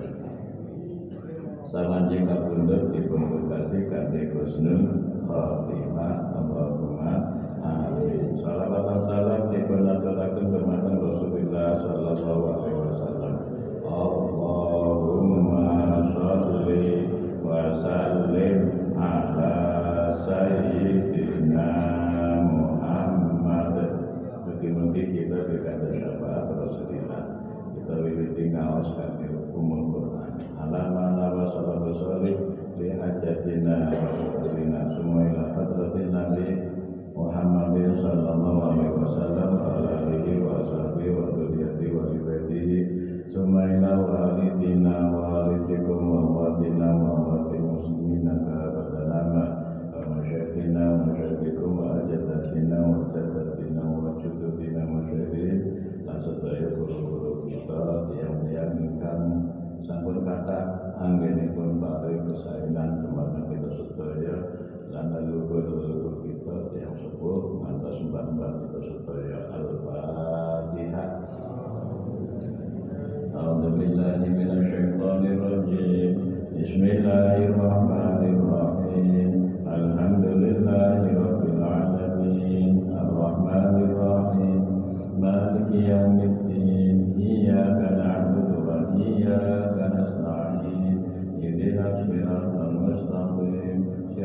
Samanjing 1.74 2.30
kapundhut 2.30 2.94
dipun 2.94 3.26
berkasi 3.26 3.90
kanthi 3.90 4.30
husnul 4.30 5.10
khotimah 5.26 6.38
Allahumma 6.38 7.18
amin. 7.66 8.38
Salawat 8.38 8.84
dan 8.86 9.00
salam 9.10 9.50
dipun 9.50 9.82
aturaken 9.82 10.54
dumateng 10.54 11.02
Rasulullah 11.02 11.82
sallallahu 11.82 12.46
alaihi 12.46 12.78
wasallam. 12.78 13.34
Allahumma 13.82 15.66
sholli 16.14 17.10
wa 17.42 17.74
sallim 17.82 18.58
ala 18.94 19.56
sayyidina 20.30 21.70
Muhammad. 22.54 23.90
Mungkin-mungkin 24.46 25.06
kita 25.10 25.36
berkata 25.42 25.90
syafaat 25.90 26.54
Rasulullah. 26.54 27.22
Kita 27.94 28.10
wiwiti 28.10 28.50
ngaos 28.50 28.90
kanthi 28.98 29.30
umul 29.54 29.94
Quran. 29.94 30.34
Alamana 30.58 31.30
wa 31.30 31.46
sallallahu 31.46 31.94
sholli 31.94 32.34
li 32.74 32.90
hajatina 32.90 33.86
wa 33.86 34.10
syukurina 34.18 34.98
semua 34.98 35.22
ila 35.30 35.54
hadratin 35.54 36.10
Nabi 36.10 36.46
Muhammadin 37.14 37.94
sallallahu 38.02 38.66
alaihi 38.66 38.98
wasallam 38.98 39.50
wa 39.62 39.78
alihi 39.78 40.42
wa 40.42 40.66
sahbihi 40.66 41.10
wa 41.14 41.38
dzurriyyati 41.38 41.86
wa 41.94 42.10
ibadihi. 42.18 42.78
Summa 43.30 43.62
ila 43.62 43.94
walidina 43.94 45.14
wa 45.14 45.22
walidikum 45.30 46.00
wa 46.02 46.22
watina 46.50 46.98
wa 46.98 47.14
wati 47.30 47.62
muslimina 47.62 48.34
ka 48.42 48.58
badanama 48.74 49.44
wa 49.94 50.18
masyaikina 50.18 50.82
wa 50.82 51.14
masyaikikum 51.14 51.70
wa 51.78 52.02
ajadatina 52.02 52.76
wa 52.90 53.06
sampun 60.23 60.23
kata 60.23 60.59
anggenipun 60.95 61.83
paring 61.83 62.23
kesainan 62.23 63.03
dumateng 63.03 63.51
kita 63.51 63.67
sedaya 63.83 64.35
lan 64.95 65.11
leluhur-leluhur 65.11 66.23
kita 66.23 66.71
tiang 66.71 66.95
sepuh 67.03 67.59
ngantos 67.59 67.99
mbah-mbah 68.07 68.51
kita 68.63 68.79
sedaya 68.79 69.39
al-fatihah 69.59 71.09
أعوذ 73.39 73.65
بالله 73.75 74.19
من 74.35 74.49
الشيطان 74.51 75.21
الرجيم 75.35 76.11
بسم 76.59 76.83
الله 76.95 77.35
الرحمن 77.51 78.21
الرحيم 78.35 79.29
الحمد 79.67 80.25
لله 80.43 80.99
رب 81.07 81.43
العالمين 81.55 82.71
الرحمن 82.87 83.75
الرحيم 83.87 84.61
مالك 85.23 85.69
يوم 85.71 86.02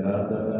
Garda 0.09 0.58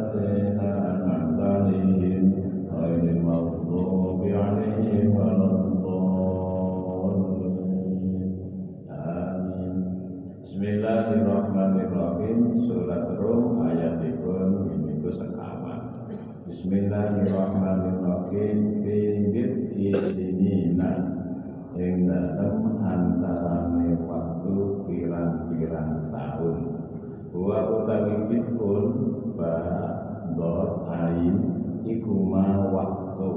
ma 32.30 32.70
waktu 32.70 33.30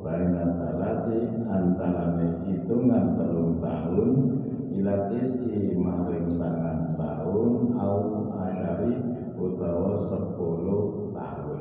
baina 0.00 0.56
salasi 0.56 1.20
antarane 1.52 2.48
hitungan 2.48 3.12
telung 3.20 3.60
tahun 3.60 4.10
ila 4.72 5.12
isi 5.20 5.76
maring 5.76 6.32
sangat 6.40 6.96
tahun 6.96 7.76
au 7.76 7.96
asyari 8.40 8.96
utawa 9.36 10.00
sepuluh 10.08 11.12
tahun. 11.12 11.60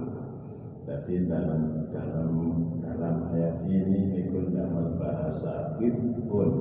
Jadi 0.88 1.28
dalam 1.28 1.92
dalam 1.92 2.31
dalam 2.80 3.16
ayat 3.36 3.68
ini 3.68 4.24
ikut 4.24 4.56
dalam 4.56 4.96
bahasa 4.96 5.75
bidun 5.75 6.52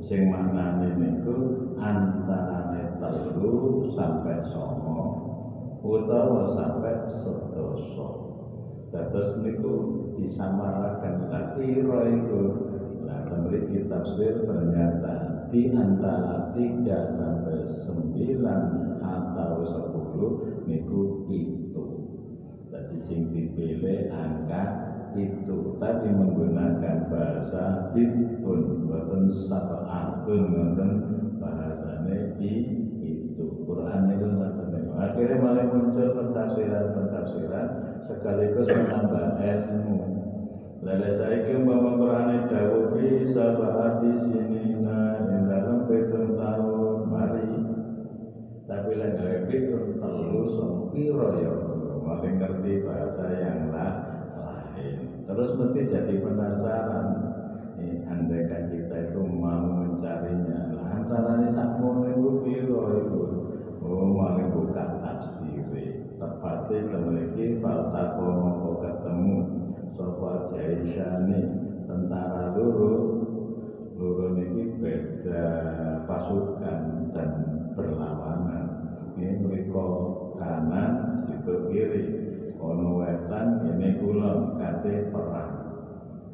sing 0.00 0.32
maknane 0.32 0.96
niku 0.96 1.68
antarane 1.76 2.96
telu 2.96 3.84
sampai 3.92 4.40
songo 4.48 5.28
utawa 5.84 6.56
sampai 6.56 7.20
sedoso 7.20 8.27
Dados 8.88 9.36
niku 9.44 9.74
disamarakan 10.16 11.28
latiro 11.28 12.00
itu 12.08 12.42
Nah, 13.08 13.24
memiliki 13.24 13.88
tafsir 13.88 14.44
ternyata 14.44 15.48
di 15.48 15.72
antara 15.72 16.52
3 16.52 17.08
sampai 17.08 17.64
9 17.88 19.00
atau 19.00 19.64
10 19.64 20.68
niku 20.68 21.24
itu. 21.32 21.84
Jadi 22.68 22.96
sing 23.00 23.32
dipilih 23.32 24.12
angka 24.12 24.64
itu. 25.16 25.80
Tadi 25.80 26.08
menggunakan 26.12 27.08
bahasa 27.08 27.96
bitun, 27.96 28.84
bukan 28.84 29.32
sab'atun, 29.48 30.42
bukan 30.52 30.90
bahasanya 31.40 32.36
di 32.36 32.52
itu. 33.00 33.44
Quran 33.64 34.12
itu 34.12 34.28
Akhirnya 34.98 35.38
malah 35.38 35.66
muncul 35.70 36.10
pentafsiran-pentafsiran 36.10 37.87
sekaligus 38.08 38.72
menambah 38.72 39.36
ilmu. 39.36 40.00
Lalu 40.80 41.10
saya 41.12 41.44
umpama 41.52 42.00
Quran 42.00 42.48
dawuh 42.48 42.96
fi 42.96 43.28
sabati 43.28 44.10
sinina 44.24 45.20
ing 45.28 45.44
dalam 45.44 45.84
pitung 45.84 46.40
tahun 46.40 47.04
mari. 47.04 47.52
Tapi 48.64 48.90
lek 48.96 49.12
gawe 49.20 49.38
pitung 49.52 50.00
telu 50.00 50.42
sing 50.56 50.72
pira 50.96 51.28
ya 51.36 51.52
malah 52.00 52.24
ngerti 52.24 52.72
bahasa 52.88 53.24
yang 53.36 53.68
lain. 53.68 54.96
Terus 55.28 55.50
mesti 55.60 55.80
jadi 55.84 56.14
penasaran. 56.24 57.08
Eh, 57.78 58.02
andaikan 58.10 58.74
kita 58.74 58.96
itu 59.06 59.22
mau 59.22 59.70
mencarinya, 59.70 60.74
lah 60.74 60.98
antaranya 60.98 61.46
sakmono 61.46 62.10
itu 62.10 62.30
piro 62.42 62.82
itu. 62.90 63.22
Oh, 63.78 64.02
malah 64.18 64.50
buka 64.50 64.98
tafsir. 64.98 65.97
Tepatnya 66.18 66.82
memiliki 66.90 67.62
faltako 67.62 68.26
mongko 68.26 68.70
ketemu. 68.82 69.36
Sofa 69.94 70.50
Jaisyani 70.50 71.40
tentara 71.86 72.58
luru. 72.58 73.22
Luru 73.94 74.34
ini 74.38 74.78
beda 74.82 75.46
pasukan 76.06 77.10
dan 77.14 77.30
berlawanan. 77.78 78.66
Ini 79.14 79.42
mereka 79.42 79.86
kanan, 80.38 81.18
situ 81.22 81.70
kiri. 81.70 82.04
Ono 82.58 83.02
wetan, 83.02 83.62
ini 83.66 84.02
kulon, 84.02 84.58
kate 84.58 85.14
perang. 85.14 85.54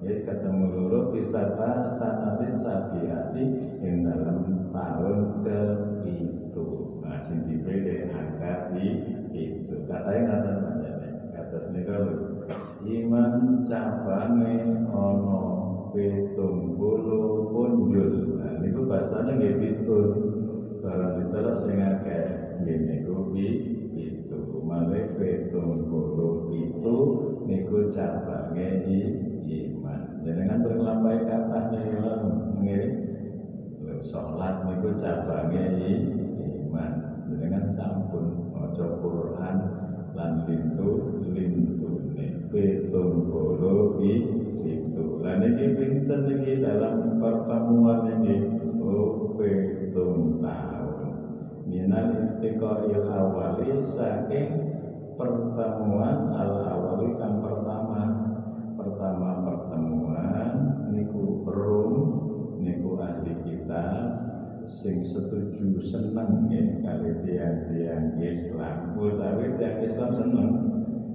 Ya 0.04 0.20
ketemu 0.20 0.64
loro 0.69 1.00
wisata 1.16 1.88
sanatis 1.96 2.60
sabiati 2.60 3.44
ing 3.81 4.04
dalam 4.04 4.69
tahun 4.69 5.40
ke 5.40 5.60
itu. 6.04 7.00
Nah 7.00 7.25
sing 7.25 7.48
dipilih 7.48 8.12
angka 8.12 8.76
di 8.76 9.13
katanya 10.04 10.36
kata 10.36 10.50
panjangnya. 10.60 11.10
Kata 11.32 11.56
senika 11.64 11.96
iman 12.84 13.32
cabange 13.64 14.56
ono 14.92 15.42
pitung 15.96 16.76
puluh 16.76 17.48
punjul. 17.48 18.36
Nah 18.36 18.60
niku 18.60 18.84
bahasanya 18.84 19.40
nggih 19.40 19.56
pitun 19.56 20.08
barang 20.84 21.24
ditelok 21.24 21.56
sing 21.64 21.80
akeh. 21.80 22.24
Nggih 22.60 22.78
niku 22.84 23.32
itu 23.96 24.40
malih 24.60 25.16
pitung 25.16 25.88
puluh 25.88 26.52
itu 26.52 26.96
niku 27.48 27.88
cabange 27.96 28.68
iman. 29.40 30.00
Jenengan 30.20 30.60
berkelambai 30.68 31.24
kata 31.24 31.60
nggih. 32.60 32.86
Sholat 34.04 34.68
niku 34.68 35.00
cabange 35.00 35.64
iman. 36.44 36.92
Jenengan 37.24 37.64
sampun 37.72 38.52
maca 38.52 39.00
Quran 39.00 39.56
lan 40.14 40.46
lintu 40.46 41.20
lintune. 41.31 42.26
Pitung 42.55 43.26
puluh 43.26 43.99
itu 44.62 45.05
lan 45.20 45.43
iki 45.43 45.66
pinten 45.75 46.22
iki 46.38 46.62
dalam 46.62 47.19
pertemuan 47.19 48.06
ini 48.14 48.37
oh 48.78 49.34
pitung 49.34 50.38
tahun. 50.38 51.11
Minal 51.66 52.14
intiqail 52.14 53.05
awali 53.11 53.82
saking 53.82 54.50
pertemuan 55.19 56.31
al 56.31 56.52
awali 56.62 57.08
kan 57.19 57.43
pertama. 57.43 58.02
Pertama 58.75 59.28
pertemuan 59.46 60.50
niku 60.94 61.46
rum 61.46 61.94
niku 62.58 62.99
ahli 62.99 63.34
kita 63.46 63.87
sing 64.82 65.06
setuju 65.06 65.78
seneng 65.86 66.50
ya 66.50 66.62
kali 66.82 67.12
tiang-tiang 67.22 68.18
Islam. 68.18 68.98
Utawi 68.98 69.54
tiang 69.60 69.78
Islam 69.84 70.10
seneng. 70.18 70.50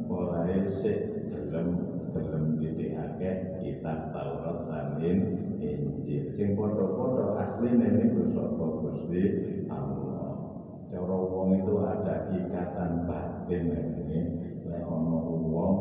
Mulai 0.08 0.66
sik 0.68 1.00
dalam 1.32 1.68
dalam 2.16 2.44
titik 2.58 2.96
akeh 2.96 3.36
kitab 3.62 4.16
Taurat 4.16 4.60
lan 4.72 4.88
Injil. 5.04 6.32
Sing 6.34 6.56
foto-foto 6.56 7.36
asli 7.40 7.76
niku 7.76 8.32
sapa 8.32 8.66
Gusti 8.80 9.24
Allah. 9.68 10.56
Cara 10.90 11.18
wong 11.20 11.62
itu 11.62 11.74
ada 11.86 12.34
ikatan 12.34 13.06
batin 13.06 13.64
ini 14.08 14.20
lek 14.66 14.86
ana 14.86 15.18
wong 15.26 15.74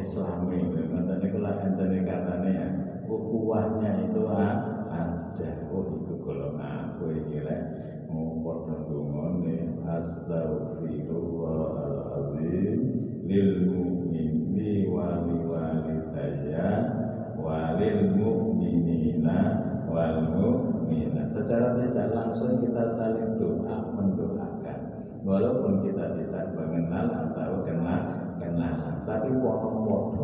islami 0.00 0.58
ngoten 0.72 1.20
niku 1.20 1.38
lak 1.40 1.62
enten 1.64 2.00
ikatane 2.00 2.50
ya 2.50 2.68
ukhuwahnya 3.12 4.08
itu 4.08 4.24
ada. 4.24 5.12
Oh 5.72 5.88
itu 5.88 6.20
golongan 6.20 6.92
aku 6.92 7.16
iki 7.16 7.40
lek 7.40 7.60
mau 8.08 8.44
padha 8.44 8.76
ndongane 8.84 9.80
astaghfirullahaladzim. 9.88 12.80
Lil 13.22 13.62
mu'mini 13.64 14.90
wal 14.92 15.24
walidayya 15.48 16.68
walil 17.40 18.02
mu'minina 18.12 19.38
wal 19.88 20.28
mu'minat. 20.28 21.32
Secara 21.32 21.80
tidak 21.80 22.12
langsung 22.12 22.60
kita 22.60 22.92
saling 23.00 23.40
doa 23.40 23.76
mendoakan. 23.96 24.78
Walaupun 25.24 25.80
kita 25.86 26.18
tidak 26.18 26.50
mengenal 26.52 27.06
atau 27.08 27.64
kenal 27.64 28.02
kenal 28.42 28.74
tapi 29.02 29.34
podo-podo 29.38 30.21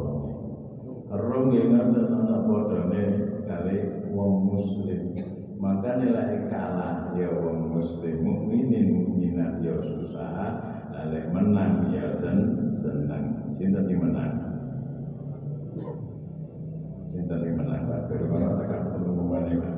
Rum 1.08 1.48
yang 1.56 1.72
ngoten 1.72 2.04
ana 2.12 2.44
padane 2.44 3.02
kali 3.48 3.76
wong 4.12 4.52
muslim. 4.52 5.16
Maka 5.56 6.04
nilai 6.04 6.52
kalah 6.52 7.16
ya 7.16 7.32
wong 7.32 7.72
muslim 7.72 8.20
mukminin 8.20 8.92
mukminat 8.92 9.64
ya 9.64 9.80
susah, 9.80 10.36
lalu 10.92 11.24
menang 11.32 11.88
ya 11.96 12.12
sen 12.12 12.68
senang. 12.68 13.48
Cinta 13.56 13.80
sing 13.80 13.96
menang. 14.04 14.36
Cinta 17.08 17.34
sing 17.40 17.56
menang. 17.56 17.82
Kalau 17.88 18.52
tekan 18.60 18.80
ketemu 18.92 19.22
mana 19.24 19.52
Pak? 19.64 19.76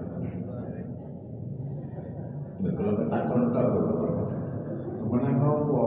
Lha 2.60 2.70
kalau 2.74 2.92
ketakon 2.98 3.42
tok 3.54 3.68
menang 5.06 5.36
apa? 5.38 5.82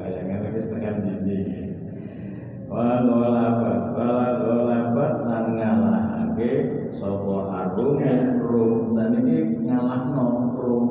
Bayangan 0.00 0.56
wis 0.56 0.66
tekan 0.72 1.04
dinding 1.04 1.71
walolabat 2.72 3.92
walolabat 3.92 5.12
lan 5.28 5.44
ngalahake 5.52 6.52
sapa 6.96 7.36
agung 7.68 8.00
rum. 8.40 8.96
Saniki 8.96 9.60
ngalahno 9.68 10.56
rum 10.56 10.86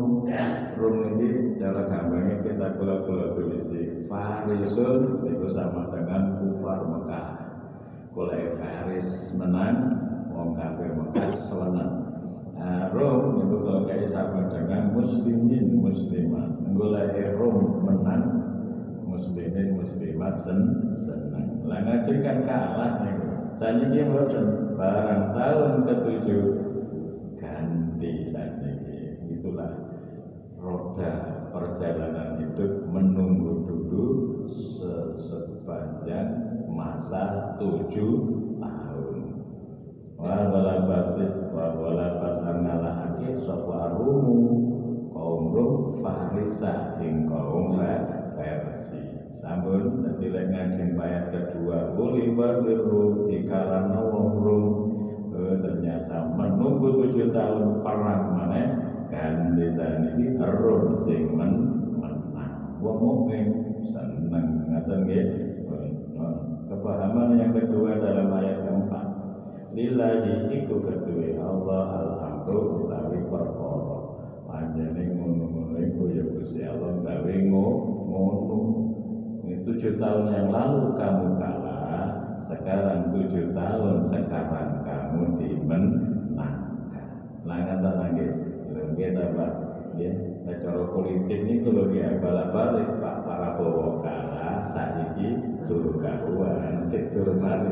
rum 0.77 0.95
ini 1.17 1.57
cara 1.57 1.89
gampangnya 1.89 2.45
kita 2.45 2.77
kula-kula 2.77 3.33
tulisi. 3.33 4.05
Farisun 4.05 5.25
itu 5.25 5.47
sama 5.49 5.89
dengan 5.89 6.37
kufar 6.37 6.85
Mekah. 6.85 7.27
Kulai 8.11 8.59
faris 8.59 9.33
menang 9.33 9.77
wong 10.29 10.53
kafir 10.53 10.91
Mekah 10.93 11.31
selenang 11.47 12.01
Rom 12.91 13.41
itu 13.41 13.55
kalau 13.65 13.87
kayak 13.89 14.05
sama 14.11 14.51
dengan 14.51 14.93
muslimin 14.93 15.81
muslimat. 15.81 16.61
Gulai 16.75 17.33
Rom 17.39 17.87
menang 17.87 18.25
muslimin 19.07 19.79
muslimat 19.79 20.37
sen 20.43 20.59
senang. 20.99 21.20
Lah 21.65 21.79
ngajeng 21.85 22.19
kan 22.25 22.37
kalah 22.45 22.93
nih. 23.05 23.15
Saniki 23.57 24.01
mboten 24.07 24.73
barang 24.79 25.37
tahun 25.37 25.73
ketujuh 25.85 26.45
ganti 27.37 28.31
saniki. 28.33 29.21
Itulah 29.29 29.71
roda 30.57 31.13
perjalanan 31.51 32.41
hidup 32.41 32.89
menunggu 32.89 33.67
dulu 33.67 34.07
se 34.49 35.19
sepanjang 35.29 36.29
masa 36.71 37.57
tujuh 37.61 38.13
tahun. 38.57 39.17
Wa 40.17 40.49
balabat 40.49 41.17
wa 41.53 41.65
balabat 41.77 42.35
ngalahake 42.45 43.41
sapa 43.41 43.93
arumu 43.93 44.41
kaum 45.11 45.43
rum 45.53 45.73
farisa 46.01 46.97
ing 47.03 47.29
kaum 47.29 47.77
versi 48.37 49.01
sampun 49.41 49.90
lek 50.31 50.47
ngajeng 50.47 50.95
ayat 50.95 51.25
kedua 51.35 51.91
boleh 51.99 52.31
berliru 52.31 53.27
jika 53.27 53.83
wong 53.91 54.39
rum 54.39 54.65
eh, 55.35 55.55
ternyata 55.59 56.31
menunggu 56.39 57.03
tujuh 57.03 57.35
tahun 57.35 57.83
perang 57.83 58.39
mana 58.39 58.63
kan 59.11 59.59
desa 59.59 60.07
ini 60.15 60.39
rum 60.39 60.95
sing 61.03 61.35
men 61.35 61.51
menang. 61.99 62.79
Wong 62.79 62.97
mukmin 62.97 63.45
seneng. 63.83 64.71
Ngaten 64.71 64.99
nggih? 65.03 65.25
Kepahaman 66.71 67.35
yang 67.35 67.51
kedua 67.51 67.99
dalam 67.99 68.31
ayat 68.31 68.63
keempat. 68.63 69.05
Lillahi 69.75 70.55
iku 70.63 70.79
kedue 70.79 71.35
Allah 71.35 72.07
alhamdu 72.07 72.87
utawi 72.87 73.19
perkara. 73.27 73.99
Panjene 74.47 75.03
ngono-ngono 75.11 75.75
iku 75.79 76.03
ya 76.15 76.23
Gusti 76.23 76.63
Allah 76.63 76.95
gawe 77.03 77.35
ngono 77.51 77.90
tujuh 79.71 79.95
tahun 80.03 80.35
yang 80.35 80.47
lalu 80.51 80.99
kamu 80.99 81.39
kalah 81.39 82.35
sekarang 82.43 83.07
tujuh 83.15 83.55
tahun 83.55 84.03
sekarang 84.03 84.83
kamu 84.83 85.39
dimenangkan 85.39 87.07
langan 87.47 87.79
lagi 87.79 88.27
kita 88.99 89.31
pak 89.31 89.51
ya 89.95 90.11
cara 90.59 90.83
politik 90.91 91.47
ini 91.47 91.63
kalau 91.63 91.87
dia 91.87 92.19
balik 92.19 92.99
pak 92.99 93.15
para 93.23 93.55
bawa 93.55 94.03
kalah 94.03 94.59
saiki 94.75 95.39
turu 95.71 96.03
karuan 96.03 96.83
sik 96.83 97.15
turu 97.15 97.39
mari 97.39 97.71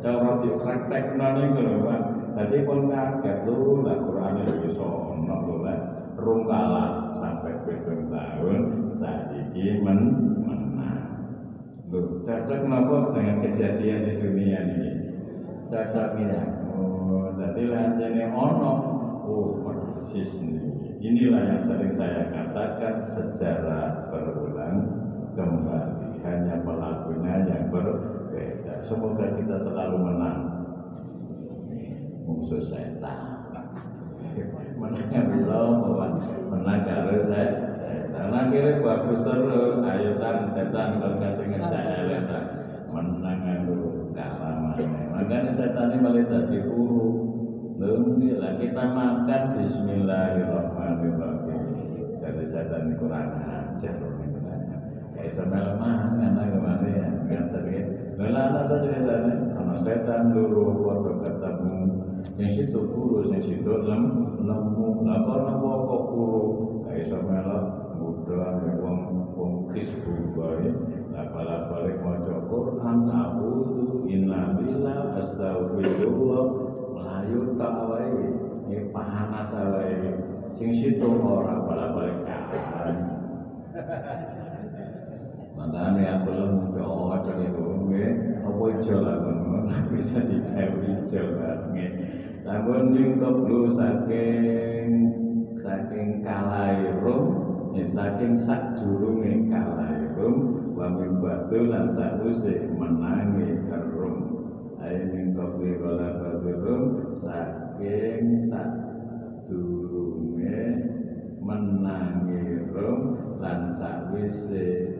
cara 0.00 0.40
dipraktek 0.40 1.16
nani 1.16 1.52
ngono 1.52 1.74
Pak. 1.84 2.00
Dadi 2.30 2.64
pun 2.64 2.88
kaget 2.88 3.44
lho 3.44 3.84
lah 3.84 4.00
Quran 4.00 4.48
iso 4.64 5.12
ono 5.12 5.36
lho 5.44 5.56
lah. 5.60 5.78
Rung 6.16 6.48
kalah 6.48 7.20
sampai 7.20 7.52
pitung 7.68 8.08
tahun 8.08 8.88
saiki 8.96 9.84
men 9.84 10.00
cocok 12.30 12.62
napa 12.70 13.10
dengan 13.10 13.42
kejadian 13.42 14.06
di 14.06 14.12
dunia 14.22 14.58
ini? 14.62 14.90
Cocok 15.66 16.10
ya. 16.22 16.42
Oh, 16.78 17.34
dadi 17.34 17.66
lanjene 17.66 18.30
ono. 18.30 18.74
Oh, 19.26 19.58
persis 19.66 20.38
nih. 20.38 20.62
Inilah 21.02 21.42
yang 21.50 21.60
sering 21.66 21.98
saya 21.98 22.30
katakan 22.30 23.02
secara 23.02 24.06
berulang 24.14 24.78
kembali. 25.34 26.22
Hanya 26.22 26.62
pelakunya 26.62 27.34
yang 27.50 27.66
ber 27.74 27.86
Semoga 28.80 29.36
kita 29.36 29.60
selalu 29.60 29.96
menang 30.00 30.38
musuh 32.24 32.62
setan. 32.64 33.18
Menang 34.80 35.44
Allah, 35.44 36.10
menang 36.48 36.80
karo 36.88 37.28
setan. 38.20 38.36
Akhirnya 38.36 38.84
bagus 38.84 39.24
terus, 39.24 39.80
ayo 39.80 40.20
tan 40.20 40.52
setan 40.52 41.00
kalau 41.00 41.16
kata 41.16 41.40
ngejak 41.48 42.44
menang 42.90 43.46
aku. 43.46 44.10
kalah 44.10 44.74
makanya 45.14 45.54
setan 45.54 45.94
ini 45.94 46.02
malah 46.02 46.26
tadi 46.28 46.58
guru. 46.66 47.30
Lah 47.80 48.52
kita 48.60 48.92
makan 48.92 49.56
Bismillahirrahmanirrahim. 49.56 51.64
Jadi 52.20 52.44
setan 52.44 52.92
ini 52.92 53.00
kurang 53.00 53.40
ajar 53.40 53.96
kayak 55.16 55.32
sama 55.32 55.80
mangan 55.80 56.36
aku 56.36 56.60
mana 56.60 56.88
ya. 56.92 57.08
Nggak 57.24 57.64
ya 57.72 57.88
Lala 58.20 58.68
ada 58.68 58.84
ceritanya 58.84 59.56
karena 59.56 59.80
setan 59.80 60.36
dulu 60.36 60.84
waktu 60.84 61.24
ketemu 61.24 62.04
yang 62.36 62.52
situ 62.52 62.84
kurus 62.92 63.32
yang 63.32 63.40
situ 63.40 63.72
lem 63.80 64.36
lemu 64.44 65.08
lah 65.08 65.24
karena 65.24 65.56
apa 65.56 65.96
kuru 66.04 66.84
kayak 66.84 67.08
sama 67.08 67.40
lah 68.36 68.60
muda 68.60 68.78
wong 68.78 69.00
wong 69.34 69.52
kisbu 69.74 70.36
bae 70.36 70.68
lah 71.10 71.26
bala 71.34 71.70
balik 71.70 71.98
maca 72.02 72.36
Quran 72.46 72.98
a'udzu 73.10 74.06
inna 74.06 74.54
billah 74.58 75.18
astagfirullah 75.18 76.46
melayu 76.94 77.58
tak 77.58 77.74
wae 77.90 78.10
ini 78.70 78.86
panas 78.94 79.50
wae. 79.50 80.14
Sing 80.54 80.70
situ 80.70 81.08
ora 81.08 81.58
bala 81.66 81.86
balik 81.96 82.18
kan 82.22 82.94
Makanya 85.58 86.24
aku 86.24 86.30
lemu 86.32 86.64
doa 86.72 87.20
dari 87.20 87.52
gue, 87.52 88.06
apa 88.40 88.62
ijo 88.80 88.96
lah 89.04 89.18
bisa 89.92 90.18
ijo 90.24 91.22
banget. 91.36 91.92
Namun 92.46 92.96
nyungkep 92.96 93.36
lu 93.44 93.68
saking 93.68 94.88
saking 95.60 96.24
kalairum, 96.24 97.49
ya 97.76 97.84
saking 97.86 98.34
sak 98.34 98.74
jurunge 98.78 99.46
kalairum, 99.46 100.34
wa 100.74 100.86
min 100.90 101.22
batu 101.22 101.70
lan 101.70 101.86
sakuse 101.86 102.70
menangi 102.74 103.62
rum. 103.94 104.16
Ayo 104.80 105.12
nyungkep 105.12 105.50
lu 105.60 105.72
kala 105.78 106.08
baturum, 106.18 106.82
saking 107.20 108.26
sak 108.48 108.68
jurunge 109.46 110.60
menangi 111.38 112.70
rum 112.74 112.98
lan 113.38 113.70
sakwise 113.74 114.96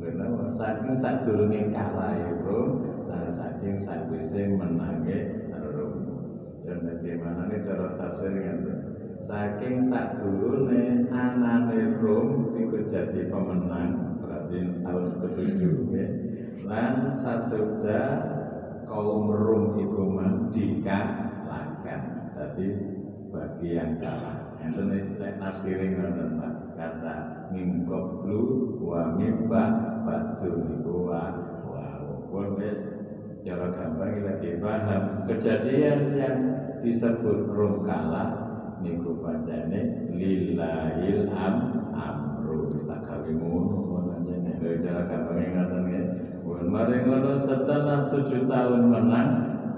Benar, 0.00 0.48
saking 0.56 0.96
sadurunge 0.96 1.76
kalahe 1.76 2.40
rum 2.40 3.04
lan 3.04 3.28
saking 3.28 3.76
sakwise 3.76 4.48
menange 4.48 5.44
rum. 5.60 5.92
Dan 6.64 6.88
bagaimana 6.88 7.52
ini 7.52 7.64
cara 7.68 7.88
tafsir 8.00 8.32
ngeten. 8.32 8.79
Saking 9.20 9.84
sadurunge 9.84 11.06
anane 11.12 12.00
rum 12.00 12.56
iku 12.56 12.82
jadi 12.88 13.28
pemenang 13.28 14.16
berarti 14.20 14.80
tahun 14.80 15.06
ketujuh 15.20 15.76
ya. 15.92 16.06
Lan 16.64 17.08
sasudah 17.12 18.08
kaum 18.88 19.28
rum 19.28 19.76
iku 19.76 20.02
dikalahkan. 20.50 22.02
Tadi 22.32 22.66
bagi 23.30 23.68
yang 23.76 24.00
kalah. 24.00 24.56
Itu 24.60 24.82
istilah 24.92 25.40
nafsirin 25.40 25.96
ngoten 25.96 26.30
kata 26.76 27.16
min 27.52 27.84
qablu 27.88 28.40
wa 28.80 29.16
min 29.16 29.48
ba'du 29.48 30.52
niku 30.68 31.08
wa 31.08 31.32
pun 32.30 32.56
wis 32.56 32.78
cara 33.42 33.72
gampang 33.74 34.20
kita 34.20 34.32
dipaham 34.38 35.02
kejadian 35.26 36.00
yang 36.14 36.38
disebut 36.84 37.50
rum 37.50 37.82
kalah 37.82 38.49
niku 38.80 39.20
bacane 39.20 40.10
lillahil 40.12 41.20
am 41.32 41.54
amru 41.92 42.72
wis 42.72 42.82
tak 42.88 43.00
gawe 43.08 43.30
ngono 43.30 43.78
ngono 43.84 44.02
cara 44.60 45.02
gampang 45.08 45.40
ngaten 45.40 45.84
ya 45.88 46.02
pun 46.44 46.66
mari 46.68 46.96
ngono 47.04 47.32
setelah 47.40 48.08
tujuh 48.12 48.48
tahun 48.48 48.82
menang 48.88 49.30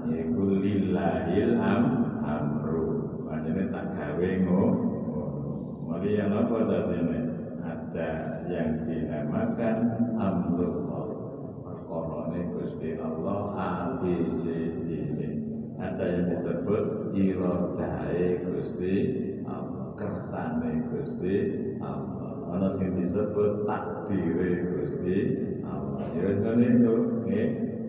niku 0.06 0.58
lillahil 0.62 1.58
am 1.58 1.82
amru 2.22 2.86
panjenengan 3.26 3.70
tak 3.70 3.86
gawe 3.94 4.30
ngono 4.46 4.92
Mari 5.92 6.16
yang 6.16 6.32
apa 6.32 6.56
tadi 6.64 7.04
ini? 7.04 7.20
Ada 7.60 8.10
yang 8.48 8.88
dinamakan 8.88 9.76
amrullah. 10.16 11.04
Perkara 11.60 12.32
Gusti 12.32 12.96
Allah 12.96 13.40
ABCD 13.52 14.46
ini. 14.72 14.91
Ada 15.82 16.04
yang 16.06 16.24
disebut 16.30 17.10
irodai 17.10 18.22
Gusti 18.46 18.94
Allah. 19.42 19.90
Kersane 19.98 20.86
Gusti 20.94 21.36
Allah. 21.82 22.30
Ada 22.54 22.68
yang 22.78 22.94
disebut 23.02 23.66
takdire 23.66 24.50
Gusti 24.78 25.16
Allah. 25.66 26.06
Ya 26.14 26.30
ngene 26.38 26.66
itu. 26.78 26.94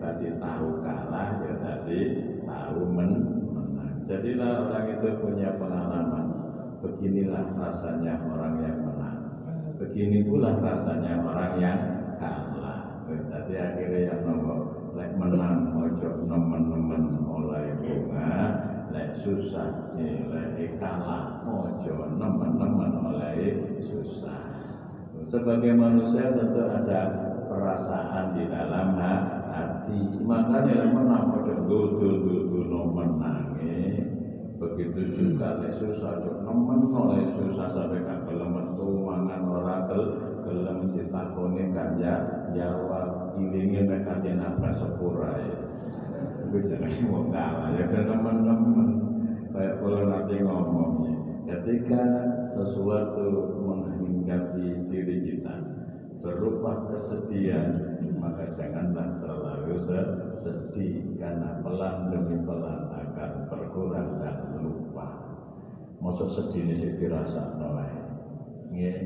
Tadi 0.04 0.36
tahu 0.36 0.84
kalah, 0.84 1.40
ya 1.48 1.54
tadi 1.64 2.00
tahu 2.44 2.80
men 2.92 3.10
menang. 3.56 4.04
Jadilah 4.04 4.68
orang 4.68 5.00
itu 5.00 5.08
punya 5.16 5.56
pengalaman 5.56 6.24
beginilah 6.84 7.56
rasanya 7.56 8.20
orang 8.28 8.60
yang 8.60 8.76
menang 8.84 9.18
begini 9.80 10.20
pula 10.28 10.52
rasanya 10.60 11.16
orang 11.24 11.56
yang 11.56 11.80
kalah 12.20 13.08
tadi 13.08 13.52
akhirnya 13.56 14.12
yang 14.12 14.20
lek 14.92 15.10
menang 15.16 15.72
ojo 15.80 16.08
lek 16.28 16.64
susah 19.14 19.94
lek 19.94 20.76
kalah 20.82 21.46
ojo 21.46 21.94
nemen-nemen 22.18 22.92
oleh 22.98 23.38
susah. 23.78 24.42
Sebagai 25.24 25.72
manusia 25.78 26.34
tentu 26.34 26.62
ada 26.66 27.00
perasaan 27.46 28.34
di 28.34 28.44
dalam 28.50 28.98
hati. 28.98 29.98
Makanya 30.20 30.90
menang 30.90 31.30
ojo 31.40 31.54
duduk 31.70 32.50
duduk 32.50 32.86
menang 32.92 33.54
begitu 34.54 35.00
juga 35.12 35.60
le 35.60 35.76
susah 35.76 36.24
cok 36.24 36.36
nemen 36.46 36.80
oleh 36.88 37.22
susah 37.36 37.68
sampai 37.74 38.00
gelem 38.00 38.50
metu 38.54 38.86
mangan 39.04 39.44
ora 39.44 39.76
gel 39.90 40.02
gelem 40.46 40.94
ditakoni 40.94 41.68
ganja 41.74 42.14
jawab 42.56 43.36
mek 43.36 44.02
katen 44.08 44.40
apa 44.40 44.72
sepura 44.72 45.36
ya 45.36 45.58
itu 46.44 46.70
jenenge 46.70 47.02
wong 47.10 47.34
kalah. 47.34 47.74
Ya 47.74 47.84
teman-teman 47.90 48.93
kalau 49.54 50.02
nanti 50.10 50.42
ngomongnya 50.42 51.14
ketika 51.46 52.02
sesuatu 52.50 53.54
menghinggapi 53.62 54.90
diri 54.90 55.16
kita 55.22 55.54
berupa 56.18 56.90
kesedihan 56.90 57.94
maka 58.18 58.50
janganlah 58.58 59.22
terlalu 59.22 59.78
sedih 60.34 61.14
karena 61.22 61.62
pelan 61.62 62.10
demi 62.10 62.42
pelan 62.42 62.90
akan 62.90 63.30
berkurang 63.46 64.18
dan 64.18 64.44
Masuk 66.04 66.28
sedih 66.28 66.68
ini 66.68 66.74
sih 66.76 66.90
dirasa 67.00 67.56
wae. 67.56 67.96
Nggih. 68.76 68.98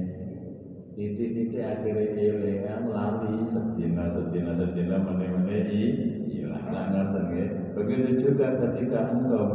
Titik-titik 0.99 1.62
akhirnya 1.62 2.11
elegan 2.11 2.90
lari 2.90 3.47
sedina 3.55 4.11
sedina 4.11 4.50
sedina 4.50 4.99
mene-mene 4.99 5.59
hilang 6.26 6.67
nggih. 7.31 7.49
Begitu 7.78 8.09
juga 8.19 8.59
ketika 8.59 9.14
engkau 9.14 9.47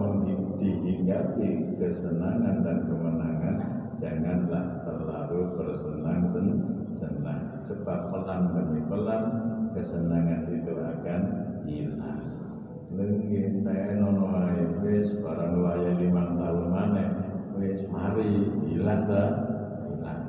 dihinggapi 0.63 1.75
kesenangan 1.75 2.63
dan 2.63 2.77
kemenangan, 2.88 3.55
janganlah 4.00 4.88
terlalu 4.88 5.39
bersenang 5.60 6.24
senang. 6.88 7.41
Sebab 7.60 8.12
pelan 8.12 8.41
demi 8.55 8.82
pelan 8.88 9.24
kesenangan 9.75 10.48
itu 10.48 10.72
akan 10.72 11.22
hilang. 11.67 12.24
Lengkin 12.93 13.65
saya 13.65 13.98
nono 13.98 14.38
ae 14.38 14.63
wis 14.86 15.17
barang 15.20 15.65
waya 15.65 15.98
lima 15.98 16.29
tahun 16.38 16.65
mana 16.70 17.05
wis 17.58 17.84
mari 17.89 18.53
hilang 18.70 19.10
ta? 19.10 19.24
Hilang. 19.89 20.22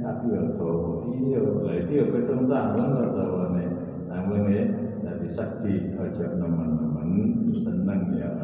Tapi 0.00 0.26
yo 0.32 0.42
dawa. 0.56 1.06
Iya 1.12 1.40
lha 1.42 1.72
iki 1.84 2.00
yo 2.00 2.04
pitung 2.10 2.48
tahun 2.48 2.96
kok 2.96 3.10
dawane. 3.12 3.64
Namun 4.08 4.50
ya 4.50 4.64
dadi 5.04 5.28
sedih 5.28 5.98
aja 6.00 6.26
nemen-nemen 6.38 7.10
seneng 7.60 8.16
ya 8.16 8.41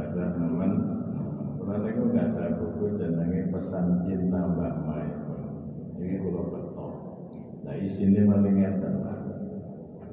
Kalau 1.69 1.85
niku 1.85 2.17
ada 2.17 2.57
buku 2.57 2.97
jenenge 2.97 3.53
pesan 3.53 4.01
cinta 4.01 4.41
Mbak 4.41 4.75
Mai. 4.89 5.05
Ini 6.01 6.17
kalau 6.25 6.49
betul. 6.49 6.93
Nah 7.61 7.77
isinya 7.77 8.25
paling 8.25 8.57
ngeten 8.57 8.95
lah. 9.05 9.21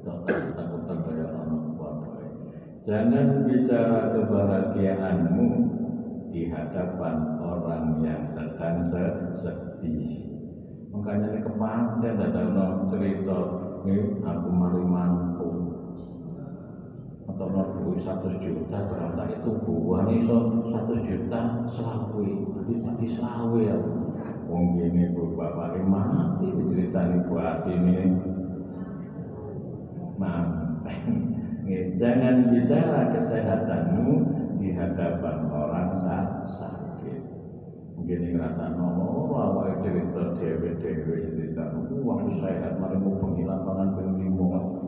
Takut-takutan 0.04 0.98
kayak 1.00 1.32
anak 1.32 1.64
Jangan 2.84 3.48
bicara 3.48 4.12
kebahagiaanmu 4.12 5.48
di 6.28 6.52
hadapan 6.52 7.40
orang 7.40 8.04
yang 8.04 8.28
sedang 8.28 8.84
sedih. 9.40 10.28
Makanya 10.92 11.40
ini 11.40 11.40
kepanten 11.40 12.20
ada 12.20 12.84
cerita 12.92 13.40
ini 13.88 14.20
aku 14.20 14.48
mari 14.52 14.84
mantu 14.84 15.35
atau 17.36 17.52
no 17.52 17.68
duit 17.76 18.00
satu 18.00 18.32
juta 18.40 18.88
ternyata 18.88 19.28
itu 19.28 19.60
buah 19.68 20.08
nih 20.08 20.24
so 20.24 20.64
satu 20.72 20.96
juta 21.04 21.68
selawi 21.68 22.48
jadi 22.48 22.72
mati 22.80 23.06
selawi 23.12 23.68
ya. 23.68 23.76
Wong 24.48 24.80
gini 24.80 25.12
bu 25.12 25.36
bapak 25.36 25.76
ini 25.76 25.84
mati 25.84 26.48
diceritani 26.48 27.28
buat 27.28 27.68
ini 27.68 27.96
Nggih, 31.66 31.98
jangan 31.98 32.46
bicara 32.54 33.10
kesehatanmu 33.10 34.08
di 34.62 34.70
hadapan 34.70 35.50
orang 35.50 35.92
sakit. 35.98 37.20
Mungkin 37.98 38.32
ngerasa 38.32 38.70
nono 38.78 39.34
awake 39.34 39.82
dhewe 39.82 40.06
dhewe 40.38 40.68
dhewe 40.78 41.16
cerita, 41.26 41.74
"Wah, 42.06 42.22
aku 42.22 42.30
sehat, 42.38 42.78
mari 42.78 42.96
mau 43.02 43.18
penghilang 43.18 43.66
pangan 43.66 43.98
ping 43.98 44.14
limo." 44.14 44.78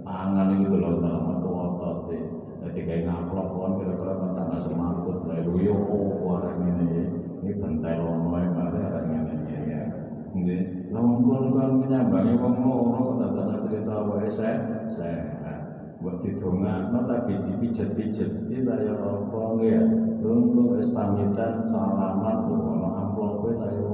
Pangan 0.00 0.64
itu 0.64 0.72
lho 0.72 1.04
kayak 2.84 3.04
ngaplok 3.06 3.48
kon 3.52 3.72
kira-kira 3.80 4.12
arek 6.40 6.54
ngene 6.60 6.84
ini 7.44 7.52
bentel 7.60 8.00
ono 8.02 8.28
ae 8.34 8.48
mari 8.50 8.78
arek 8.80 9.04
ngene 9.08 9.34
ya. 9.68 9.82
Lha 10.90 10.98
wong 10.98 11.22
kon 11.24 11.70
menyambangi 11.84 12.40
wong 12.40 12.54
loro 12.60 13.00
wae 14.10 14.28
sehat 14.32 14.88
buat 16.04 16.20
didongakno 16.20 17.00
tapi 17.08 17.32
dipijet-pijet 17.48 18.52
ta 18.68 18.74
ya 18.80 18.94
apa 18.96 19.40
ya. 19.64 19.80
Untuk 20.24 20.76
wis 20.76 20.88
pamitan 20.92 21.68
salaman 21.68 22.48
amplope 22.48 23.56
ta 23.56 23.68
ya 23.72 23.84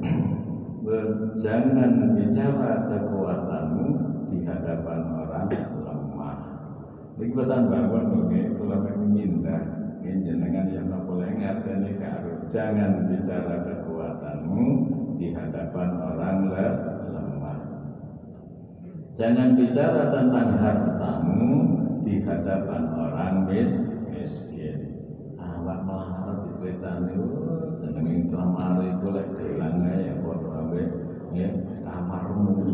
jangan 1.44 2.18
bicara 2.18 2.90
kekuatanmu 2.90 3.88
di 4.30 4.42
hadapan 4.42 5.00
ini 7.20 7.36
pesan 7.36 7.68
bangun 7.68 8.32
nggih 8.32 8.56
kula 8.56 8.80
minta 8.80 9.56
ini 10.00 10.24
jenengan 10.24 10.66
yang 10.72 10.88
boleh 11.04 11.28
ngerteni 11.36 12.00
karo 12.00 12.48
jangan 12.48 13.04
bicara 13.12 13.60
kekuatanmu 13.60 14.64
di 15.20 15.36
hadapan 15.36 15.88
orang 16.00 16.38
lemah 16.48 17.00
Jangan 19.20 19.52
bicara 19.52 20.08
tentang 20.08 20.56
hartamu 20.56 21.52
di 22.00 22.24
hadapan 22.24 22.88
orang 22.88 23.44
mis 23.44 23.68
miskin. 24.08 24.96
Awak 25.36 25.84
melarat 25.84 26.48
diceritani, 26.48 27.20
oh, 27.20 27.68
jenenge 27.84 28.32
klamare 28.32 28.96
golek 29.04 29.28
gelang 29.36 29.84
ya 29.84 30.16
ae. 30.16 30.84
Ya, 31.36 31.52
kamarmu 31.84 32.64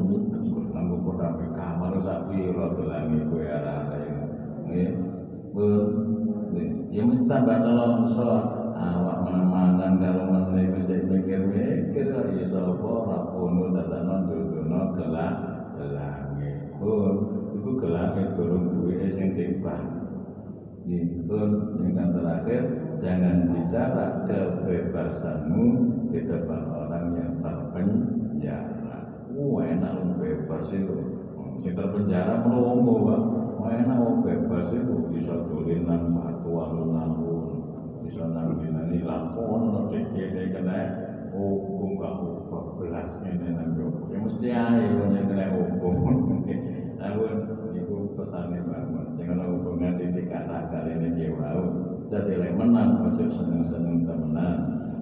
nganggo 0.71 0.97
padha 1.03 1.29
ae 1.35 1.47
kamar 1.51 1.93
sak 2.05 2.21
pira 2.31 2.67
gelange 2.79 3.21
kowe 3.27 3.43
arek. 3.43 3.96
Ya. 4.75 4.91
Ya 6.93 7.03
mesti 7.05 7.25
tambah 7.29 7.59
nelongso 7.61 8.29
awak 8.77 9.17
menemangan 9.25 9.93
karo 10.01 10.23
meneh 10.29 10.69
wis 10.73 10.89
mikir-mikir 10.89 12.09
ya 12.13 12.45
sapa 12.49 12.85
ora 12.85 13.19
kono 13.33 13.65
dadanan 13.73 14.21
dudono 14.29 14.81
gelang 14.97 15.37
Oh, 16.77 17.09
itu 17.57 17.71
gelarnya 17.81 18.37
turun 18.37 18.69
duwe 18.69 19.09
sing 19.17 19.33
timbang. 19.33 19.81
Yaitu 20.85 21.41
yang 21.83 22.13
terakhir, 22.15 22.63
jangan 23.01 23.49
bicara 23.49 24.07
kebebasanmu 24.29 25.67
di 26.13 26.21
depan 26.25 26.63
orang 26.69 27.07
yang 27.17 27.33
terpenjara. 27.41 28.97
Wah 29.35 29.65
enak 29.67 30.21
bebas 30.21 30.69
itu. 30.71 30.97
Si 31.65 31.73
terpenjara 31.73 32.45
melongo 32.45 32.95
pak. 33.09 33.46
Enak 33.67 33.99
lu 33.99 34.23
bebas 34.23 34.71
itu 34.71 34.95
bisa 35.11 35.35
tulinan 35.51 36.11
batu 36.15 36.51
alun-alun. 36.55 37.45
Bisa 38.07 38.23
nangin-nangin 38.31 39.03
lakon, 39.03 39.75
notik 39.75 40.15
kene 40.15 40.55
kena 40.55 40.79
hukum 41.35 41.99
kamu 41.99 42.31
belas 42.79 43.11
ini 43.27 43.49
nang 43.53 43.77
Ya 44.09 44.19
mesti 44.23 44.49
ae 44.55 44.83
yang 44.89 45.27
kena 45.27 45.47
hukum. 45.53 45.95
Namun 46.97 47.35
itu 47.77 47.97
pesannya 48.17 48.63
bangun. 48.65 49.07
Sehingga 49.19 49.45
hubungan 49.45 50.01
didikan 50.01 50.49
akal 50.49 50.87
ini 50.89 51.13
dia 51.13 51.35
jadi 52.07 52.39
lek 52.39 52.55
menang 52.55 53.03
ojo 53.03 53.27
seneng-seneng 53.35 54.07
temenan. 54.07 54.59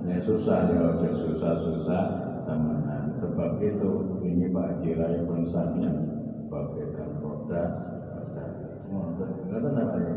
Ya 0.09 0.17
susah 0.25 0.73
ya 0.73 0.97
ojo 0.97 1.09
susah-susah 1.13 2.05
temenan. 2.49 3.13
Sebab 3.21 3.61
itu 3.61 4.19
ini 4.25 4.49
Pak 4.49 4.81
Jirai 4.81 5.23
pun 5.29 5.45
saatnya 5.53 5.93
bagaikan 6.49 7.21
roda 7.21 7.94
roda 8.95 9.71
apa 9.75 9.99
ya? 9.99 10.15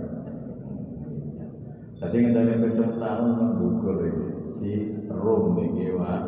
Tadi 1.98 2.18
kita 2.30 2.40
lihat 2.46 2.78
tahun 3.02 3.30
menggugur 3.34 3.98
ini 4.06 4.28
si 4.46 4.72
Rom 5.10 5.58
ini 5.58 5.98
Pak. 5.98 6.22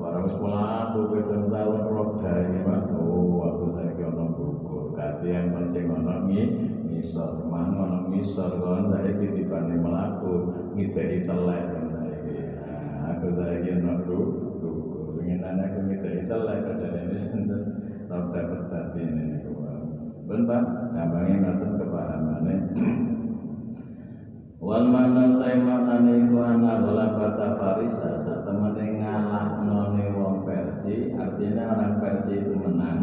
Barang 0.00 0.32
sekolah 0.32 0.64
aku 0.88 1.12
tahun 1.52 1.80
roda 1.92 2.32
ini 2.48 2.58
Pak. 2.64 2.80
Oh 2.96 3.44
aku 3.44 3.64
saya 3.76 3.92
kira 4.00 4.26
katihan 4.96 5.52
pancing 5.52 5.92
ana 5.92 6.24
ngisor. 6.24 7.44
Mang 7.52 7.76
ana 7.76 8.08
ngisor 8.08 8.64
kon 8.64 8.96
saiki 8.96 9.26
dibanding 9.36 9.84
melaku 9.84 10.56
ngideki 10.72 11.28
telek 11.28 11.68
saiki. 11.68 12.36
Aku 13.12 13.26
saiki 13.36 13.70
ana 13.76 14.00
dukur 14.08 15.20
ingin 15.20 15.44
anak 15.44 15.76
aku 15.76 15.80
ngideki 15.84 16.22
telek 16.24 16.58
kadang 16.64 16.96
ini 16.96 17.16
sinten? 17.28 17.62
Rada 18.08 18.40
bertati 18.42 19.04
ini 19.04 19.40
ben 20.30 20.46
Pak 20.46 20.62
gampangnya 20.94 21.42
ngaten 21.42 21.70
kepahamane 22.50 23.20
wal 24.60 24.84
mana 24.86 25.40
taimanane 25.40 26.12
iku 26.26 26.38
ana 26.44 26.84
bata 27.16 27.48
farisa 27.56 28.10
satemene 28.20 29.00
none 29.64 30.04
wong 30.14 30.44
versi 30.44 31.14
artinya 31.16 31.74
orang 31.74 31.94
versi 31.98 32.32
itu 32.38 32.54
menang. 32.54 32.98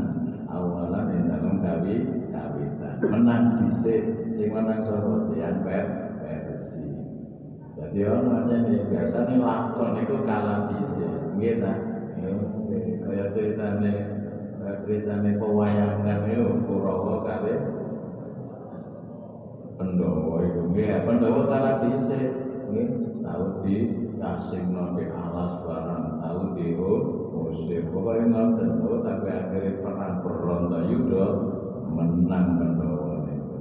Awalan 0.48 1.12
yang 1.12 1.28
dalam 1.28 1.60
kawi 1.60 2.08
kawitan 2.32 2.96
menang 3.04 3.44
dhisik. 3.60 4.32
Sing 4.32 4.48
menang 4.56 4.80
sapa? 4.88 5.28
Tiang 5.36 5.60
versi 5.66 6.88
jadi 7.78 8.10
orang 8.10 8.50
nih 8.50 8.90
biasa 8.90 9.18
nih 9.30 9.38
lakon 9.38 10.02
itu 10.02 10.16
kalah 10.26 10.72
dhisik. 10.72 11.14
Nggih 11.38 11.56
ta? 11.62 11.74
Kaya 13.08 13.26
ceritane 13.32 13.94
ceritane 14.84 15.32
pewayangan 15.40 16.28
itu 16.28 16.48
Kurawa 16.68 17.24
kali 17.24 17.77
Pendowo 19.78 20.42
itu 20.42 20.62
nggih 20.74 21.06
Pendowo 21.06 21.46
kalah 21.46 21.86
dhisik. 21.86 22.30
Nggih 22.74 23.08
di 23.68 23.78
kasing 24.16 24.72
nabi 24.72 25.12
alas 25.12 25.60
barang 25.62 26.24
tahu 26.24 26.42
di 26.56 26.74
musik 26.80 27.84
pokoknya 27.92 28.32
ngoten 28.32 28.70
tapi 29.04 29.28
akhirnya 29.28 29.84
perang 29.84 30.24
berontak 30.24 30.88
yudo 30.88 31.26
menang 31.92 32.46
Pandawa 32.56 33.28
niku. 33.28 33.58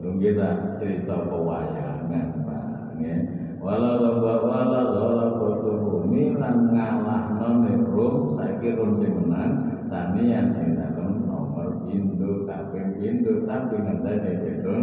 Lho 0.00 0.10
kita 0.22 0.48
cerita 0.78 1.26
pewayangan 1.26 2.26
Pak. 2.46 2.64
Nggih. 2.96 3.18
Wala 3.62 3.98
lomba 3.98 4.32
wala 4.42 4.80
lomba 4.94 5.48
turumi 5.62 6.34
lan 6.38 6.70
ngalahno 6.70 7.48
ning 7.66 7.82
Rum. 7.90 8.34
Saiki 8.34 8.74
Rum 8.78 8.98
sing 8.98 9.12
menang 9.22 9.82
sanian 9.86 10.54
ing 10.58 10.78
dalem 10.78 11.26
nomor 11.26 11.86
pintu 11.86 12.46
kaping 12.46 12.98
pintu 12.98 13.46
tapi 13.46 13.78
ngenteni 13.78 14.32
pitung 14.42 14.82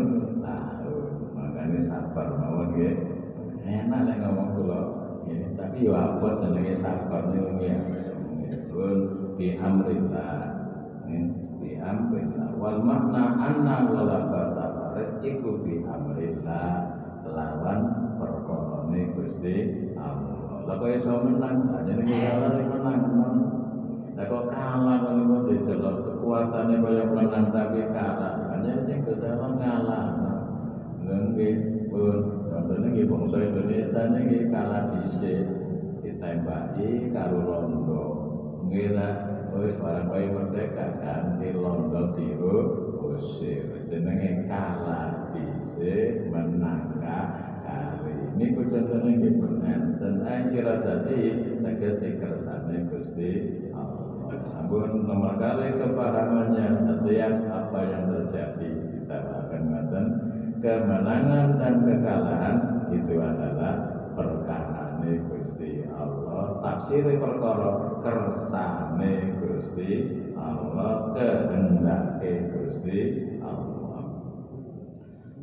makanya 1.69 1.85
sabar 1.85 2.27
mawon 2.33 2.67
nggih. 2.73 2.93
Enak 3.69 3.99
nek 4.09 4.17
ngomong 4.25 4.49
kula 4.57 4.81
tapi 5.53 5.85
yo 5.85 5.93
apa 5.93 6.27
jenenge 6.41 6.73
sabar 6.73 7.29
niku 7.29 7.49
nggih. 7.61 7.77
Pun 8.73 8.97
bi 9.37 9.53
amrillah 9.53 10.65
bi 11.61 11.71
amrillah. 11.77 12.49
Wal 12.57 12.81
makna 12.81 13.37
anna 13.37 13.75
wala 13.85 14.17
bata 14.33 14.65
faris 14.73 15.13
iku 15.21 15.61
bi 15.61 15.85
amrillah 15.85 16.97
lawan 17.29 17.79
perkorone 18.17 19.13
Gusti 19.13 19.55
Allah. 19.93 20.65
Lah 20.65 20.75
kok 20.81 20.89
iso 20.89 21.13
menang? 21.21 21.69
Aja 21.69 21.93
nek 21.93 22.05
kalah 22.09 22.97
menang 22.97 23.37
lah 24.17 24.25
kok 24.25 24.51
kalah 24.51 24.95
kok 25.05 25.13
niku 25.15 25.37
didelok 25.53 25.95
kekuatane 26.01 26.75
kaya 26.81 27.03
menang 27.13 27.45
tapi 27.53 27.85
kalah. 27.93 28.49
Hanya 28.57 28.73
sing 28.89 29.05
Allah 29.05 29.51
ngalah 29.53 30.05
nggih 31.05 31.55
pun 31.87 32.17
contohnya 32.51 32.87
nggih 32.91 33.07
bangsa 33.07 33.37
Indonesia 33.39 34.01
niki 34.11 34.37
kalah 34.51 34.83
dhisik 34.93 35.45
ditembaki 36.03 37.11
karo 37.15 37.39
rondo 37.43 38.03
ngira 38.67 39.09
wis 39.57 39.75
barang 39.81 40.07
kowe 40.07 40.23
merdeka 40.29 40.85
ganti 41.01 41.49
londo 41.57 42.13
tiru 42.13 42.57
usir. 43.17 43.65
Jenenge 43.89 44.45
kalah 44.45 45.33
dhisik 45.33 46.29
menang 46.29 47.01
kali. 47.01 48.15
Niku 48.37 48.61
contone 48.69 49.09
nggih 49.19 49.33
bener 49.41 49.81
dan 49.99 50.15
akhirah 50.23 50.79
tadi 50.85 51.19
tegese 51.59 52.09
kersane 52.21 52.87
Gusti 52.87 53.31
Allah. 53.73 54.07
Ampun 54.61 55.09
nomor 55.09 55.41
kali 55.41 55.73
kepahamannya 55.81 56.77
setiap 56.77 57.33
apa 57.49 57.79
yang 57.89 58.03
terjadi 58.13 58.69
kita 58.93 59.17
akan 59.17 59.61
ngaten 59.73 60.05
kemenangan 60.59 61.55
dan 61.55 61.73
kekalahan 61.87 62.57
itu 62.91 63.15
adalah 63.19 63.73
perkara 64.13 64.89
Gusti 64.99 65.87
Allah. 65.89 66.59
Tafsir 66.59 67.07
perkara 67.17 67.99
kersane 68.03 69.39
Gusti 69.39 69.91
Allah 70.35 71.15
kehendake 71.15 72.51
Gusti 72.51 72.99
Allah. 73.39 74.03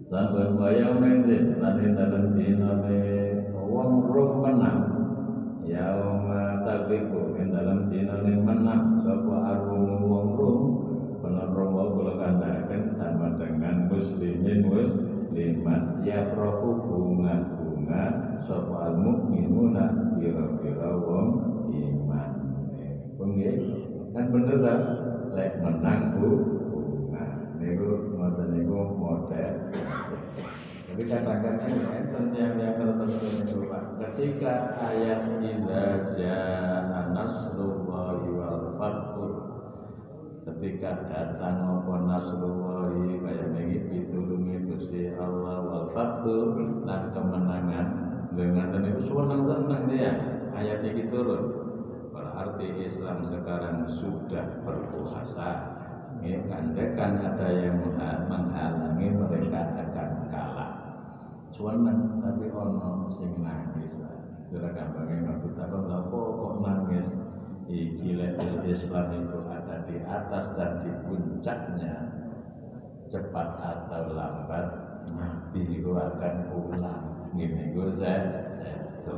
Saben 0.07 0.61
wayang 0.61 1.03
mendin 1.03 1.59
lan 1.59 1.83
dalem 1.83 2.25
dinane 2.37 3.03
wong 3.57 4.07
rum 4.07 4.33
menang. 4.45 4.81
Yauma 5.67 6.63
tabiku 6.63 7.35
ing 7.35 7.51
dalem 7.51 7.91
dinane 7.91 8.33
menang 8.39 9.03
sapa 9.03 9.35
arum 9.51 10.07
wong 10.07 10.29
wa 11.35 11.85
kula 11.91 12.13
kandhaken 12.21 12.83
sama 12.95 13.35
dengan 13.35 13.91
muslimin 13.91 14.63
muslimat. 14.71 15.83
Yafrahu 16.07 16.87
bunga-bunga 16.87 18.05
sapa 18.47 18.95
mukminuna 18.95 20.15
kira-kira 20.23 20.91
wong 21.03 21.29
iman. 21.75 22.31
Pengen 23.19 23.59
kan 24.15 24.25
bener 24.31 24.57
kan 24.63 24.81
lek 25.35 25.53
menang 25.59 26.03
bu. 26.15 26.31
Bunga. 26.71 27.27
Niku 27.59 27.91
ngoten 28.15 28.47
niku 28.55 28.79
model. 28.95 29.55
Jadi 30.87 31.03
katakan 31.13 31.61
enten 31.61 32.25
yang 32.33 32.57
yang 32.57 32.79
tertentu 32.81 33.29
itu 33.29 33.69
Pak. 33.69 34.01
Ketika 34.01 34.81
ayat 34.81 35.45
idza 35.45 36.17
jaa 36.17 37.13
nasrullahi 37.13 38.33
wal 38.33 38.65
fathur 38.81 39.16
ketika 40.47 41.11
datang 41.11 41.59
apa 41.59 41.95
nasrullahi 42.07 43.19
kaya 43.19 43.51
niki 43.51 43.79
pitulungi 43.91 44.63
Gusti 44.71 45.11
Allah 45.19 45.59
wal 45.67 45.87
fathur 45.91 46.55
dan 46.87 47.11
kemenangan. 47.11 47.87
Dengan 48.37 48.85
itu 48.85 49.11
senang-senang 49.11 49.91
dia 49.91 50.13
ayat 50.55 50.87
ini 50.87 51.11
turun. 51.11 51.67
Berarti 52.15 52.69
Islam 52.87 53.27
sekarang 53.27 53.91
sudah 53.91 54.63
berkuasa. 54.63 55.75
Ya, 56.25 56.41
kandekan 56.49 57.21
ada 57.21 57.49
yang 57.53 57.77
menghalangi 58.31 59.09
mereka 59.13 59.61
akan 59.77 60.11
kalah. 60.33 60.73
Seneng 61.53 62.23
tapi 62.23 62.49
ono 62.55 63.05
sing 63.13 63.37
nangis 63.43 64.01
gampangnya 64.47 65.27
ngerti 65.27 65.49
tapi 65.59 65.75
kok 65.75 65.91
nangis 65.91 66.36
iki 67.67 68.15
Islam 68.67 69.07
itu 69.11 69.39
ada 69.51 69.77
di 69.91 69.97
atas 70.07 70.55
dan 70.55 70.87
di 70.87 70.93
puncaknya 71.03 71.95
cepat 73.11 73.49
atau 73.63 74.15
lambat 74.15 74.67
Nabi 75.15 75.63
itu 75.79 75.91
akan 75.95 76.35
pulang. 76.51 77.03
Gini 77.35 77.75
gue 77.75 77.91
saya 77.99 78.59
saya 78.59 79.15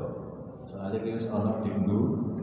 soalnya 0.68 0.98
kita 1.00 1.32
ono 1.32 1.64
di 1.64 1.72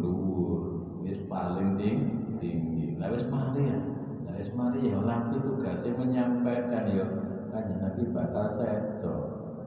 luhur 0.01 0.61
wis 1.05 1.21
paling 1.29 1.77
tinggi 1.77 2.25
tinggi. 2.41 2.97
Lah 2.97 3.13
wis 3.13 3.25
mari 3.29 3.69
ya. 3.69 3.79
Lah 4.25 4.33
wis 4.37 4.51
mari 4.53 4.79
ya 4.89 4.97
nabi 5.01 5.35
tugasnya 5.41 5.91
menyampaikan 5.93 6.83
ya. 6.89 7.05
Kan 7.53 7.65
nabi 7.81 8.01
bakal 8.09 8.45
seto 8.57 9.15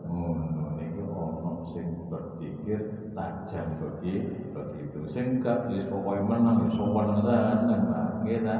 ngono 0.08 0.74
niki 0.78 1.02
ono 1.06 1.64
sing 1.70 2.08
berpikir 2.10 3.07
tajam 3.18 3.66
begi 3.82 4.46
begitu 4.54 5.00
sing 5.10 5.42
gak 5.42 5.66
wis 5.66 5.82
pokoke 5.90 6.22
menang 6.22 6.62
ya 6.62 6.68
sowan 6.70 7.18
sana 7.18 7.74
Pak 7.90 8.22
nggih 8.22 8.46
ta. 8.46 8.56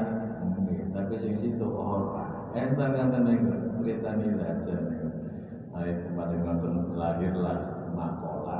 Tapi 0.89 1.15
sing 1.21 1.39
situ 1.39 1.63
ora 1.63 2.51
enten 2.51 2.91
enten 2.91 3.23
niku 3.23 3.55
critani 3.79 4.35
aja 4.35 4.75
niku 4.83 5.07
Ayo 5.79 5.95
kemarin 6.11 6.43
nonton 6.43 6.75
lahirlah 6.97 7.87
makola 7.95 8.59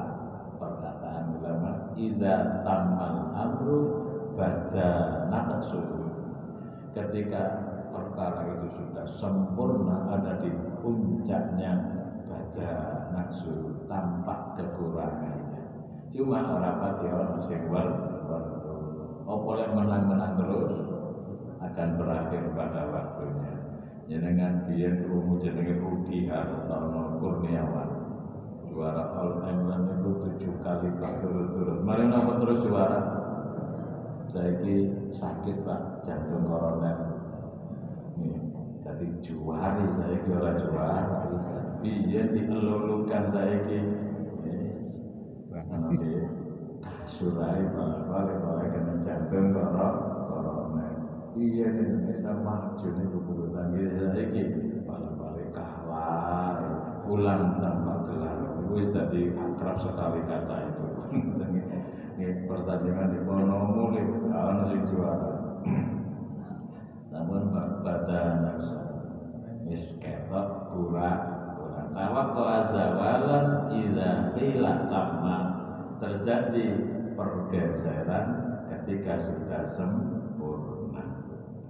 perkataan 0.55 1.35
ulama 1.35 1.91
ida 1.99 2.63
tamal 2.63 3.35
amru 3.35 3.79
bada 4.39 5.27
naqsu. 5.27 5.83
Ketika 6.95 7.43
perkara 7.91 8.55
itu 8.55 8.67
sudah 8.77 9.05
sempurna 9.19 10.05
ada 10.07 10.39
di 10.39 10.53
puncaknya 10.79 11.73
pada 12.29 12.71
nafsu 13.11 13.83
tampak 13.89 14.55
kekurangannya 14.55 15.48
cuma 16.09 16.41
orang 16.41 16.77
pati 16.81 17.05
orang 17.09 17.37
sing 17.45 17.69
wal 17.69 18.09
boleh 19.49 19.65
menang-menang 19.73 20.37
terus 20.37 20.77
akan 21.57 21.89
berakhir 21.97 22.53
pada 22.53 22.85
waktunya. 22.93 23.53
Jenengan 24.09 24.65
biyen 24.65 25.05
krungu 25.05 25.37
jenenge 25.37 25.77
Rudi 25.81 26.25
Hartono 26.25 27.17
Kurniawan. 27.21 27.89
Juara 28.69 29.17
All 29.17 29.41
England 29.45 29.89
itu 29.97 30.09
tujuh 30.21 30.53
kali 30.61 30.89
berturut-turut. 30.97 31.81
Mari 31.81 32.09
napa 32.09 32.41
terus 32.41 32.61
juara? 32.61 32.99
Saya 34.29 34.61
ini 34.61 35.09
sakit 35.13 35.65
pak. 35.65 36.05
Jantung 36.05 36.45
koroner. 36.45 36.97
Nih 38.17 38.37
jadi 38.85 39.07
juari. 39.25 39.85
Saya 39.93 40.17
kira 40.25 40.51
juara. 40.57 41.05
Iya 41.81 42.33
dielulukan 42.33 43.23
saya 43.33 43.65
ini 43.65 43.79
nanti 45.89 47.65
malah 47.73 48.01
balik 48.05 48.37
balik 48.45 48.69
kena 48.77 48.93
jantung 49.01 49.49
koroner 49.57 50.93
iya 51.33 51.65
di 51.73 51.81
Indonesia 51.81 52.31
maju 52.45 52.85
nih 52.85 53.05
buku 53.09 53.33
tanggi 53.49 53.81
saya 53.97 54.21
ini 54.29 54.85
malah 54.85 55.13
balik 55.17 55.49
kalah 55.49 56.57
pulang 57.09 57.57
tanpa 57.57 58.05
gelar. 58.05 58.37
Wis 58.69 58.93
tadi 58.93 59.33
akrab 59.33 59.81
sekali 59.81 60.21
kata 60.29 60.57
itu. 60.69 60.85
Ini 62.19 62.45
pertandingan 62.45 63.15
di 63.15 63.19
kono 63.25 63.57
mulai 63.73 64.05
ana 64.29 64.63
sing 64.69 64.85
juara. 64.93 65.33
Namun 67.09 67.49
badan 67.81 68.45
wis 69.65 69.89
ketok 69.97 70.69
kurang 70.69 71.21
kurang 71.57 71.87
tawakko 71.97 72.43
azawalan 72.45 73.45
idza 73.73 74.37
qila 74.37 74.85
tamma 74.91 75.58
terjadi 75.99 76.67
pergeseran 77.13 78.27
ketika 78.71 79.19
sudah 79.19 79.63
sempurna. 79.75 81.03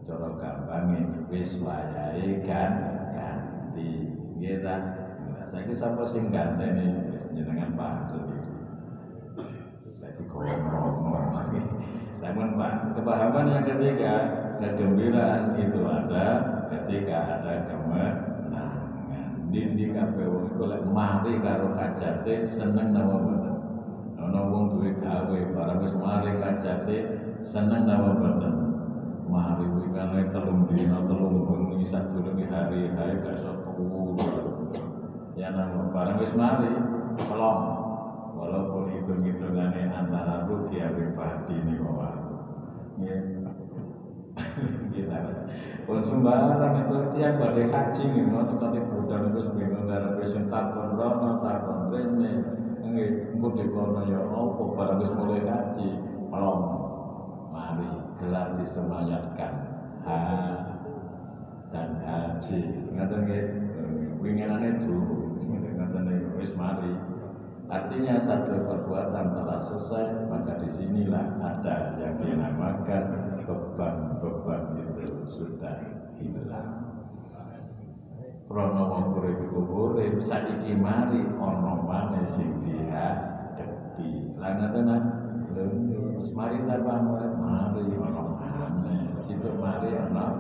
Cara 0.06 0.30
gampangnya 0.38 1.26
wis 1.30 1.58
wayahe 1.62 2.46
kan 2.46 2.72
ganti. 3.14 4.14
Nggih 4.38 4.62
ta? 4.62 4.76
Saiki 5.50 5.74
sapa 5.74 6.06
sing 6.06 6.30
ganteni? 6.30 7.10
Wis 7.10 7.26
jenengan 7.34 7.74
Pak 7.74 8.14
Dadi 8.14 8.38
ngomong 10.30 11.34
Namun 12.20 12.60
Pak, 12.60 13.00
kepahaman 13.00 13.48
yang 13.48 13.64
ketiga 13.64 14.14
kegembiraan 14.60 15.56
itu 15.56 15.80
ada 15.88 16.26
ketika 16.68 17.40
ada 17.40 17.64
kemenangan. 17.72 19.48
Dindi 19.50 19.96
kabeh 19.96 20.28
wong 20.30 20.46
iku 20.54 20.64
lek 20.68 20.84
mari 20.86 21.42
karo 21.42 21.74
kajate 21.74 22.54
seneng 22.54 22.92
napa. 22.92 23.49
Ana 24.30 24.46
wong 24.46 24.78
duwe 24.78 24.94
gawe 25.02 25.40
barang 25.58 25.82
wis 25.82 25.96
mari 25.98 26.38
kajate 26.38 26.98
seneng 27.42 27.90
napa 27.90 28.14
mboten. 28.14 28.54
Mari 29.26 29.66
kuwi 29.74 29.90
kan 29.90 30.14
telung 30.30 30.70
dina 30.70 31.02
telung 31.10 31.50
bengi 31.50 31.82
sadurunge 31.90 32.46
hari 32.46 32.94
hari 32.94 33.26
gak 33.26 33.42
iso. 33.42 33.58
Ya 35.34 35.50
nang 35.50 35.90
barang 35.90 36.22
wis 36.22 36.38
mari 36.38 36.70
pelong 37.18 37.62
walaupun 38.38 38.94
hitung-hitungannya 38.94 39.90
antara 39.98 40.46
rugi 40.46 40.78
pribadi 40.78 41.66
nih 41.66 41.82
ya. 43.02 43.18
Kita 44.94 45.18
pun 45.90 46.06
sembarang 46.06 46.86
itu 46.86 46.98
tiap 47.18 47.34
badai 47.42 47.66
haji 47.66 48.04
nih 48.14 48.24
mau 48.30 48.46
nanti 48.46 48.78
budan 48.78 49.34
itu 49.34 49.42
bingung 49.58 49.90
dari 49.90 50.22
pesen 50.22 50.54
takon 50.54 50.94
rono 50.94 51.42
takon 51.42 51.90
rene 51.90 52.59
nggih 52.84 53.10
engko 53.36 53.48
dikono 53.56 54.02
ya 54.08 54.20
apa 54.24 54.64
barang 54.76 55.00
wis 55.04 55.12
mulai 55.16 55.42
haji 55.44 55.90
pelong 56.30 56.64
mari 57.52 57.90
gelar 58.20 58.48
disemayatkan. 58.60 59.54
Ha. 60.06 60.18
Dan 61.70 61.90
haji. 62.02 62.60
Ngaten 62.96 63.20
nggih 63.26 63.44
winginane 64.24 64.70
dulu. 64.84 65.40
Ngaten 65.50 66.36
wis 66.40 66.54
mari. 66.56 66.94
Artinya 67.70 68.18
satu 68.18 68.66
perbuatan 68.66 69.30
telah 69.30 69.62
selesai, 69.62 70.26
maka 70.26 70.58
di 70.58 70.74
sinilah 70.74 71.38
ada 71.38 72.02
yang 72.02 72.18
dinamakan 72.18 73.30
beban-beban 73.46 74.74
itu 74.82 75.06
sudah 75.30 75.78
hilang. 76.18 76.90
Rono 78.50 78.90
wong 78.90 79.06
urip 79.22 79.46
iku 79.46 79.62
urip 79.62 80.26
saiki 80.26 80.74
mari 80.74 81.22
ana 81.38 81.86
maneh 81.86 82.26
sing 82.26 82.66
dihadapi. 82.66 84.34
Lah 84.42 84.58
ngoten 84.58 84.90
Terus 85.54 86.34
mari 86.34 86.58
tanpa 86.66 86.98
mari 86.98 87.86
ana 87.94 88.24
maneh. 88.26 89.22
Situ 89.22 89.54
mari 89.62 89.94
ana 89.94 90.34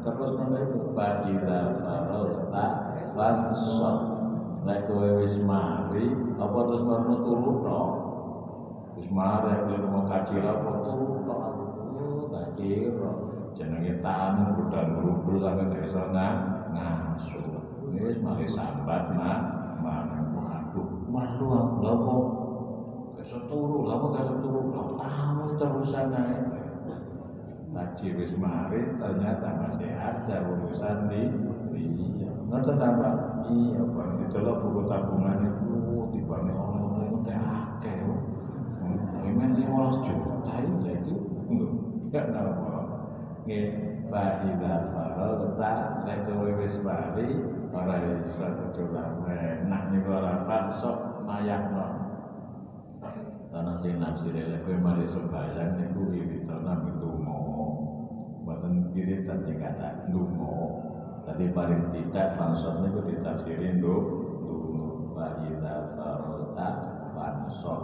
Terus 0.00 0.32
ngono 0.32 0.56
iku 0.64 0.78
fadila 0.96 1.76
farota 1.84 2.66
fansot 3.12 3.98
Nek 4.66 4.90
kowe 4.90 5.22
wis 5.22 5.36
mari, 5.46 6.10
apa 6.42 6.58
terus 6.66 6.82
marno 6.82 7.22
turu 7.22 7.52
to? 7.62 7.82
Wis 8.98 9.06
mari 9.14 9.62
kowe 9.62 9.78
mau 9.92 10.08
kaji 10.08 10.40
apa 10.40 10.70
turu? 10.82 11.22
Oh, 11.22 12.26
tak 12.32 12.58
kira 12.58 13.12
jenenge 13.54 14.02
tamu 14.02 14.58
budal 14.58 14.86
berubul 14.98 15.36
sampe 15.38 15.70
gak 15.70 15.86
iso 15.86 16.02
ngasuh. 16.10 17.05
Wis 18.00 18.18
mari 18.20 18.46
sambat 18.50 19.12
mak. 19.16 19.40
Mana 19.80 20.18
waduh 20.34 20.88
malu 21.06 21.46
aku. 21.46 21.78
Lha 21.84 21.92
kok 21.94 22.24
kesel 23.20 23.42
turu. 23.48 23.86
Lha 23.86 23.94
kok 23.96 24.10
kesel 24.16 24.36
turu? 24.42 24.60
Tamu 25.00 25.44
terusan 25.56 26.12
ae. 26.12 26.38
Haji 27.76 28.08
wis 28.16 28.32
mari 28.40 28.80
ternyata 28.96 29.48
masih 29.60 29.92
ada 29.92 30.48
urusan 30.48 31.12
di 31.12 31.28
iya. 31.76 32.32
Ngoten 32.48 32.80
apa? 32.80 33.08
Iya 33.52 33.84
Pak 33.92 34.08
didelok 34.16 34.64
buku 34.64 34.80
tabungan 34.88 35.44
itu 35.44 36.08
tibane 36.08 36.56
itu 36.56 37.16
teh 37.20 37.36
akeh. 37.36 37.96
Memang 39.28 39.60
15 39.60 40.06
juta 40.08 40.56
itu 40.64 41.16
enggak 42.08 42.32
apa. 42.32 42.80
Nggih 43.44 43.66
fa 44.08 44.40
idza 44.48 44.74
faragta 44.96 45.72
lek 46.08 46.26
wis 46.56 46.74
mari 46.80 47.28
ora 47.76 47.96
iso 48.24 48.46
kecuali 48.72 49.68
nak 49.68 49.82
niku 49.92 50.08
ora 50.08 50.40
sok 50.80 51.28
mayakno 51.28 52.08
Tanah 53.46 53.78
sing 53.78 53.96
nafsire 54.02 54.42
lek 54.52 54.68
kowe 54.68 54.76
mari 54.76 55.06
sembayang 55.08 55.80
niku 55.80 56.12
wiwitana 56.12 56.76
ndonga 56.82 57.36
mboten 58.42 58.92
kiri 58.92 59.24
tadi 59.24 59.54
kata 59.56 60.08
ndonga 60.12 60.56
tadi 61.24 61.52
paling 61.56 61.88
tidak 61.94 62.36
fansot 62.36 62.84
niku 62.84 63.00
ditafsiri 63.06 63.80
ndonga 63.80 65.16
fa 65.16 65.26
idza 65.44 65.74
fansot 67.16 67.82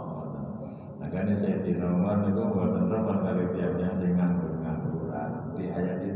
Makanya 1.03 1.35
saya 1.35 1.59
di 1.59 1.75
itu 1.75 2.41
buatan 2.47 2.87
roman 2.87 3.27
kali 3.27 3.43
tiapnya 3.51 3.91
sing 3.99 4.15
nganggur 4.15 4.55
ngangguran 4.63 5.51
di 5.51 5.67
ayat 5.67 5.99
itu. 5.99 6.12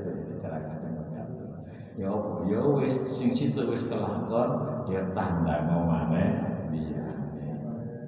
Ya 1.97 2.13
apa? 2.13 2.45
Ya 2.45 2.61
wis 2.61 2.93
sing 3.09 3.33
situ 3.33 3.57
wis 3.65 3.89
kelakon 3.89 4.85
ya 4.85 5.01
tanda 5.17 5.65
ngomane 5.65 6.25
dia. 6.69 7.09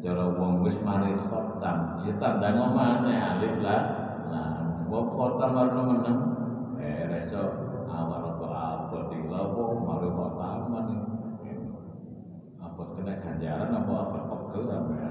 Cara 0.05 0.29
wong 0.37 0.61
wis 0.61 0.77
mari 0.85 1.17
khotam 1.17 2.05
ya 2.05 2.13
tanda 2.21 2.53
ngomane 2.53 3.09
alif 3.17 3.57
lah. 3.65 3.81
Nah, 4.29 4.85
wong 4.85 5.05
khotam 5.17 5.57
baru 5.57 5.81
meneng 5.89 6.19
eh 6.77 7.09
reso 7.09 7.41
awal 7.89 8.37
atau 8.37 8.53
apa 8.53 8.97
di 9.09 9.25
lawo 9.25 9.81
mari 9.81 10.09
khotam 10.13 10.69
apa 12.61 12.81
kena 12.93 13.13
ganjaran 13.25 13.73
apa 13.73 13.93
apa 14.05 14.17
pegel 14.29 14.69
apa 14.69 14.93
ya. 15.01 15.09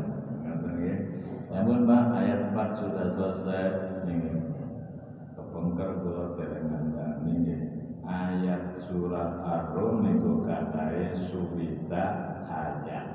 Namun 1.48 1.88
Pak 1.88 2.12
ayat 2.12 2.52
4 2.52 2.76
sudah 2.76 3.06
selesai 3.08 3.64
nih 4.04 4.36
kepengker 5.32 6.04
kula 6.04 6.36
dereng 6.36 6.68
ngandani 6.68 7.32
nggih. 7.42 7.67
Ayat 8.08 8.80
surat 8.80 9.36
Ar-Rum 9.44 10.00
niku 10.00 10.40
katae 10.40 11.12
suwita 11.12 12.04
ayat. 12.48 13.06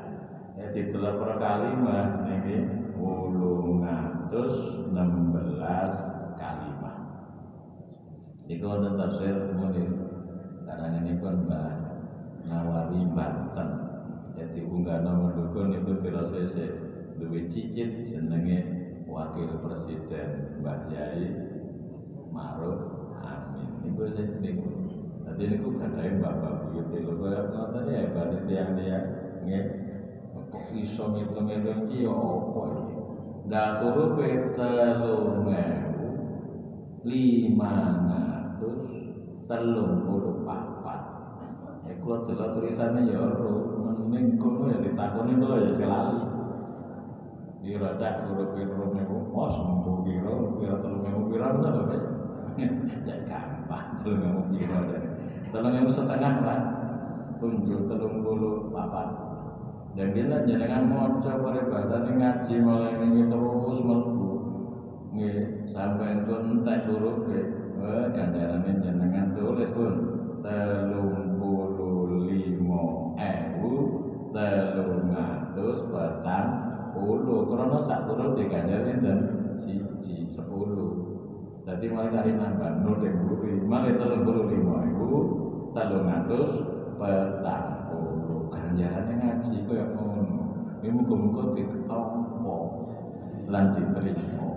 Ya 0.53 0.69
ditelok 0.69 1.17
per 1.17 1.41
kalimat 1.41 2.29
niki 2.29 2.61
816 2.93 4.37
kalimat. 6.37 6.97
Iku 8.45 8.63
wonten 8.69 8.93
tafsir 9.01 9.33
Munir. 9.57 9.89
Karena 10.69 11.01
ini 11.01 11.17
pun 11.17 11.49
Mbak 11.49 11.73
Nawawi 12.45 13.01
Banten. 13.17 13.69
Jadi 14.37 14.61
unggah 14.61 15.01
nomor 15.01 15.33
dukun 15.33 15.73
itu 15.73 15.93
sesek 16.05 16.71
duwe 17.17 17.49
cicit 17.49 18.05
jenenge 18.05 18.59
wakil 19.09 19.57
presiden 19.61 20.57
Mbah 20.61 20.89
Yai 20.89 21.29
Maruf 22.33 22.81
Amin 23.21 23.69
niku 23.85 24.09
sing 24.11 24.41
niku 24.41 24.82
dadi 25.23 25.43
niku 25.55 25.79
gadahe 25.79 26.19
bapak 26.19 26.69
buyut 26.69 26.91
lho 26.91 27.13
kaya 27.23 27.41
ngoten 27.47 27.85
ya 27.87 28.11
berarti 28.11 28.37
tiang-tiang 28.47 29.05
nggih 29.47 29.65
kok 30.53 30.69
iso 30.75 31.03
ngitung-ngitung 31.09 31.89
iki 31.89 32.05
ya 32.05 32.13
apa 32.13 32.61
iki? 32.69 32.95
Ndak 33.49 33.69
huruf 33.81 34.17
telung 34.55 35.49
ewu 35.49 36.09
lima 37.03 37.73
ratus 38.07 38.81
telung 39.49 40.05
puluh 40.05 40.45
papat. 40.45 41.01
Ya 41.89 41.93
kalau 41.99 42.23
delok 42.29 42.49
tulisannya 42.55 43.11
ya 43.11 43.19
mending 43.97 44.37
kono 44.37 44.69
ya 44.69 44.77
ditakoni 44.79 45.41
kula 45.41 45.65
ya 45.65 45.71
selali 45.73 46.21
diracak 47.63 48.29
huruf 48.29 48.53
huruf 48.53 48.91
niku 48.93 49.17
oh 49.33 49.49
sembuh 49.49 49.97
piro 50.05 50.35
piro 50.61 50.75
telung 50.83 51.03
ewu 51.07 51.21
bener 51.31 51.53
lho 51.59 51.83
ya 53.09 53.15
gampang 53.25 53.99
telung 54.03 54.21
ewu 54.21 54.41
piro 54.53 54.77
telung 55.53 55.77
ewu 55.77 55.91
setengah 55.93 56.33
lah. 56.41 56.61
Tunjuk 57.37 57.85
telung 57.85 58.25
puluh 58.25 58.73
papat. 58.73 59.13
Dan 59.93 60.09
kita 60.17 60.49
jenengan 60.49 60.89
moco 60.89 61.21
pada 61.21 61.69
bahasa 61.69 62.09
ini 62.09 62.17
ngaji 62.17 62.53
mulai 62.65 62.97
ini 62.97 63.29
terus 63.29 63.79
melbu 63.85 64.31
nggih 65.13 65.69
sampai 65.69 66.17
entek 66.17 66.89
huruf 66.89 67.29
eh 67.29 67.45
ganjarannya 68.09 68.81
jenengan 68.81 69.37
tulis 69.37 69.69
pun. 69.69 69.93
Telung 70.41 71.37
puluh 71.37 72.25
lima 72.25 73.13
ewu 73.21 73.73
telung 74.33 75.13
atus 75.13 75.77
petang 75.93 76.47
puluh. 76.97 77.45
Karena 77.45 77.77
sak 77.85 78.09
huruf 78.09 78.33
diganjarin 78.33 78.97
dan 79.05 79.19
siji 79.61 80.25
sepuluh. 80.33 81.05
Jadi 81.69 81.85
mulai 81.93 82.09
dari 82.09 82.33
nambah 82.33 82.81
nol 82.81 82.97
dan 82.97 83.23
buri 83.29 83.61
mulai 83.61 83.93
telung 83.93 84.25
puluh 84.25 84.49
lima 84.49 84.89
ewu 84.89 85.11
telung 85.73 86.07
atus 86.07 86.51
petang 87.01 87.89
puluh 87.89 88.47
ganjarannya 88.53 89.13
ngaji 89.17 89.55
kaya 89.65 89.85
ngono 89.97 90.41
ini 90.85 90.93
muka-muka 90.93 91.57
ditompo 91.57 92.57
lan 93.49 93.73
diterima 93.73 94.49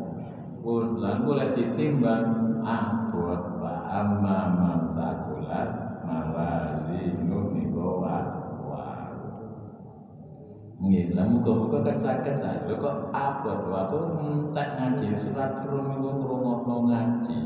pun 0.61 1.00
lan 1.00 1.24
boleh 1.24 1.57
ditimbang 1.57 2.61
abot 2.61 3.42
wa 3.62 3.74
amma 3.88 4.38
man 4.52 4.81
sakulat 4.92 6.02
mawazinu 6.05 7.57
niku 7.57 8.02
wa 8.05 8.37
Nggih, 10.76 11.16
lah 11.16 11.24
muga-muga 11.24 11.88
saged 11.96 12.37
ta. 12.37 12.68
Kok 12.68 13.09
abot 13.09 13.61
waktu 13.72 13.96
entek 14.20 14.68
ngaji 14.76 15.07
surat 15.16 15.64
rum 15.64 15.88
iku 15.88 16.11
ngrungokno 16.20 16.76
ngaji. 16.85 17.38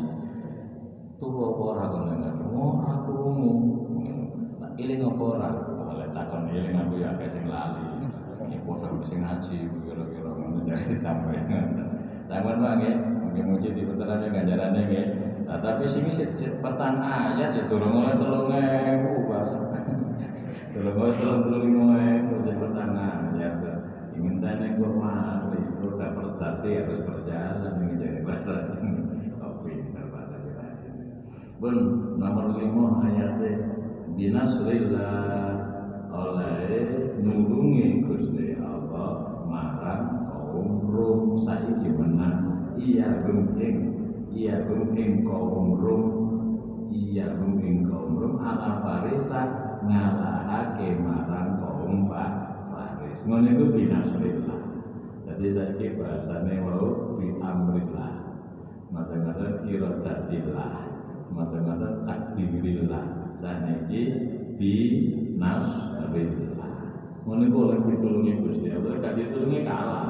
Turu 1.20 1.52
apa 1.52 1.62
ora 1.76 1.84
kono 1.92 2.16
ngaji? 2.16 2.44
Ora 2.48 2.92
krungu. 3.04 3.52
Nah, 4.56 4.72
iling 4.80 5.04
apa 5.04 5.22
ora? 5.36 5.48
Oleh 5.92 6.08
takon 6.16 6.48
iling 6.48 6.72
aku 6.72 6.96
ya 6.96 7.12
akeh 7.12 7.28
sing 7.28 7.44
lali. 7.44 8.08
Iki 8.48 8.64
padha 8.64 8.88
sing 9.04 9.20
ngaji 9.20 9.56
kira-kira 9.84 10.32
ngono 10.32 10.64
jadi 10.64 10.96
tambah. 11.04 11.36
Tangan 12.24 12.62
Pak 12.62 12.72
nggih, 12.80 12.94
mungkin 13.20 13.44
muji 13.52 13.68
di 13.76 13.84
peterane 13.84 14.32
ganjarane 14.32 14.80
nggih. 14.88 15.06
Nah, 15.44 15.60
tapi 15.60 15.84
sing 15.84 16.08
petang 16.64 17.04
ayat 17.04 17.52
ya 17.52 17.68
durung 17.68 18.00
oleh 18.00 18.16
3000, 18.16 19.28
Pak. 19.28 19.44
Durung 20.72 20.96
oleh 21.04 21.14
35.000 21.20 22.48
di 22.48 22.52
petang 22.54 22.92
ayat. 22.96 23.60
Ingin 24.16 24.40
tanya 24.40 24.72
kok 24.72 24.94
mari, 24.96 25.60
roda 25.84 26.06
perdati 26.16 26.70
harus 26.80 27.04
berjalan 27.04 27.76
ini 27.82 28.00
jadi 28.00 28.20
barat. 28.24 28.64
Oh, 29.42 29.60
pintar 29.60 30.06
Pak 30.08 30.24
Bun, 31.60 31.76
nomor 32.16 32.56
5 32.56 33.04
ayatnya 33.04 33.52
binasrillah 34.16 35.60
oleh 36.08 36.72
nulungi 37.20 38.00
Gusti 38.00 38.56
Allah 38.56 39.44
marang 39.44 40.24
kaum 40.24 40.88
Rum. 40.88 41.36
Saiki 41.44 41.92
menang. 41.92 42.72
Iya 42.80 43.28
guming 43.28 43.76
iya 44.32 44.64
guming 44.64 45.20
kaum 45.28 45.76
Rum. 45.76 46.04
Iya 46.88 47.36
guming 47.36 47.92
kaum 47.92 48.16
Rum. 48.16 48.40
Ala 48.40 48.80
Farisa 48.80 49.44
ngalahake 49.84 50.96
marang 50.96 51.60
kaum 51.60 52.08
Faris. 52.08 53.20
Ngono 53.28 53.52
iku 53.52 53.64
binasrillah. 53.76 54.60
Jadi 55.28 55.46
saiki 55.52 55.92
bahasane 56.00 56.56
wau 56.64 57.20
bi 57.20 57.36
amrillah 57.36 58.32
mata-mata 58.88 59.62
iradatillah 59.68 60.89
mata-mata 61.40 61.88
takdirillah 62.04 63.32
saniki 63.40 64.02
bi 64.60 64.72
nasrillah 65.40 66.60
ngono 67.24 67.42
iku 67.46 67.58
oleh 67.68 67.78
ditulungi 67.84 68.32
Gusti 68.44 68.68
Allah 68.72 68.98
gak 69.00 69.16
ditulungi 69.16 69.60
kalah. 69.62 70.08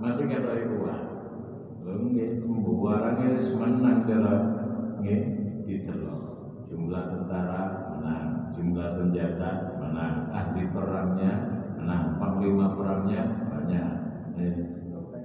Masih 0.00 0.24
ketok 0.24 0.56
kuat 0.80 1.02
lho 1.84 1.92
nggih 2.08 2.40
sembuh. 2.40 2.76
Warange 2.80 3.26
wis 3.36 3.48
menang 3.54 4.08
cara 4.08 4.34
nggih 5.04 5.20
ditelok 5.68 6.20
jumlah 6.72 7.02
tentara 7.12 7.92
menang 7.92 8.56
jumlah 8.56 8.88
senjata 8.88 9.76
menang 9.76 10.32
ahli 10.32 10.64
perangnya 10.72 11.32
menang 11.76 12.16
panglima 12.16 12.72
perangnya 12.72 13.20
banyak. 13.52 13.88
Eh, 14.40 14.54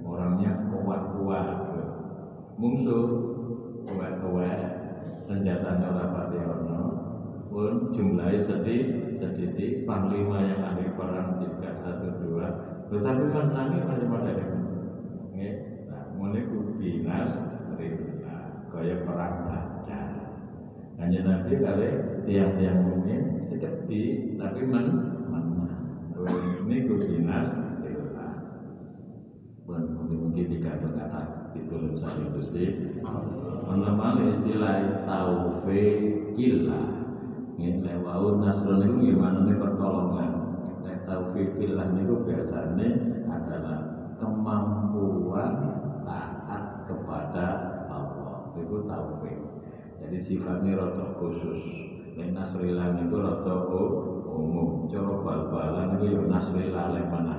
orangnya 0.04 0.68
kuat-kuat. 0.68 1.48
Musuh 2.60 3.08
kuat-kuat 3.88 4.75
senjatanya 5.26 5.86
ora 5.90 6.06
pati 6.14 6.38
ono 6.38 6.82
pun 7.50 7.90
jumlahnya 7.90 8.40
sedih 8.40 8.82
sedikit. 9.18 9.84
Panglima 9.86 10.42
yang 10.42 10.62
ahli 10.62 10.86
perang 10.94 11.42
tiga 11.42 11.70
satu 11.82 12.08
dua. 12.22 12.46
Tetapi 12.86 13.22
menangnya 13.34 13.82
masih 13.86 14.06
pada 14.06 14.32
ini 15.36 15.50
nah 15.90 16.04
mulai 16.16 16.42
binas 16.78 17.30
rina 17.76 18.38
kaya 18.70 18.96
perang 19.02 19.34
badar. 19.50 20.08
Hanya 20.96 21.20
nabi 21.26 21.52
kali 21.60 21.90
tiang-tiang 22.24 22.80
mungkin 22.86 23.20
sekepi 23.50 24.02
tapi 24.38 24.60
men 24.64 24.86
menang. 25.26 25.82
Ini 26.14 26.76
binas 26.86 27.48
rina. 27.82 28.18
Pun 29.66 29.82
mungkin-mungkin 29.82 30.46
dikata-kata 30.46 31.45
ditulung 31.56 31.96
saya 31.96 32.28
Gusti. 32.36 32.92
Menemani 33.66 34.30
istilah 34.30 35.02
taufikillah 35.08 36.86
ini 37.56 37.92
wau 38.04 38.36
nasrul 38.38 38.84
itu 38.84 39.10
gimana 39.10 39.48
nih 39.48 39.56
pertolongan. 39.56 40.32
Nek 40.84 41.08
taufikillah 41.08 41.88
niku 41.96 42.22
biasanya 42.22 42.88
adalah 43.26 43.78
kemampuan 44.20 45.52
taat 46.04 46.86
kepada 46.86 47.46
Allah. 47.88 48.52
Itu 48.54 48.86
taufik 48.86 49.36
jadi 49.98 50.18
sifatnya 50.22 50.78
rotok 50.78 51.18
khusus. 51.18 51.58
Nek 52.14 52.36
nasrillah 52.36 52.94
niku 52.94 53.18
rotok 53.18 53.66
umum. 54.30 54.86
Cara 54.86 55.18
bal-balan 55.24 55.98
itu 55.98 56.14
ya 56.14 56.22
nasrillah 56.30 56.92
mana 57.10 57.36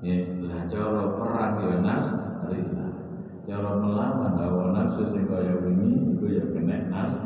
ya 0.00 0.16
lah 0.72 1.08
perang 1.20 1.54
ya 1.60 1.76
nasrillah 1.84 2.89
cara 3.50 3.82
melawan 3.82 4.38
hawa 4.38 4.70
nafsu 4.70 5.10
sing 5.10 5.26
kaya 5.26 5.58
wingi 5.58 6.14
iku 6.14 6.26
ya 6.30 6.46
kena 6.54 6.86
nas 6.86 7.18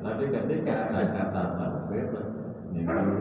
tapi 0.00 0.32
ketika 0.32 0.88
ada 0.88 1.02
kata 1.12 1.42
taufik 1.60 2.08
niku 2.72 3.12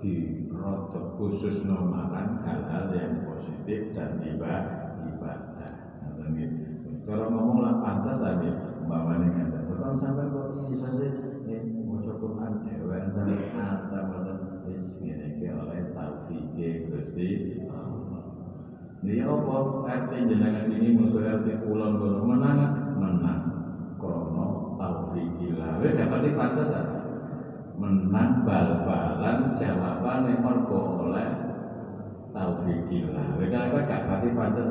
di 0.00 0.48
rotok 0.48 1.20
khusus 1.20 1.60
nomakan 1.68 2.40
hal-hal 2.48 2.88
yang 2.96 3.28
positif 3.28 3.92
dan 3.92 4.24
ibadah 4.24 5.04
ibadah 5.04 5.72
cara 7.04 7.24
ngomong 7.28 7.60
lah 7.60 7.76
pantas 7.84 8.24
aja 8.24 8.80
umpamanya 8.80 9.28
kata 9.28 9.58
kalau 9.68 9.92
sampai 10.00 10.32
kok 10.32 10.48
iso 10.72 10.88
sih? 10.96 11.12
Maca 11.84 12.12
Quran 12.16 12.52
dewe 12.64 12.98
sampai 13.12 13.36
kata 13.52 13.98
maca 14.08 14.32
wis 14.64 14.96
ngene 15.04 15.44
oleh 15.44 15.92
taufik 15.92 16.56
Gusti 16.88 17.60
dia 19.00 19.24
apa 19.24 19.56
RT 19.88 20.12
jenengan 20.28 20.68
ini 20.68 20.92
musuh 20.92 21.24
RT 21.24 21.64
pulang 21.64 21.96
kono 21.96 22.20
menang 22.20 22.60
menang 23.00 23.40
krono 23.96 24.76
taufikillah. 24.76 25.80
Wis 25.80 25.96
dapat 25.96 26.36
pantes 26.36 26.68
menang 27.80 28.44
bal-balan 28.44 29.56
jawaban 29.56 30.28
yang 30.28 30.44
mergo 30.44 31.08
oleh 31.08 31.32
taufikillah. 32.36 33.40
Wis 33.40 33.48
kan 33.48 33.72
gak 33.72 34.04
pati 34.04 34.28
pantes 34.36 34.68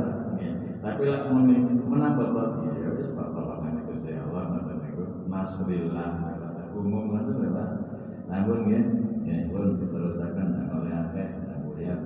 Tapi 0.80 1.04
muni 1.34 1.58
menang 1.90 2.14
bapak 2.14 2.64
ya 2.78 2.90
wis 3.02 3.10
pertolongan 3.18 3.84
Gusti 3.84 4.14
Allah 4.14 4.44
ngoten 4.46 4.78
niku 4.80 5.04
nasrillah 5.26 6.12
umum 6.78 7.18
ngoten 7.18 7.50
lho. 7.50 7.66
Namun 8.30 8.70
nggih, 8.70 8.84
ya 9.26 9.50
pun 9.50 9.82
diterusaken 9.82 10.70
oleh 10.70 10.94
akeh 10.94 11.28
ya 11.82 11.98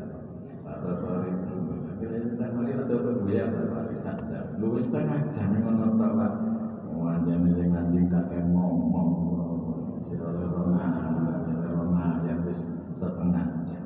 Pak 0.64 0.96
Sorry 1.04 1.36
tak. 4.04 4.46
Lu 4.60 4.76
setengah 4.76 5.20
jam 5.32 5.50
ngono 5.60 5.88
Pak. 5.96 6.34
Wanjane 6.94 7.50
sing 7.52 7.68
ngaji 7.74 8.00
ngomong 8.54 9.10
rona 10.54 10.88
sira 11.42 11.70
rona 11.74 12.22
ya 12.24 12.36
wis 12.46 12.60
setengah 12.94 13.66
jam. 13.66 13.86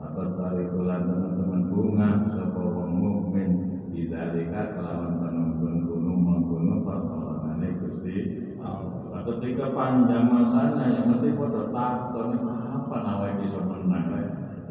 Apa 0.00 0.22
sari 0.34 0.64
teman-teman 0.72 1.62
bunga 1.68 2.10
sapa 2.32 2.58
wong 2.58 2.90
mukmin 2.96 3.50
bidzalika 3.92 4.74
kelawan 4.74 5.20
penunggun 5.20 5.84
gunung 5.84 6.20
menggunung 6.24 6.80
pertolongane 6.82 7.68
Gusti. 7.78 8.16
Ketika 9.20 9.70
panjang 9.76 10.26
masanya 10.32 10.96
ya 10.96 11.00
mesti 11.06 11.36
pada 11.36 11.68
takon 11.70 12.40
apa 12.50 12.96
nawa 13.04 13.36
bisa 13.36 13.60
menang 13.62 14.10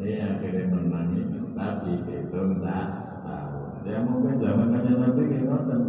ya 0.02 0.36
akhirnya 0.36 0.74
menang 0.74 1.29
tapi 1.60 1.92
itu 2.08 2.40
tak 2.64 2.88
Ya 3.80 3.96
mungkin 4.04 4.36
zaman 4.36 4.76
kanjeng 4.76 5.00
Nabi 5.00 5.40
ngoten. 5.40 5.80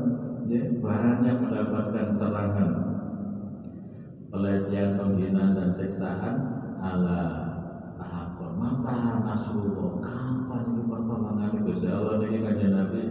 Ya, 0.47 0.63
banyak 0.79 1.35
mendapatkan 1.43 2.07
serangan 2.15 2.71
pelecehan, 4.31 4.95
penghinaan 4.95 5.53
dan 5.53 5.69
siksaan 5.75 6.35
ala 6.79 7.21
tahakon. 7.99 8.51
Mata 8.57 9.21
nasrullah, 9.27 10.01
kapan 10.01 10.61
ini 10.71 10.81
pertolongan 10.87 11.61
Gusti 11.67 11.87
Allah 11.91 12.15
niki 12.23 12.39
kanjeng 12.41 12.73
Nabi? 12.73 13.03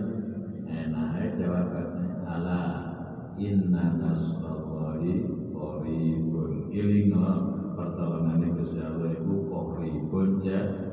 Enak 0.65 1.37
jawabannya 1.37 2.09
ala 2.25 2.61
inna 3.37 3.85
nasrallahi 4.01 5.29
qaribun. 5.53 6.73
Ilinga 6.73 7.29
pertolongan 7.77 8.49
Gusti 8.59 8.81
Allah 8.81 9.13
iku 9.13 9.35
qaribun 9.45 10.41
jadid. 10.41 10.90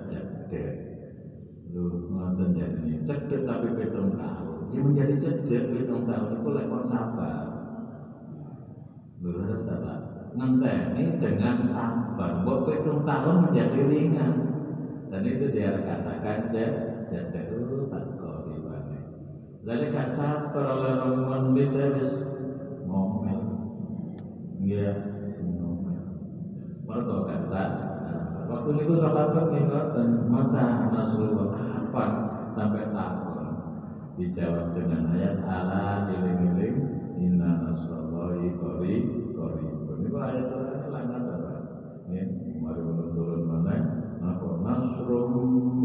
Lu 1.78 2.10
ngoten 2.10 2.58
jadi 2.58 3.06
cedek 3.06 3.46
tapi 3.46 3.70
betul 3.78 4.18
tahun. 4.18 4.74
Yang 4.74 4.84
menjadi 4.90 5.14
cedek 5.22 5.64
betul 5.78 6.10
tahun 6.10 6.42
itu 6.42 6.50
lekor 6.50 6.82
sabar. 6.90 7.46
Lu 9.22 9.30
harus 9.46 9.62
sabar. 9.62 10.00
Ngenteni 10.34 11.22
dengan 11.22 11.62
sabar. 11.70 12.42
Buat 12.42 12.60
betul 12.66 13.06
tahun 13.06 13.36
menjadi 13.46 13.80
ringan. 13.94 14.34
Dan 15.14 15.22
itu 15.22 15.54
dia 15.54 15.78
katakan 15.86 16.50
cedek 16.50 17.46
itu 17.46 17.86
tak 17.94 18.10
dibanding. 18.50 19.06
Lalu 19.62 19.86
gak 19.94 20.10
sabar 20.18 20.66
oleh 20.82 20.94
rombongan 20.98 21.44
beda 21.54 21.84
wis 21.94 22.10
ngomel. 22.90 23.42
Iya, 24.66 24.92
ngomel. 25.46 26.02
Mereka 26.90 27.14
gak 27.30 27.42
sabar. 27.54 27.97
Waktu 28.48 28.70
itu 28.80 28.94
sahabat 28.96 29.52
ngingatan 29.52 30.08
mata 30.32 30.88
Nasrullah 30.92 31.52
kapan 31.88 32.12
sampai 32.52 32.92
tahun 32.92 33.28
dijawab 34.18 34.74
dengan 34.74 35.14
ayat 35.14 35.46
ala 35.46 36.10
iling-iling 36.10 36.78
inna 37.22 37.70
nasrallahi 37.70 38.50
qori 38.58 38.96
qori 39.34 39.66
ini 39.66 40.08
kok 40.10 40.22
ayat 40.26 40.46
itu 40.50 40.90
langat 40.90 41.24
apa 41.26 41.54
ini 42.10 42.58
mari 42.58 42.82
turun 43.14 43.46
mana 43.46 43.76
apa 44.20 44.50
nasrum 44.66 45.34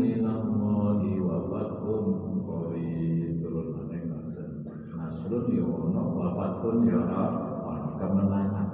minallahi 0.01 1.13
wa 1.21 1.39
fathun 1.49 2.05
qori. 2.41 3.37
Turun 3.41 3.67
mana 3.77 3.97
ngoten. 4.01 4.49
Nasrun 4.97 5.45
ya 5.53 5.65
ono 5.69 6.03
wa 6.17 6.29
ya 6.89 7.01
kemenangan. 8.01 8.69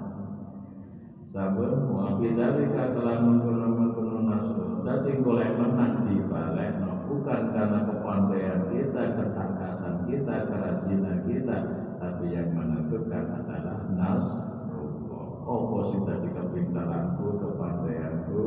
Sabun 1.28 1.92
wa 1.92 2.16
bidzalika 2.16 2.96
telah 2.96 3.20
mengkono-mengkono 3.20 4.22
nasrun 4.24 4.86
dadi 4.86 5.20
golek 5.20 5.52
menang 5.60 6.08
di 6.08 6.16
balik 6.24 6.80
no 6.80 6.98
bukan 7.08 7.52
karena 7.56 7.88
kepandaian 7.88 8.60
kita, 8.68 9.02
ketangkasan 9.16 10.04
kita, 10.08 10.34
kerajinan 10.44 11.18
kita, 11.24 11.56
tapi 11.96 12.36
yang 12.36 12.52
menentukan 12.52 13.24
adalah 13.32 13.84
nasrullah. 13.96 15.26
Apa 15.48 15.78
sing 15.88 16.00
dadi 16.04 16.28
kepintaranku, 16.32 17.26
kepandaianku, 17.40 18.44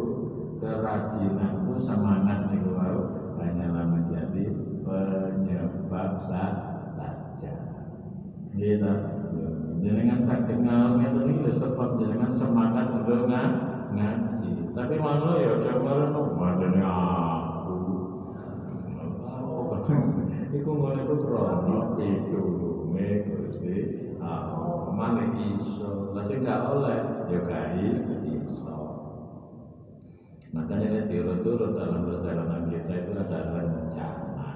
kerajinanku, 0.91 1.71
semangat 1.79 2.51
niku 2.51 2.75
hanyalah 3.39 3.85
menjadi 3.87 4.43
penyebab 4.83 6.11
saja. 6.27 7.53
Gitu. 8.51 8.93
Jenengan 9.81 10.19
sakit 10.19 10.57
ngalos 10.61 10.99
ngeten 10.99 11.31
iki 11.31 11.41
lho 11.47 11.51
sebab 11.55 11.97
jenengan 11.97 12.29
semangat 12.29 12.91
untuk 12.91 13.25
ngaji. 13.31 14.51
Tapi 14.75 14.95
malu 14.99 15.39
ya 15.41 15.57
aja 15.57 15.71
merenung 15.79 16.37
madene 16.37 16.83
Iku 20.51 20.69
ngono 20.77 20.99
iku 21.01 21.15
krono 21.25 21.79
pitulunge 21.95 23.09
Gusti 23.25 23.75
Allah. 24.19 24.91
Mane 24.93 25.33
iso. 25.39 26.11
Lah 26.13 26.23
sing 26.27 26.43
gak 26.45 26.69
oleh 26.69 27.25
ya 27.31 27.39
gak 27.47 27.79
iso. 27.79 28.80
Makanya 30.51 30.87
nek 30.91 31.07
turut-turut 31.07 31.79
dalam 31.79 32.07
perjalanan 32.11 32.67
kita 32.67 32.91
itu 32.91 33.11
ada 33.15 33.39
rencana. 33.55 34.49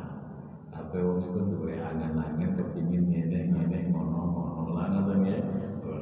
Apa 0.75 0.95
wong 0.99 1.23
iku 1.23 1.39
duwe 1.55 1.79
angan-angan 1.79 2.51
kepingin 2.51 3.07
ngene 3.07 3.55
ngene 3.55 3.95
ngono 3.95 4.19
ngono 4.27 4.71
ngoten 4.75 5.23
ya. 5.23 5.39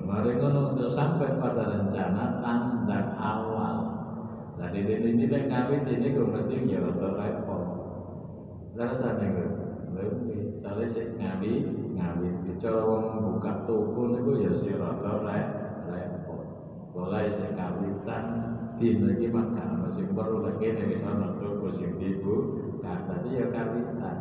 Mari 0.03 0.41
ngono 0.41 0.73
untuk 0.73 0.89
sampai 0.89 1.37
pada 1.37 1.63
rencana 1.69 2.41
tanda 2.41 2.99
awal. 3.21 3.77
Nah, 4.57 4.69
di 4.73 4.81
ini 4.81 5.13
ini 5.13 5.25
ngawit 5.29 5.85
ini 5.85 6.07
gue 6.13 6.25
mesti 6.25 6.55
nyerotor 6.65 7.13
repot. 7.13 7.61
Rasanya 8.73 9.25
gue 9.29 9.47
lebih 9.93 10.33
soalnya 10.73 10.89
sih 10.89 11.05
ngawi 11.21 11.51
ngawi 11.93 12.27
bicara 12.49 12.81
wong 12.81 13.37
buka 13.37 13.61
toko 13.69 14.09
niku 14.09 14.41
ya 14.41 14.51
si 14.57 14.73
rata 14.73 15.21
repot 15.85 16.41
mulai 16.97 17.29
sing 17.29 17.53
kawitan 17.53 18.25
dina 18.83 19.15
iki 19.15 19.31
maka 19.31 19.63
ana 19.63 19.87
sing 19.95 20.11
perlu 20.11 20.43
lagi 20.43 20.75
nek 20.75 20.91
wis 20.91 21.03
ana 21.07 21.39
toko 21.39 21.71
sing 21.71 21.95
dibu 21.95 22.35
kata 22.83 23.23
dia 23.23 23.47
kawitan 23.47 24.17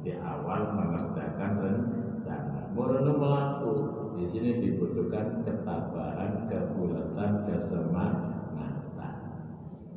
di 0.00 0.16
awal 0.16 0.72
mengerjakan 0.72 1.52
rencana. 1.60 2.72
Murni 2.72 3.12
melaku. 3.12 3.72
Di 4.12 4.24
sini 4.28 4.60
dibutuhkan 4.62 5.42
ketabahan 5.42 6.46
kebulatan 6.46 7.42
kesemangatan 7.48 9.14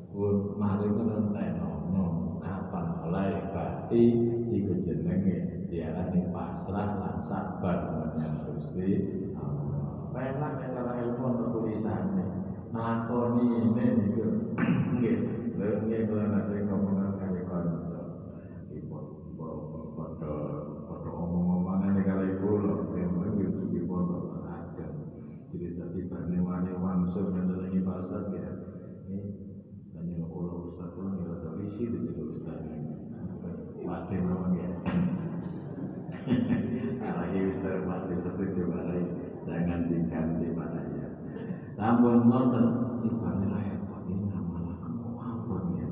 pun 0.09 0.55
mari 0.57 0.87
no 0.87 2.05
kapan 2.41 2.85
mulai? 3.03 3.37
Berarti 3.53 4.03
iku 4.49 4.73
jenenge 4.81 5.67
diarani 5.69 6.31
pasrah 6.33 6.89
lan 6.99 7.17
sabar 7.21 7.77
menyang 7.91 8.39
Gusti 8.49 8.89
Allah. 9.35 10.09
Penak 10.15 10.63
cara 10.73 10.93
ilmu 11.05 11.53
tulisannya 11.53 12.34
nglakoni 12.75 13.43
ini 13.63 13.85
niku 13.95 14.23
nggih. 14.99 15.17
Ngomong 16.67 17.15
kali 17.15 17.39
ibu 18.75 18.99
padha 19.95 20.35
padha 20.83 21.11
omong-omongan 21.15 22.03
kali 22.03 22.35
kula 22.43 22.83
itu 23.39 23.63
jadi 25.55 25.67
tadi 25.79 26.01
bane 26.11 26.37
mendalangi 27.31 27.79
pasar 27.87 28.27
ya 28.35 28.51
kula 30.27 30.53
ustaz 30.67 30.91
kula 30.91 31.15
ta 31.39 31.49
isi 31.63 31.87
di 31.87 32.11
ustaz. 32.27 32.59
Mati 33.85 34.17
ya 34.19 34.71
Ustaz 37.45 37.85
Mati 37.85 38.15
jangan 39.45 39.85
diganti 39.85 40.47
mana 40.57 40.94
Namun 41.75 42.31
ngoten 42.31 42.65
ibane 43.03 43.45
repot 43.51 44.07
ini 44.07 44.31
malah 44.31 44.79
apa 45.19 45.55
ya. 45.75 45.87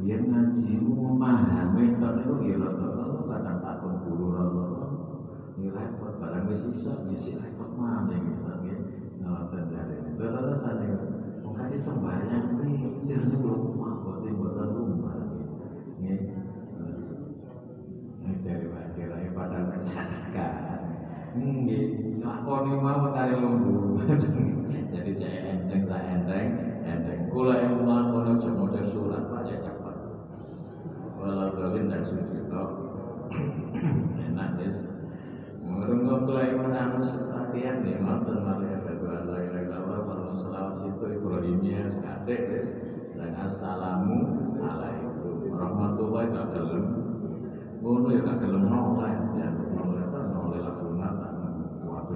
Biar 0.00 0.20
ngaji 0.24 0.64
memahami 0.80 2.00
tok 2.00 2.12
niku 2.16 2.32
nggih 2.40 2.56
rada 2.56 2.88
kadang 3.28 3.58
takon 3.60 3.94
guru 4.08 4.26
rada. 4.32 4.64
Ini 5.60 5.68
repot 5.72 6.16
barang 6.16 6.48
wis 6.48 6.64
iso 6.72 7.04
ya 7.04 7.16
sik 7.20 7.36
repot 7.36 7.68
maning 7.76 8.32
gitu 8.32 8.42
nggih. 8.48 8.78
Ngoten 9.20 9.62
jarene. 9.68 10.10
Lha 10.16 10.28
terus 10.40 10.60
sane 10.64 10.88
wong 11.44 11.52
kate 11.52 11.76
sembahyang 11.76 12.56
mikir 12.56 13.20
niku 13.28 13.76
apa 13.84 14.24
mboten 14.24 14.66
lumrah 14.72 15.20
nggih. 15.20 15.48
Nggih. 16.00 16.20
Dari 18.46 18.70
wae 18.70 19.26
padahal 19.34 19.74
sadakah. 19.74 20.75
Nggih, 21.36 22.16
lakoni 22.24 22.80
mawon 22.80 23.12
kali 23.12 23.36
lumbu. 23.36 24.00
Jadi 24.72 25.12
cek 25.12 25.34
enteng 25.44 25.84
saya 25.84 26.16
enteng, 26.16 26.48
enteng. 26.80 27.28
Kula 27.28 27.60
yang 27.60 27.84
melakukan 27.84 28.40
aja 28.40 28.48
model 28.56 28.86
surat 28.88 29.28
ya 29.44 29.60
cepat. 29.60 29.96
Walau 31.20 31.52
dolin 31.52 31.92
dan 31.92 32.02
suci 32.08 32.40
toh. 32.48 32.68
Enak 34.16 34.56
des. 34.56 34.88
Ngurung 35.60 36.08
kok 36.08 36.20
kula 36.24 36.40
yang 36.40 36.58
menangus 36.64 37.12
latihan 37.28 37.84
nih, 37.84 38.00
ngoten 38.00 38.38
mari 38.40 38.66
an 38.72 38.80
la 39.28 39.36
ilaha 39.36 39.60
illallah 39.60 39.98
wa 40.08 40.32
selawat 40.40 40.74
situ 40.80 41.04
Ibrahimnya 41.20 42.00
kadek 42.00 42.40
des. 42.48 42.70
Dan 43.16 43.36
assalamu 43.36 44.24
alaikum 44.56 45.52
warahmatullahi 45.52 46.32
wabarakatuh. 46.32 46.84
Ngono 47.84 48.08
ya 48.08 48.20
gak 48.24 48.40
gelem 48.40 48.64
nolak 48.72 49.12
ya. 49.36 49.48
Nolak 49.76 50.08
apa 50.08 50.18
nolak 50.32 50.60
lagu 50.64 50.88
nata. 50.96 51.28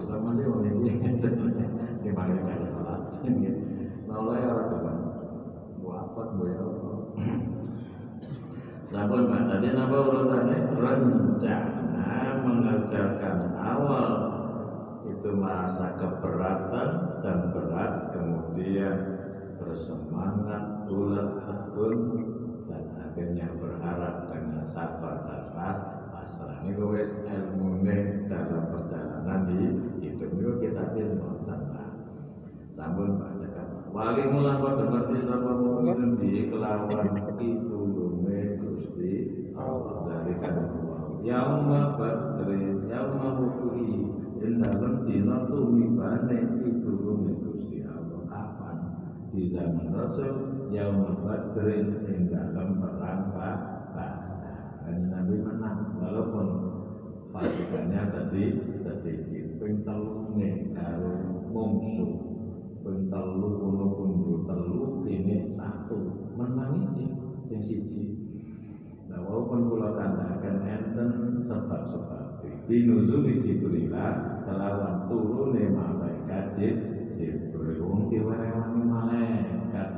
Sih 0.01 0.47
wong 0.49 0.65
iki. 0.65 0.93
Di 2.01 2.11
mana 2.17 2.41
kaya 2.41 2.69
Latin 2.81 3.35
ya. 3.45 3.53
Nolak 4.09 4.41
ora 4.49 4.65
gelem. 4.73 4.99
Wafat 5.85 6.29
bu 6.37 6.45
ya. 6.49 6.65
Sampun 8.91 9.23
Mbak, 9.31 9.43
tadi 9.47 9.69
napa 9.71 9.97
urutannya? 10.03 10.57
Rencana 10.75 12.19
mengerjakan 12.43 13.55
awal 13.55 14.11
itu 15.07 15.31
merasa 15.31 15.95
keberatan 15.95 16.89
dan 17.23 17.39
berat 17.55 17.93
kemudian 18.11 18.95
bersemangat 19.63 20.91
bulat 20.91 21.29
tekun 21.45 21.95
dan 22.67 22.85
akhirnya 22.99 23.47
berharap 23.61 24.27
dengan 24.33 24.65
sabar 24.67 25.23
dan 25.29 25.43
pas 25.55 25.79
pasrah 26.11 26.59
ini 26.65 26.83
wis 26.83 27.13
ilmu 27.31 27.85
dalam 28.27 28.65
perjalanan 28.75 29.41
di 29.47 29.63
itu 30.31 30.51
kita 30.63 30.85
ilmu 30.95 31.43
tentang 31.43 31.91
namun 32.81 33.21
baca 33.21 33.45
kata 33.45 33.93
wali 33.93 34.25
mula 34.31 34.57
pada 34.63 34.85
ngerti 34.89 35.19
sama 35.29 35.53
mungkin 35.59 36.17
di 36.17 36.49
kelawan 36.49 37.13
itu 37.37 37.77
lume 37.77 38.57
gusti 38.57 39.13
Allah. 39.53 40.09
Dari 40.09 40.35
kata 40.41 40.65
yauma 41.21 42.01
badri 42.01 42.81
yauma 42.89 43.29
hukui 43.37 44.17
yang 44.41 44.65
dalam 44.65 45.05
dina 45.05 45.45
tumibane 45.53 46.39
itu 46.65 46.89
lume 46.89 47.37
gusti 47.45 47.85
Allah. 47.85 48.25
Kapan? 48.25 48.77
Di 49.37 49.53
zaman 49.53 49.93
Rasul 49.93 50.35
yauma 50.73 51.21
badrin 51.21 52.01
yang 52.09 52.23
dalam 52.33 52.81
perang 52.81 53.23
Badar 53.37 54.31
Nabi 54.89 55.37
menang 55.37 56.01
walaupun 56.01 56.49
pasukannya 57.31 58.03
sedih 58.03 58.75
sedikit 58.75 59.40
ping 59.61 59.85
telune 59.85 60.73
karo 60.73 61.13
mungsuh 61.53 62.13
ping 62.81 63.13
telu 63.13 63.49
kono 63.61 63.87
pundu 63.93 64.35
telu 64.49 65.05
ini 65.05 65.53
satu. 65.53 66.33
Menang 66.33 66.81
iki 66.89 67.13
sing 67.45 67.61
siji. 67.61 68.05
Nah 69.13 69.21
walaupun 69.21 69.69
kula 69.69 69.93
kandhaken 69.93 70.65
enten 70.65 71.09
sebab-sebab. 71.45 72.41
Binuzul 72.65 73.29
Jibril 73.37 73.93
kelawan 74.49 75.11
turune 75.13 75.75
malaikat 75.77 76.57
Jibril 76.57 77.85
wong 77.85 78.09
diwerewangi 78.09 78.81
malaikat 78.89 79.91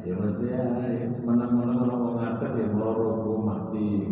ya 0.00 0.14
mesti 0.16 0.44
ya 0.48 0.64
menang-menang 1.26 1.82
wong 1.98 2.14
ngadeg 2.14 2.52
ya 2.62 2.68
loro 2.78 3.42
mati. 3.42 4.06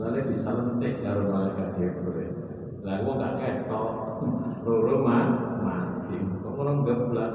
Soalnya 0.00 0.32
diselentik 0.32 1.04
karo 1.04 1.28
malaikat 1.28 1.76
Jibril. 1.76 2.32
Lah 2.80 3.04
kok 3.04 3.16
gak 3.20 3.34
ketok 3.44 3.99
loro 4.64 4.96
mati 5.04 6.16
kok 6.20 6.54
orang 6.58 6.78
geblak 6.84 7.32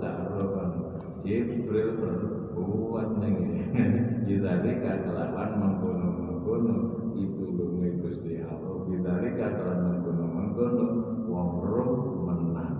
gak 0.00 0.16
kan. 0.32 0.70
Jibril 1.26 1.98
berbuat 1.98 3.18
ning 3.18 3.34
Yudhalika 4.30 4.92
kelawan 5.04 5.50
mengkono-mengkono. 5.58 6.76
Itu 7.18 7.44
lumi 7.50 7.98
Gusti 7.98 8.46
Allah. 8.46 8.86
Yudhalika 8.86 9.46
kelawan 9.58 9.80
mengkono-mengkono. 9.90 10.86
Wong 11.26 11.50
roh 11.66 11.90
menang 12.22 12.74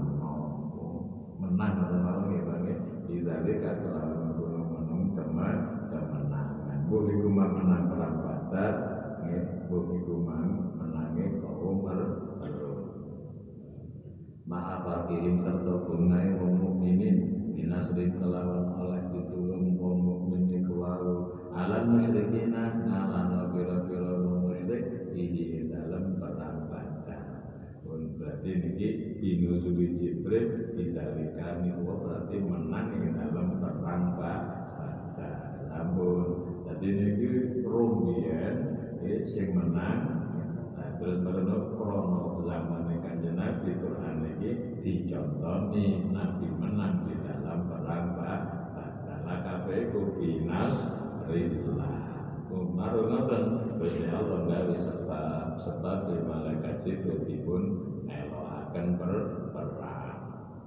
menang 1.42 1.74
mau 2.06 2.22
nggih 2.30 2.78
Yudhalika 3.10 3.70
kelawan 3.82 4.14
mengkono-mengkono. 4.30 5.18
Teman 5.18 5.56
kemenangan 5.90 6.78
boleh 6.86 7.16
kumang 7.18 7.50
menang 7.58 7.82
perang 7.90 8.14
Badar 8.22 8.74
nggih. 9.26 9.44
Kumang 10.06 10.78
menangi 10.78 11.42
kaum 11.42 11.82
berterus 11.82 12.86
ma'afarkihim 15.16 15.40
serta 15.40 15.74
bungai 15.88 16.28
wong 16.36 16.52
mukminin 16.60 17.16
minasrin 17.56 18.12
kelawan 18.20 18.68
oleh 18.76 19.02
ditulung 19.16 19.80
wong 19.80 19.96
mukmin 20.04 20.60
iku 20.60 20.76
wau 20.76 21.32
alam 21.56 21.96
musyrikina 21.96 22.84
ngalano 22.84 23.48
pira-pira 23.56 24.12
wong 24.12 24.36
musyrik 24.44 25.08
ihi 25.16 25.72
dalam 25.72 26.20
Badar 26.20 26.68
pun 27.80 28.12
berarti 28.20 28.50
niki 28.60 28.88
binuzuli 29.16 29.96
Jibril 29.96 30.76
didalikani 30.76 31.72
wa 31.80 31.96
berarti 31.96 32.36
menang 32.36 32.92
ing 33.00 33.16
dalam 33.16 33.56
perang 33.56 34.04
Badar 34.20 35.32
ampun 35.72 36.60
jadi 36.68 36.88
niki 36.92 37.28
rumiyen 37.64 38.56
sing 39.24 39.56
menang. 39.56 40.12
Nah 40.76 40.90
terus 40.98 41.22
baru 41.24 41.72
krono 41.78 42.42
zaman 42.42 42.90
kanjeng 43.00 43.38
Nabi 43.38 43.70
Quran 43.78 44.26
ini 44.36 44.75
dicontoni 44.86 46.14
Nabi 46.14 46.46
menang 46.46 47.10
di 47.10 47.18
dalam 47.26 47.66
perang 47.66 48.14
Badar 48.14 49.42
kabeh 49.42 49.90
ku 49.90 50.14
binas 50.14 50.78
rillah 51.26 52.06
Umaru 52.46 53.10
ngoten 53.10 53.42
Gusti 53.82 54.06
Allah 54.06 54.46
gawe 54.46 54.74
sebab 54.78 55.46
sebab 55.66 55.98
di 56.06 56.22
malaikat 56.22 56.86
Jibril 56.86 57.26
dipun 57.26 57.62
elokaken 58.06 58.86
per 59.02 59.14
perang. 59.50 60.20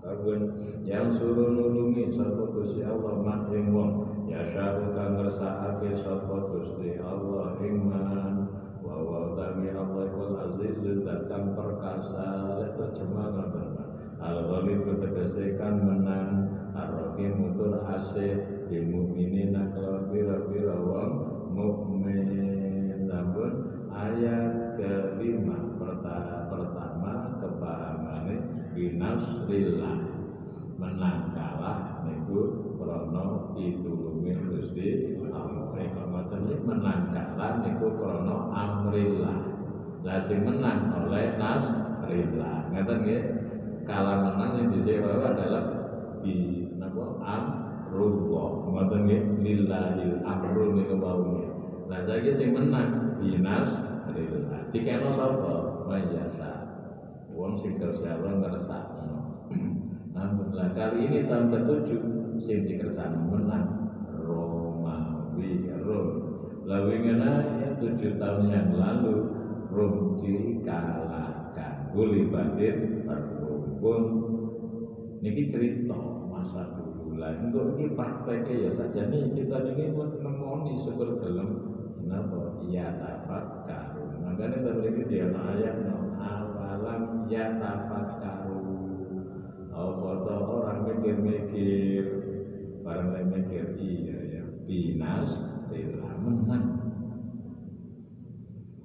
Kagun 0.04 0.42
yang 0.84 1.16
suruh 1.16 1.56
nulungi 1.56 2.12
sapa 2.12 2.44
Gusti 2.52 2.84
Allah 2.84 3.24
mak 3.24 3.48
ing 3.56 3.72
wong 3.72 3.92
ya 4.28 4.44
syaru 4.52 4.92
kang 4.92 5.16
ngersakake 5.16 6.04
sapa 6.04 6.36
Gusti 6.52 7.00
Allah 7.00 7.56
ing 7.64 7.88
man. 7.88 8.36
Wa 8.84 9.00
wa 9.00 9.40
Allah 9.40 10.04
kul 10.12 10.36
aziz 10.36 10.76
dan 11.08 11.32
kang 11.32 11.56
perkasa 11.56 12.60
terjemah 12.76 13.28
Al-Ghalib 14.20 14.84
ketegesekan 14.84 15.80
menang 15.80 16.52
Ar-Rahim 16.76 17.40
mutul 17.40 17.80
asih 17.88 18.68
Bil 18.68 18.92
mu'minina 18.92 19.72
bira-bira 20.12 20.76
wong 20.76 21.12
Namun 23.10 23.52
ayat 23.88 24.76
kelima 24.76 25.80
pertama, 25.80 26.52
pertama 26.52 27.12
kepahamannya 27.40 28.38
Binasrillah 28.76 29.98
Menang 30.80 31.36
kalah 31.36 32.08
niku 32.08 32.76
krono 32.80 33.52
ditulungi 33.52 34.32
Gusti 34.48 35.20
Allah. 35.28 35.76
Reklamatan 35.76 36.48
ini 36.48 36.56
menang 36.64 37.12
kalah 37.12 37.60
niku 37.60 37.88
krono 38.00 38.48
amrillah. 38.56 39.40
Lah 40.08 40.20
sing 40.24 40.48
menang 40.48 40.96
oleh 40.96 41.36
nasrillah. 41.36 42.72
Ngeten 42.72 42.98
nggih? 43.04 43.39
Menang 43.90 44.54
sing 44.54 44.66
dhisik 44.70 45.02
adalah 45.02 45.66
di 46.22 46.70
napa 46.78 47.18
amrullah. 47.26 48.50
Ngoten 48.70 49.00
nggih. 49.10 49.22
Lillahil 49.42 50.22
amru 50.22 50.78
niku 50.78 51.02
wau 51.02 51.42
Lah 51.90 52.06
saiki 52.06 52.38
sing 52.38 52.54
menang 52.54 53.18
binas 53.18 53.70
rillah. 54.14 54.62
Dikena 54.70 55.18
sapa? 55.18 55.54
Mayasa. 55.90 56.52
Wong 57.34 57.58
sing 57.58 57.82
kersa 57.82 58.14
Allah. 58.14 59.26
Namun 60.14 60.54
lah 60.54 60.70
kali 60.78 61.10
ini 61.10 61.26
tahun 61.26 61.50
ketujuh 61.50 62.02
sing 62.46 62.70
dikersakno 62.70 63.26
menang 63.26 63.90
Romawi 64.22 65.66
Rom. 65.82 66.08
Lalu 66.70 67.10
ya 67.10 67.74
tujuh 67.82 68.22
tahun 68.22 68.54
yang 68.54 68.70
lalu 68.78 69.34
Rom 69.74 70.22
dikalahkan. 70.22 71.90
Gulibatin 71.96 72.99
terkumpul. 73.80 74.00
Niki 75.20 75.52
cerita 75.52 76.00
masa 76.32 76.76
dulu 76.80 77.20
lah. 77.20 77.36
Untuk 77.44 77.76
ini 77.76 77.92
prakteknya 77.96 78.68
ya 78.68 78.72
saja 78.72 79.12
nih 79.12 79.36
kita 79.36 79.68
ini 79.68 79.92
nemoni 79.96 80.80
syukur 80.84 81.20
gelem 81.20 81.76
Kenapa? 82.00 82.64
Ya 82.72 82.96
tafakkaru. 82.96 84.24
Makanya 84.24 84.64
kita 84.64 84.72
beri 84.80 85.04
dia 85.12 85.28
ayat 85.36 85.84
no 85.84 86.16
awalam 86.16 87.28
ya 87.28 87.60
tafakkaru. 87.60 88.64
Oh, 89.70 89.96
foto 89.96 90.36
orang 90.60 90.92
mikir-mikir, 90.92 92.04
barang 92.84 93.16
lain 93.16 93.28
mikir 93.32 93.76
iya 93.80 94.20
ya. 94.40 94.44
Binas 94.64 95.30
rela 95.68 96.16
menang. 96.24 96.66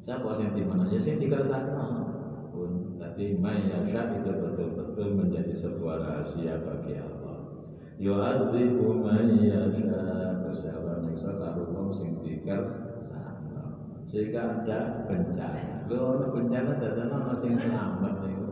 Siapa 0.02 0.36
yang 0.36 0.52
di 0.52 0.62
mana? 0.66 0.90
Ya 0.90 0.98
sih 1.00 1.16
tiga 1.16 1.46
sana 1.46 2.14
pun 2.54 2.94
tadi 3.02 3.34
mayasya 3.34 4.14
itu 4.22 4.30
betul-betul 4.30 4.83
menjadi 5.02 5.54
sebuah 5.58 5.96
rahasia 5.98 6.62
bagi 6.62 6.94
Allah. 7.02 7.38
Yu'adzibu 7.98 9.02
mayasya 9.02 10.38
bersabar 10.42 11.02
neksa 11.02 11.30
karo 11.38 11.62
wong 11.70 11.90
sing 11.94 12.18
tiga 12.22 12.58
sehingga 14.14 14.62
ada 14.62 15.10
bencana. 15.10 15.90
Lo 15.90 16.14
ada 16.14 16.30
bencana 16.30 16.78
dan 16.78 17.10
ana 17.10 17.34
sing 17.42 17.58
selamat 17.58 18.14
niku. 18.22 18.46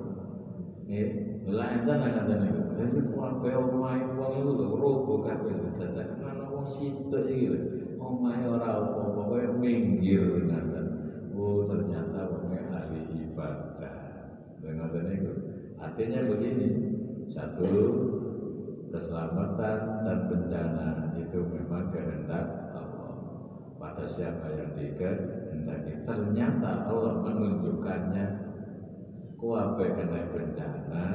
Nggih, 0.90 1.09
lha 1.47 1.64
enten 1.78 2.03
ngaten 2.03 2.38
niku. 2.43 2.62
Jadi 2.74 2.99
kabeh 3.14 3.55
omahe 3.55 4.03
wong 4.18 4.32
iku 4.43 4.51
lho 4.59 4.66
robo 4.74 5.14
kabeh 5.22 5.55
dadak 5.78 6.18
ana 6.18 6.51
wong 6.51 6.66
situ 6.66 7.14
iki 7.30 7.47
lho. 7.47 7.59
Omahe 8.03 8.43
ora 8.43 8.82
apa-apa 8.82 9.55
minggir 9.62 10.51
ngaten. 10.51 10.86
Oh, 11.38 11.62
ternyata 11.70 12.26
wong 12.26 12.51
ahli 12.51 13.30
ibadah. 13.30 13.99
Ngaten 14.66 15.05
niku. 15.14 15.32
Artinya 15.93 16.24
begini, 16.24 16.68
satu 17.28 17.68
keselamatan 18.88 19.76
dan 20.09 20.18
bencana 20.24 21.12
itu 21.20 21.36
memang 21.53 21.93
kehendak 21.93 22.72
pada 23.76 24.09
siapa 24.09 24.57
yang 24.57 24.72
dikehendaki. 24.72 26.01
Ternyata 26.09 26.88
Allah 26.88 27.20
menunjukkannya 27.20 28.26
kuabe 29.36 29.93
kena 29.93 30.32
bencana 30.32 31.07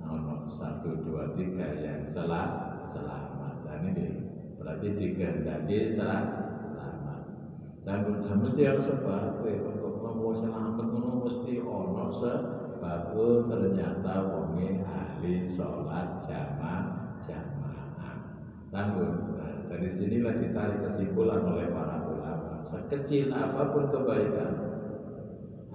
nomor 0.00 0.48
satu 0.48 1.04
dua 1.04 1.36
tiga 1.36 1.68
yang 1.76 2.00
selah 2.08 2.80
selamat. 2.88 3.68
Dan 3.68 3.84
ini 3.84 4.06
berarti 4.56 4.96
dikehendaki 4.96 5.92
selah 5.92 6.56
selamat. 6.64 7.20
Dan 7.84 8.16
mesti 8.16 8.64
harus 8.64 8.88
sebab 8.88 9.44
untuk 9.44 9.92
mau 10.00 10.32
selamat 10.32 10.88
mesti 10.88 11.60
ono 11.60 12.08
sebab 12.80 13.12
ternyata 13.44 14.24
wonge 14.24 14.80
ahli 14.88 15.44
sholat 15.52 16.24
jamaah 16.24 17.12
jamaah. 17.28 18.16
Namun 18.72 19.36
dari 19.68 19.92
sinilah 19.92 20.40
ditarik 20.40 20.88
kesimpulan 20.88 21.44
oleh 21.44 21.68
para 21.68 22.00
ulama. 22.08 22.64
Sekecil 22.64 23.36
apa 23.36 23.76
pun 23.76 23.92
kebaikan 23.92 24.52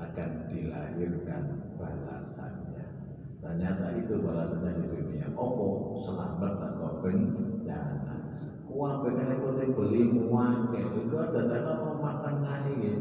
akan 0.01 0.29
dilahirkan 0.49 1.41
balasannya. 1.77 2.89
Ternyata 3.37 4.01
itu 4.01 4.25
balasannya 4.25 4.73
di 4.73 4.85
dunia. 4.89 5.29
Opo 5.37 6.01
selamat 6.09 6.57
atau 6.57 7.05
bencana. 7.05 8.17
Uang 8.65 9.05
pengen 9.05 9.37
itu 9.37 9.49
beli 9.77 10.09
uang 10.25 10.73
itu 10.73 11.15
ada 11.21 11.41
dalam 11.53 11.77
mau 11.85 11.95
makan 12.01 12.35
naik. 12.41 12.97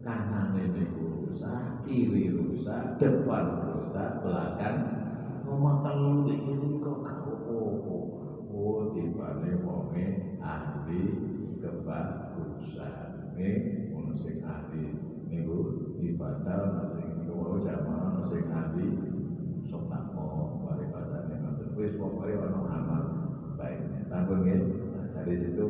Kanan 0.00 0.56
ini 0.56 0.88
rusak, 0.96 1.84
kiri 1.84 2.32
rusak, 2.32 2.96
depan 2.96 3.68
rusak, 3.68 4.24
belakang. 4.24 4.76
Mau 5.44 5.60
makan 5.60 6.24
lu 6.24 6.32
ini 6.32 6.80
kok 6.80 7.04
oh 8.60 8.92
tibane 8.92 9.60
wonge 9.64 10.36
ahli 10.40 11.02
kebagusan 11.60 13.32
ini 13.36 13.50
ono 13.92 14.12
sing 14.20 14.40
ahli 14.44 14.84
niku 15.28 15.58
ibadah 16.00 16.92
sing 16.92 17.24
niku 17.24 17.32
wae 17.40 17.64
jamaah 17.64 18.24
sing 18.28 18.44
ahli 18.52 18.84
sotako 19.68 20.64
bari 20.64 20.86
pasane 20.92 21.34
ngoten. 21.40 21.76
Wis 21.76 21.96
pokoke 21.96 22.36
ono 22.36 22.60
amal 22.68 23.04
baiknya. 23.56 24.04
Sampun 24.08 24.44
nggih. 24.44 24.60
Nah, 24.92 25.06
dari 25.12 25.34
situ 25.40 25.66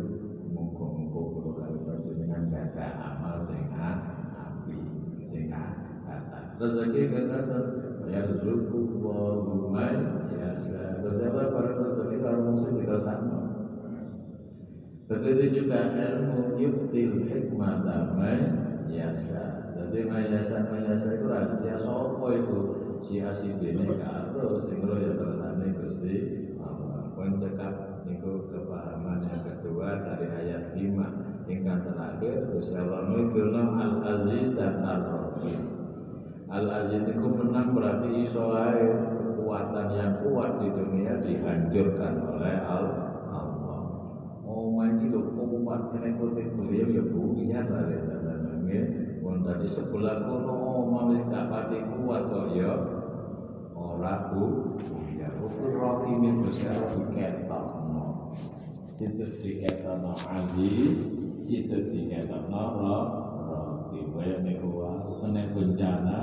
muga-muga 0.50 1.20
kula 1.30 1.50
kali 1.62 1.78
panjenengan 1.86 2.42
gada 2.50 2.86
amal 2.98 3.38
sing 3.46 3.70
kata 5.30 6.38
rezeki 6.58 7.02
ya 8.10 8.22
wa 9.00 9.86
ya 10.34 10.50
Bersama 11.00 11.48
para 11.48 11.70
rezeki 11.80 12.16
kalau 12.20 12.52
kita 12.52 12.96
sama. 13.00 13.40
Begitu 15.10 15.64
juga 15.64 15.90
ilmu 15.90 16.54
yuktil 16.60 17.26
hikmah 17.26 17.82
damai 17.82 18.46
yasa. 18.86 19.74
Jadi 19.74 20.06
mayasa 20.06 20.70
mayasa 20.70 21.18
itu 21.18 21.26
rahasia 21.26 21.76
sopo 21.82 22.30
itu 22.30 22.58
si 23.02 23.18
asidene 23.18 23.96
karo 23.98 24.62
sing 24.62 24.86
ya 24.86 25.10
tersane 25.18 25.66
Gusti 25.74 26.14
Allah. 26.62 27.10
Pun 27.16 27.42
cekap 27.42 28.06
niku 28.06 28.46
kepahaman 28.54 29.26
yang 29.26 29.42
kedua 29.42 29.98
dari 30.04 30.30
ayat 30.30 30.78
5 30.78 31.29
tingkat 31.50 31.82
terakhir 31.82 32.46
Gusti 32.54 32.78
Allah 32.78 33.10
nunjukno 33.10 33.62
Al 33.74 33.94
Aziz 34.06 34.54
dan 34.54 34.86
Al 34.86 35.02
Rahim. 35.02 35.60
Al 36.46 36.66
Aziz 36.70 37.02
itu 37.10 37.26
menang 37.26 37.74
berarti 37.74 38.08
iso 38.22 38.54
kekuatan 38.54 39.86
yang 39.98 40.14
kuat 40.22 40.62
di 40.62 40.68
dunia 40.70 41.18
dihancurkan 41.26 42.14
oleh 42.22 42.56
Allah. 42.62 43.10
Oh, 44.46 44.74
main 44.74 44.98
itu 44.98 45.18
kuat 45.34 45.94
kena 45.94 46.10
kutik 46.18 46.54
beliau 46.54 46.86
ya 46.90 47.62
lah 47.66 47.82
ya 47.86 48.00
tadi. 48.02 48.78
Pun 49.22 49.46
tadi 49.46 49.66
sebelah 49.70 50.26
kono 50.26 50.54
oh, 50.54 50.82
mau 50.90 51.10
tak 51.30 51.44
pati 51.50 51.78
kuat 51.86 52.22
kok 52.30 52.46
ya. 52.54 52.74
Ora 53.74 54.30
bu, 54.30 54.74
ya 55.18 55.30
roh 55.34 56.02
ini 56.06 56.30
besar 56.46 56.78
diketok. 56.94 57.66
Situ 59.00 59.24
diketok 59.40 60.04
no 60.04 60.12
aziz, 60.12 61.08
situ 61.40 61.88
diketok 61.88 62.52
no 62.52 62.64
roh 62.76 63.04
roh. 63.48 63.88
Kaya 64.12 64.44
niku 64.44 64.84
kena 65.24 65.48
bencana 65.56 66.18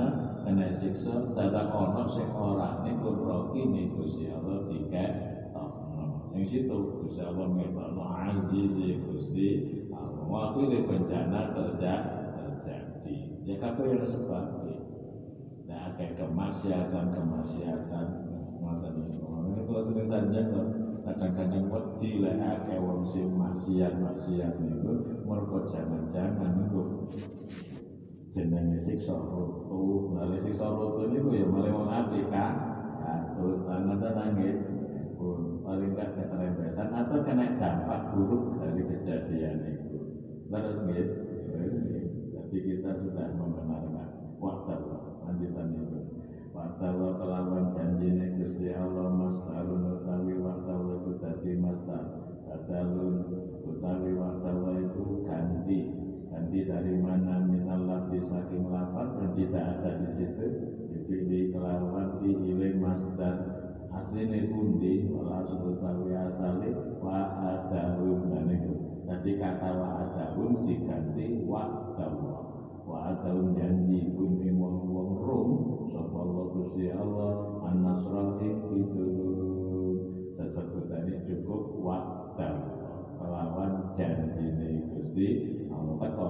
kena 0.46 0.70
siksa 0.70 1.34
dadak 1.34 1.74
ono 1.74 2.06
sing 2.06 2.30
ora 2.30 2.86
niku 2.86 3.10
roki 3.18 3.66
niku 3.66 4.06
Gusti 4.06 4.30
Allah 4.30 4.62
diketokno. 4.70 6.30
Sing 6.30 6.46
situ 6.46 7.02
Gusti 7.02 7.18
Allah 7.18 7.50
ngetokno 7.50 8.04
aziz 8.14 8.78
Gusti 9.02 9.48
Allah. 9.90 10.22
Waktu 10.30 10.58
ini 10.70 10.78
bencana 10.86 11.50
terjadi 11.58 12.30
terjadi. 12.38 13.42
Ya 13.42 13.58
kabeh 13.58 13.90
yang 13.90 14.06
sebab 14.06 14.62
nah 15.66 15.98
kayak 15.98 16.14
kemaksiatan 16.14 17.10
kemaksiatan. 17.10 18.06
Ngoten 18.62 18.92
niku. 19.02 19.26
Ini 19.26 19.66
kalau 19.66 19.82
sering 19.82 20.06
saja 20.06 20.40
kadang-kadang 21.08 21.72
wedi 21.72 22.20
lek 22.20 22.36
akeh 22.36 22.76
wong 22.76 23.00
sing 23.08 23.32
maksiat 23.32 23.96
maksiat 23.96 24.60
niku 24.60 25.24
mergo 25.24 25.64
jangan-jangan 25.64 26.52
niku. 26.60 27.08
Jenenge 28.36 28.76
siksa 28.76 29.16
rutu. 29.16 30.12
Lalu 30.12 30.36
siksa 30.44 30.68
rutu 30.68 31.08
ini 31.08 31.40
ya 31.40 31.48
mulai 31.48 31.72
wong 31.72 31.88
apik 31.88 32.28
kan 32.28 32.54
atau 33.00 33.64
tangan 33.64 34.04
nangis. 34.04 34.60
Pun 35.16 35.64
paling 35.64 35.96
gak 35.96 36.14
keterempesan 36.14 36.94
atau 36.94 37.24
kena 37.26 37.58
dampak 37.58 38.14
buruk 38.14 38.60
dari 38.60 38.84
kejadian 38.84 39.56
itu. 39.64 39.98
Terus 40.46 40.78
gitu 40.86 41.14
jadi 42.48 42.58
kita 42.64 42.90
sudah 43.02 43.28
membenarkan 43.36 44.08
waktu 44.40 44.76
lanjutan 45.24 45.68
itu. 45.74 46.00
Waktu 46.56 46.90
kelawan 47.20 47.76
janji 47.76 48.08
Gusti 48.40 48.72
Allah 48.72 49.12
mas 49.12 49.36
sebagai 51.38 51.62
masdar 51.62 52.04
badalun 52.50 53.14
utawi 53.62 54.10
wartawa 54.18 54.74
itu 54.74 55.22
ganti. 55.22 55.80
Ganti 56.34 56.66
dari 56.66 56.98
mana? 56.98 57.46
Minallah 57.46 58.10
saking 58.10 58.66
lafad 58.66 59.22
dan 59.22 59.30
tidak 59.38 59.64
ada 59.78 59.90
di 60.02 60.08
situ. 60.18 60.46
Dipilih 60.90 61.54
kelawan 61.54 62.18
fi'ile 62.18 62.74
masdar. 62.82 63.36
Kundi, 63.98 64.50
pundi 64.50 64.92
wala 65.10 65.46
utawi 65.46 66.14
asali 66.14 66.70
wa 67.02 67.34
adahum 67.38 68.30
dan 68.30 68.46
nah, 68.46 68.54
itu 68.54 68.74
tadi 69.06 69.32
kata 69.42 69.74
wa 69.74 69.88
adahum 70.06 70.62
diganti 70.70 71.42
wa 71.42 71.94
dawa 71.98 72.34
wa 72.86 72.96
adahum 73.10 73.58
janji 73.58 74.14
bumi 74.14 74.54
wong 74.54 74.86
wong 74.86 75.10
rum. 75.18 75.50
Sapa 75.90 76.20
kusti 76.54 76.94
Allah 76.94 77.58
an-nasrahi 77.66 78.48
ing 78.70 79.27
cukup 81.48 81.80
waktu 81.80 82.48
kelawan 83.16 83.96
janjine 83.96 84.84
Gusti 84.92 85.28
Allah 85.72 85.96
teko 85.96 86.28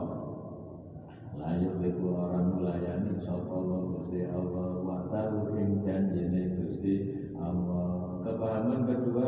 layu 1.34 1.74
itu 1.82 2.06
orang 2.14 2.54
melayani 2.54 3.18
sapa 3.26 3.50
Allah 3.50 3.82
Gusti 3.98 4.22
Allah 4.30 4.78
waktu 4.78 5.58
ing 5.58 5.82
janjine 5.82 6.42
Gusti 6.54 6.94
Allah. 7.34 8.22
Kepahaman 8.22 8.86
kedua 8.86 9.26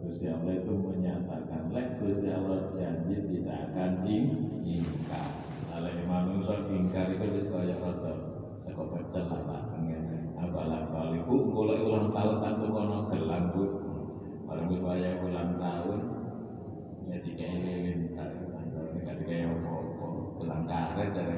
Gusti 0.00 0.32
Allah 0.32 0.64
itu 0.64 0.72
menyatakan 0.72 1.76
lek 1.76 2.00
Gusti 2.00 2.32
Allah 2.32 2.72
janji 2.72 3.16
tidak 3.20 3.68
akan 3.68 3.92
ing 4.08 4.24
ingkar 4.64 5.28
kalau 5.76 5.92
manusia 6.08 6.56
ingkar 6.72 7.12
itu 7.12 7.36
wis 7.36 7.44
kaya 7.52 7.76
rada 7.84 8.16
saka 8.64 8.80
pecel 8.96 9.28
lah 9.28 9.76
apalah 10.36 10.88
baliku 10.92 11.52
kula 11.52 11.74
ulang 11.84 12.08
tahun 12.12 12.36
tanpa 12.40 12.64
kono 12.64 12.98
gelang 13.08 13.46
Orang 14.56 14.72
wis 14.72 14.80
waya 14.80 15.20
ulang 15.20 15.60
tahun 15.60 16.00
ya 17.12 17.20
lilin 17.60 18.16
karo 18.16 18.48
nek 19.04 19.20
dikai 19.20 19.44
apa-apa 19.44 20.06
gelang 20.40 20.64
karet 20.64 21.12
dari 21.12 21.36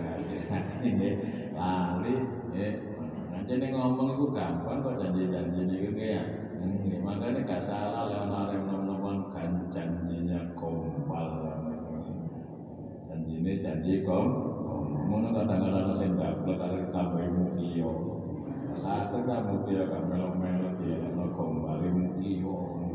ini 0.86 1.10
lali 1.50 2.14
ya 2.54 2.68
nanti 3.34 3.66
ngomong 3.74 4.14
itu 4.14 4.26
gampang 4.30 4.86
kok 4.86 5.02
janji-janji 5.02 5.66
itu 5.66 5.98
ya 5.98 6.22
ini 6.62 7.02
makanya 7.02 7.42
gak 7.42 7.58
salah 7.58 8.06
Leonardo 8.06 8.54
nom-noman 8.62 9.26
kan 9.34 9.66
janjinya 9.66 10.54
kompal 10.54 11.42
janjinya 13.02 13.52
janji 13.58 14.06
kom 14.06 14.26
ngono 15.10 15.34
kadang-kadang 15.34 15.90
sing 15.90 16.14
dablek 16.14 16.54
karo 16.54 16.86
ditambahi 16.86 17.28
mukiyo 17.34 17.90
satu 18.78 19.26
kan 19.26 19.42
mukiyo 19.42 19.90
gak 19.90 20.06
melok-melok 20.06 20.78
ya 20.86 21.02
ono 21.02 21.26
kompal 21.34 21.82
mukiyo 21.82 22.87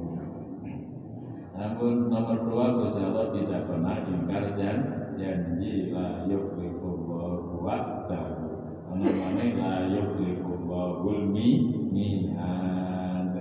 namun 1.53 2.09
nomor 2.09 2.37
dua 2.49 2.65
Gusti 2.81 3.05
Allah 3.05 3.29
tidak 3.29 3.69
pernah 3.69 4.01
ingkar 4.09 4.57
jan 4.57 4.77
janji 5.17 5.93
la 5.93 6.25
yuflihullahu 6.25 7.61
wa'dahu 7.61 8.53
namanya 8.97 9.45
la 9.57 9.73
yuflihullahu 9.89 11.33
mi'ad 11.33 13.33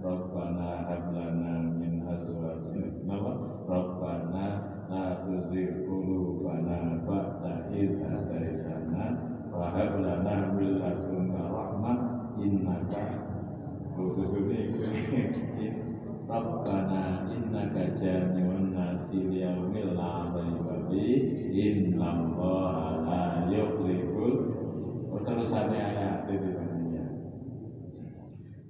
Rabbana 0.00 0.88
hablana 0.88 1.76
min 1.76 2.00
azwajina. 2.08 3.04
Nama 3.04 3.36
Rabbana 3.68 4.46
la 4.88 5.28
tuzigh 5.28 5.84
qulubana 5.84 7.04
ba'da 7.04 7.68
idh 7.68 8.00
hadaitana 8.00 9.04
wa 9.52 9.68
hab 9.68 10.00
lana 10.00 10.56
min 10.56 10.80
ladunka 10.80 11.52
rahmah. 11.52 11.96
Innaka 12.40 13.28
Kudusuni 13.92 14.72
Rabbana 16.30 17.26
innaka 17.26 17.90
jami'un 17.98 18.70
nasi 18.70 19.18
liyaumil 19.26 19.98
la 19.98 20.30
raiba 20.30 20.86
fi 20.86 21.02
innallaha 21.50 23.02
la 23.02 23.22
yukhliful 23.50 24.54
terusannya 25.26 25.82
ayat 25.90 26.30
itu 26.30 26.54
banyak 26.54 27.10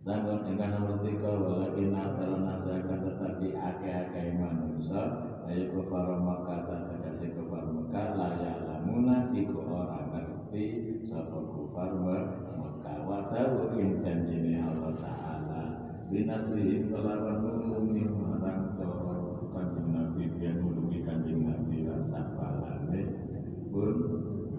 Namun 0.00 0.40
dengan 0.48 0.80
nomor 0.80 1.04
tiga 1.04 1.36
walakin 1.36 1.92
nasara 1.92 2.40
nasakan 2.40 3.04
tetapi 3.04 3.52
ake-ake 3.52 4.40
manusia 4.40 5.00
ayo 5.44 5.68
kufar 5.76 6.16
tak 6.64 6.80
terkasih 6.88 7.36
kufar 7.36 7.68
Makkah 7.68 8.16
layak 8.16 8.64
lamuna 8.64 9.28
iku 9.28 9.60
orang 9.68 10.08
ngerti 10.08 10.96
sapa 11.04 11.36
kufar 11.36 11.92
Makkah 12.56 13.04
wa 13.04 13.28
tahu 13.28 13.68
in 13.76 14.00
janjine 14.00 14.64
Allah 14.64 14.96
Ta'ala 14.96 15.39
binasrihim 16.10 16.90
kelawan 16.90 17.38
nulungi 17.46 18.02
marang 18.10 18.74
toro. 18.74 19.46
Kanjeng 19.54 19.88
Nabi 19.94 20.22
biar 20.38 20.58
nulungi 20.58 21.06
kanjeng 21.06 21.46
Nabi 21.46 21.86
lan 21.86 22.02
sapalane 22.02 23.02
pun 23.70 23.96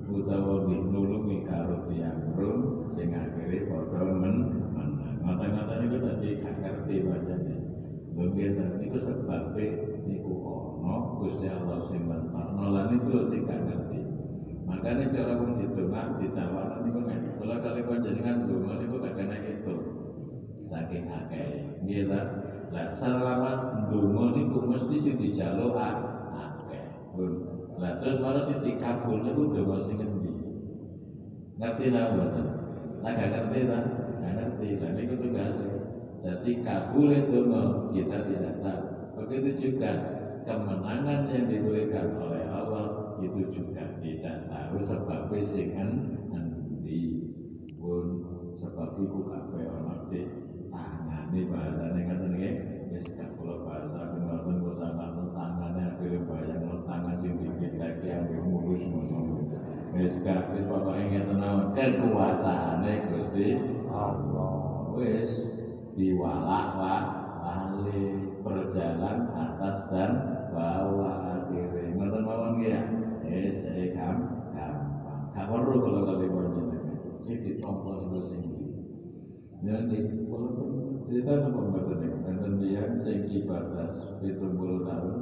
utawa 0.07 0.63
nulungi 0.67 1.43
karo 1.43 1.91
tiyang 1.91 2.35
rum 2.39 2.91
sing 2.95 3.11
akhire 3.11 3.67
padha 3.67 3.99
men 4.15 4.35
menang. 4.71 5.15
Mata-mata 5.21 5.83
niku 5.83 5.97
tadi 6.01 6.39
gak 6.41 6.55
ngerti 6.63 6.95
bacane 7.05 7.55
Mungkin 8.11 8.51
niku 8.79 8.97
sebabnya 8.99 9.67
niku 10.07 10.33
ono 10.43 11.19
Gusti 11.19 11.47
Allah 11.47 11.79
sing 11.91 12.07
mentokno 12.07 12.65
lan 12.71 12.85
niku 12.95 13.27
sing 13.27 13.43
gak 13.43 13.59
ngerti. 13.67 13.99
Makanya 14.67 15.11
cara 15.11 15.35
wong 15.35 15.59
ditungak 15.59 16.15
ditawaran 16.19 16.79
niku 16.87 16.99
ngene. 17.03 17.29
Kula 17.39 17.55
kali 17.59 17.81
panjenengan 17.83 18.47
donga 18.47 18.73
niku 18.79 18.95
gak 18.99 19.15
kena 19.19 19.35
itu 19.35 19.50
saking 20.71 21.11
akeh. 21.11 21.75
Nggih 21.83 22.07
ta 22.07 22.21
lah 22.71 22.87
selamat 22.87 23.91
donga 23.91 24.31
niku 24.31 24.63
mesti 24.63 24.95
sing 24.95 25.15
dijaluk 25.19 25.75
akeh. 25.75 26.83
Pun. 27.11 27.31
Lah 27.75 27.99
terus 27.99 28.23
baru 28.23 28.39
sing 28.39 28.63
dikabul 28.63 29.19
niku 29.27 29.51
donga 29.51 29.75
sing 29.75 29.99
endi 29.99 30.31
ngerti 31.61 31.93
lah 31.93 32.15
mboten? 32.15 32.45
Lah 33.05 33.11
gak 33.13 33.29
ngerti 33.29 33.59
ta? 33.69 33.79
Gak 34.23 34.33
ngerti. 34.33 34.67
Lah 34.79 34.89
niku 34.95 35.13
tunggal. 35.19 35.51
Jadi 36.21 36.51
kabul 36.61 37.09
itu 37.13 37.37
kita 37.97 38.17
tidak 38.29 38.55
tahu. 38.61 38.81
Begitu 39.21 39.49
juga 39.57 39.91
kemenangan 40.45 41.29
yang 41.29 41.45
diberikan 41.49 42.17
oleh 42.17 42.45
Allah 42.49 43.17
itu 43.21 43.45
juga 43.49 43.85
tidak 44.01 44.49
tahu 44.49 44.77
sebab 44.81 45.29
sing 45.37 45.77
endi 45.77 47.01
pun 47.77 48.05
sebab 48.53 48.97
iku 48.97 49.19
kabeh 49.29 49.65
ana 49.65 50.05
tangane 51.31 51.47
bahasane 51.47 51.99
ngoten 52.03 52.31
nggih 52.35 52.55
wis 52.91 53.07
gak 53.15 53.31
kula 53.39 53.63
bahasa 53.63 54.03
ngoten 54.19 54.67
kok 54.67 54.75
sampeyan 54.83 55.31
tangane 55.31 55.81
akhire 55.87 56.19
bayang 56.27 56.83
tangan 56.83 57.15
sing 57.23 57.39
dipitake 57.39 58.07
ambek 58.11 58.43
mulus 58.43 58.83
ngono. 58.83 59.47
Wis 59.95 60.11
wis 60.19 60.65
pokoke 60.67 61.03
ngeten 61.07 61.39
kekuasaane 61.71 62.91
Gusti 63.07 63.47
Allah. 63.87 64.91
Wis 64.91 65.31
diwalak 65.95 66.67
wali 66.75 68.03
berjalan 68.43 69.31
atas 69.31 69.87
dan 69.87 70.11
bawah 70.51 71.47
akhirnya. 71.47 71.95
Ngoten 71.95 72.27
mawon 72.27 72.59
nggih 72.59 72.75
ya? 72.75 72.81
Wis 73.23 73.55
gampang. 73.95 74.75
Gak 75.31 75.47
perlu 75.47 75.79
kalau 75.79 76.03
kali 76.03 76.27
panjenengan 76.27 76.91
sing 77.23 77.39
ditompo 77.39 78.03
niku 78.03 78.19
sing 78.19 78.43
jadi 79.61 80.25
walaupun 80.25 80.80
cerita 81.11 81.43
apa 81.43 81.59
mboten 81.59 81.99
niku 81.99 82.23
enten 82.23 82.53
tiyang 82.63 82.95
sing 82.95 83.27
ibadah 83.27 84.15
70 84.23 84.87
tahun. 84.87 85.15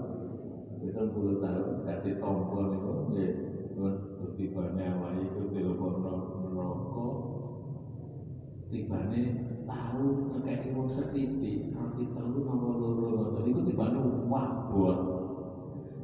70 0.86 1.42
tahun 1.42 1.66
gak 1.82 2.06
ditompo 2.06 2.58
niku 2.70 2.92
nggih 3.10 3.32
tibane 4.38 4.86
awake 4.86 5.34
iku 5.34 5.42
telepon 5.50 5.94
neraka. 6.06 7.10
Tibane 8.70 9.22
tahu 9.66 10.06
ngekeki 10.30 10.78
wong 10.78 10.86
setitik 10.94 11.74
roti 11.74 12.06
telu 12.14 12.38
nomor 12.46 12.74
loro. 12.78 13.10
Ngoten 13.10 13.50
iku 13.50 13.62
tibane 13.66 13.98
wabot 14.30 15.00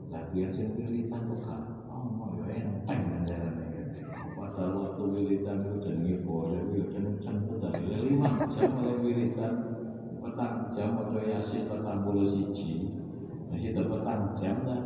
lah 0.10 0.26
biar 0.34 0.50
sing 0.50 0.74
wiritan 0.74 1.30
kok 1.30 1.38
gak 1.46 1.62
omong 1.94 2.42
ya 2.42 2.58
enteng 2.58 3.22
anjarane 3.22 3.66
padahal 4.34 4.96
waktu 4.96 5.04
wiritan 5.12 5.60
itu 5.60 6.18
boyo 6.24 6.62
yo 6.72 6.86
kenceng 6.92 7.44
tenan 7.48 7.74
lima 8.00 8.32
jam 8.56 8.70
mulai 8.80 8.96
wiritan 9.04 9.75
petang 10.36 10.68
jam 10.68 11.00
maca 11.00 11.24
yasin 11.24 11.64
petang 11.64 12.04
puluh 12.04 12.28
siji. 12.28 12.92
Masih 13.48 13.72
petang 13.72 14.36
jam 14.36 14.68
lah. 14.68 14.84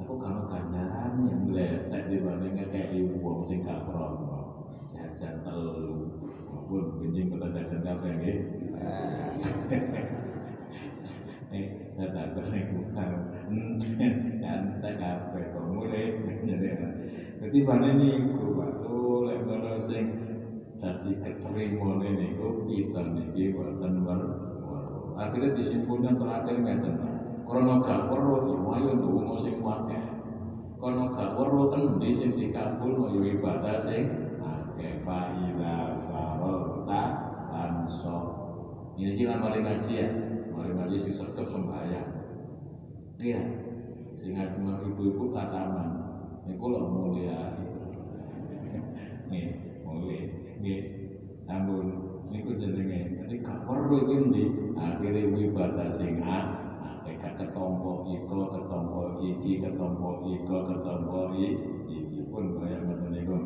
Aku 0.00 0.16
kalau 0.16 0.48
ganjaran 0.48 1.20
yang 1.28 1.44
meletek 1.44 2.08
dibanding 2.08 2.56
ngekeki 2.56 3.04
wong 3.20 3.44
sing 3.44 3.60
gak 3.60 3.84
krono 3.84 4.64
jajan 4.88 5.44
telu. 5.44 6.08
Maupun 6.48 6.96
benjing 6.96 7.28
kota 7.28 7.52
jajan 7.52 7.84
kabeh 7.84 8.12
nggih. 8.16 8.38
Eh 11.46 11.94
kata 11.94 12.26
kene 12.42 12.74
bukan 12.74 13.10
nyantai 14.42 14.94
kabeh 14.98 15.44
kok 15.54 15.64
mulai. 15.70 16.10
Mana 17.68 17.88
niku 17.94 18.58
Pak. 18.58 18.82
Oh 18.82 19.22
lek 19.28 19.46
sing 19.78 20.04
dadi 20.82 21.14
keterima 21.22 22.02
niku 22.02 22.66
kita 22.66 23.02
niki 23.14 23.54
boten 23.54 24.02
wer 24.02 24.20
akhirnya 25.16 25.56
disimpulkan 25.56 26.20
terakhir 26.20 26.56
ngeten 26.60 26.94
Kono 27.46 27.78
gak 27.78 28.10
perlu 28.10 28.66
ya 28.74 28.90
ndonga 28.90 29.38
sing 29.38 29.62
akeh. 29.62 30.02
Kono 30.82 31.14
gak 31.14 31.38
perlu 31.38 31.70
endi 31.78 32.10
sing 32.10 32.34
dikabul 32.34 33.06
ya 33.14 33.38
ibadah 33.38 33.78
sing 33.86 34.02
akeh. 34.42 35.06
Fa 35.06 35.30
ila 35.30 35.94
farota 35.94 37.02
anso. 37.54 38.18
Ini 38.98 39.14
kita 39.14 39.38
mari 39.38 39.62
ngaji 39.62 39.92
ya, 39.94 40.08
mari 40.50 40.74
ngaji 40.74 40.96
sing 40.98 41.12
sergap 41.14 41.46
sembahyang. 41.46 42.10
Iya, 43.22 43.40
sing 44.18 44.34
ibu-ibu 44.34 45.30
kataman, 45.30 45.88
niku 46.50 46.66
lho 46.66 46.82
mulia. 46.90 47.54
nih 49.26 49.58
mulai 49.82 50.22
nih 50.62 50.80
ampun 51.50 51.86
niku 52.30 52.54
jenenge 52.54 53.26
jadi 53.26 53.36
perlu 53.96 54.12
iki 54.12 54.16
ndi? 54.28 54.44
Akhire 54.76 55.22
wibata 55.32 55.88
sing 55.88 56.20
a. 56.20 56.38
Tekad 57.06 57.38
ketompo 57.38 58.04
iko 58.12 58.50
ketompo 58.52 59.16
iki 59.22 59.62
ketompo 59.62 60.26
iko 60.26 60.56
ketompo 60.68 61.32
iki 61.32 62.20
pun 62.28 62.60
kaya 62.60 62.76
ngoten 62.84 63.10
niku. 63.14 63.38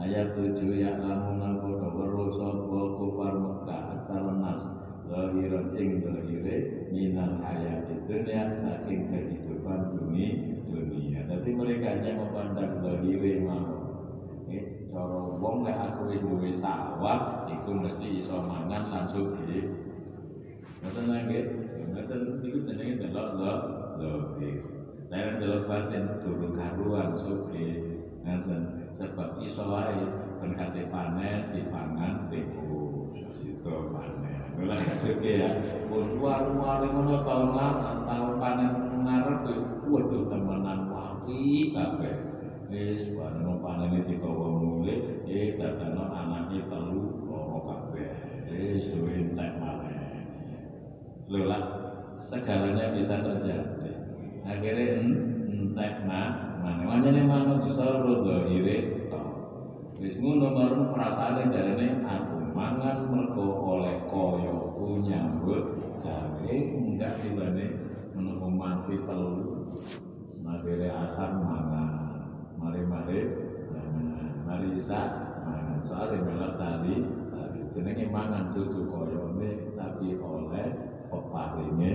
Ayat 0.00 0.32
7 0.32 0.80
ya 0.80 0.96
lamun 0.96 1.60
padha 1.60 1.88
weruh 1.92 2.32
sapa 2.32 2.80
kufar 2.96 3.34
Mekah 3.36 3.82
aksara 4.00 4.32
nas 4.40 4.62
zahiran 5.04 5.68
ing 5.76 6.00
zahire 6.00 6.88
minal 6.88 7.36
hayat 7.44 7.84
dunia 8.08 8.48
saking 8.48 9.04
kehidupan 9.04 9.92
dunia 9.92 10.64
dunia. 10.64 11.20
Jadi 11.28 11.50
mereka 11.52 12.00
hanya 12.00 12.16
memandang 12.16 12.80
zahire 12.80 13.44
mau 13.44 13.79
cara 14.90 15.22
wong 15.38 15.62
nek 15.62 15.78
aku 15.94 16.10
wis 16.10 16.18
duwe 16.18 16.50
sawah 16.50 17.46
iku 17.46 17.70
mesti 17.78 18.18
iso 18.18 18.42
mangan 18.42 18.90
lan 18.90 19.04
sugih 19.06 19.70
ngoten 20.82 21.06
nggih? 21.06 21.44
Ngoten 21.94 22.20
niku 22.42 22.58
jenenge 22.66 23.06
delok 23.06 23.28
lho 23.38 23.52
lho 24.02 24.12
Nek 25.10 25.42
delok 25.42 25.66
batin 25.70 26.18
turu 26.18 26.50
karuan 26.54 27.14
sugih 27.14 28.02
ngoten 28.26 28.90
sebab 28.90 29.38
iso 29.38 29.62
wae 29.70 30.02
ben 30.42 30.58
kate 30.58 30.90
panen 30.90 31.54
dipangan 31.54 32.26
teku 32.26 33.14
situ 33.38 33.74
panen. 33.94 34.42
Kula 34.58 34.74
kasuke 34.74 35.46
ya. 35.46 35.50
Pun 35.86 36.18
waru-waru 36.18 36.86
ngono 36.90 37.22
taun 37.22 37.54
taun 38.10 38.32
panen 38.42 38.70
ngarep 39.06 39.46
waduh 39.86 40.26
temenan 40.26 40.90
wapi 40.90 41.70
kabeh 41.74 42.29
wis 42.70 43.10
bareng 43.18 43.58
panen 43.58 44.06
digawa 44.06 44.46
mulih. 44.46 45.26
Eh 45.26 45.58
dadano 45.58 46.06
anake 46.14 46.62
telu 46.70 47.26
loro 47.26 47.58
kabeh. 47.66 48.10
Wis 48.46 48.94
duwe 48.94 49.26
entek 49.26 49.58
maneh. 49.58 50.22
Lho 51.26 51.50
lah 51.50 51.62
segalanya 52.22 52.94
bisa 52.94 53.18
terjadi. 53.18 53.90
Akhirnya 54.46 55.02
entek 55.50 56.06
mah 56.06 56.58
mana 56.62 56.82
wajane 56.86 57.26
manuk 57.26 57.66
iso 57.66 57.82
rodo 57.82 58.46
ire 58.46 59.02
wis 60.00 60.16
ngono 60.16 60.56
baru 60.56 60.88
perasaane 60.88 61.52
jarene 61.52 62.00
aku 62.08 62.56
mangan 62.56 63.04
mergo 63.12 63.76
oleh 63.76 64.00
koyo 64.08 64.72
nyambut 65.04 65.76
gawe 66.00 66.54
enggak 66.56 67.20
dibane 67.20 67.66
menunggu 68.16 68.48
mati 68.48 68.96
telu. 69.04 69.68
Nagere 70.40 70.88
asam 70.88 71.44
mangan 71.44 71.99
mari-mari 72.60 73.20
mari 74.44 74.68
isa 74.76 75.00
mangan 75.48 75.80
soalnya 75.80 76.20
melok 76.20 76.52
tadi 76.60 76.94
jenenge 77.72 78.04
mangan 78.12 78.52
dudu 78.52 78.92
koyone 78.92 79.72
tapi 79.74 80.20
oleh 80.20 80.68
peparinge 81.08 81.92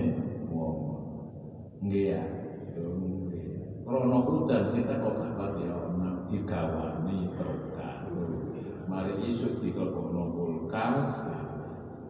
wong 0.50 0.76
nggih 1.86 2.06
ya 2.18 2.22
Krono 3.86 4.18
udan 4.26 4.66
sing 4.66 4.82
teko 4.82 5.14
kabar 5.14 5.54
ya 5.62 5.70
ana 5.70 6.26
digawani 6.26 7.30
berkah. 7.38 8.02
Mari 8.90 9.30
isuk 9.30 9.62
diklepokno 9.62 10.34
kulkas. 10.34 11.22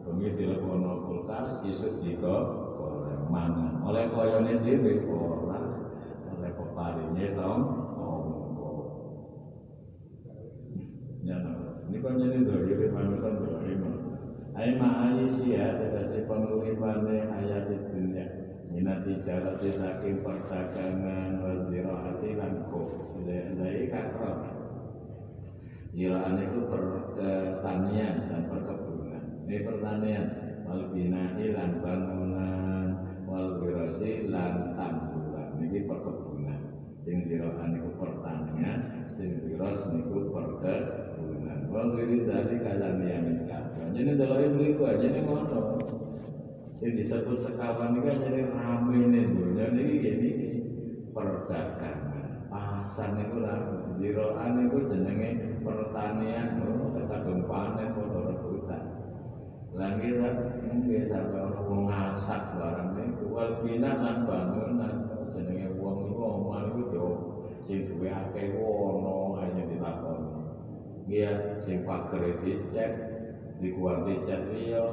Bengi 0.08 0.32
dilebokno 0.40 1.04
kulkas, 1.04 1.60
isuk 1.68 2.00
digoreng 2.00 3.28
mangan. 3.28 3.84
Oleh 3.84 4.08
koyone 4.08 4.56
dhewe 4.64 5.04
ora 5.04 5.60
oleh 6.32 6.50
peparinge 6.56 7.36
tong 7.36 7.60
tonggo. 7.92 8.72
Ya 11.28 11.36
ini 11.86 12.02
kan 12.02 12.18
jadi 12.18 12.38
dohir 12.42 12.90
manusia 12.90 13.30
dohir. 13.30 13.78
Ai 14.56 14.72
ma'aisi 14.74 15.52
ya, 15.52 15.76
tegasi 15.78 16.24
penguripane 16.24 17.28
ayat 17.28 17.68
dunia. 17.92 18.26
Minati 18.72 19.20
jarati 19.20 19.68
saking 19.70 20.24
perdagangan 20.24 21.38
wa 21.44 21.52
ziraati 21.68 22.30
lan 22.34 22.66
dari 23.56 23.84
kasrah. 23.86 24.48
Ziraan 25.94 26.36
itu 26.40 26.60
pertanian 26.68 28.14
dan 28.28 28.42
perkebunan. 28.50 29.22
Ini 29.46 29.56
pertanian. 29.64 30.26
Wal 30.66 30.90
binai 30.90 31.54
lan 31.54 31.78
bangunan 31.78 32.88
wal 33.30 33.62
birasi 33.62 34.26
lan 34.26 34.74
tamburan 34.74 35.62
ini 35.62 35.86
perkebunan. 35.86 36.60
Sing 36.98 37.22
ziraan 37.22 37.76
itu 37.78 37.90
pertanian 37.94 39.06
sing 39.06 39.46
biros 39.46 39.86
niku 39.94 40.32
perkebunan 40.34 41.05
wal 41.76 41.92
wiri 41.92 42.24
dari 42.24 42.56
kalian 42.64 43.04
yang 43.04 43.44
kabeh 43.44 43.76
jadi 43.92 44.16
delok 44.16 44.40
iku 44.56 44.82
aja 44.88 45.08
nih 45.08 45.22
ngono. 45.24 45.76
Yang 46.84 46.92
disebut 47.00 47.36
sekawan 47.40 47.96
ini 47.96 48.00
kan 48.04 48.16
jadi 48.28 48.40
rame 48.52 48.98
nih 49.08 49.24
dunia 49.32 49.66
ini 49.72 49.82
gini 50.04 50.30
perdagangan. 51.16 52.48
Pasar 52.52 53.16
itu 53.16 53.40
rame 53.40 53.96
ziroan 53.96 54.68
itu 54.68 54.78
jenenge 54.84 55.60
pertanian. 55.64 56.60
Oh 56.60 56.92
kadung 56.96 57.48
panen 57.48 57.96
foto 57.96 58.18
rebutan 58.28 58.84
lagi 59.76 60.08
tak 60.16 60.64
mungkin 60.64 61.04
sampai 61.04 61.36
orang 61.36 61.64
mau 61.68 61.80
ngasak 61.84 62.42
barang 62.56 62.96
ini 62.96 63.24
wal 63.28 63.60
bina 63.60 63.92
lan 63.96 64.18
bangunan. 64.24 64.94
Jenenge 65.32 65.72
uang 65.76 65.96
itu 66.08 66.16
omongan 66.16 66.64
itu 66.72 66.82
do 66.92 67.06
sing 67.64 67.80
duwe 67.88 68.08
akeh 68.08 68.56
dia 71.06 71.62
sing 71.62 71.86
pager 71.86 72.42
dicek 72.42 72.90
dikuat 73.62 74.06
dicek 74.06 74.50
liya. 74.50 74.84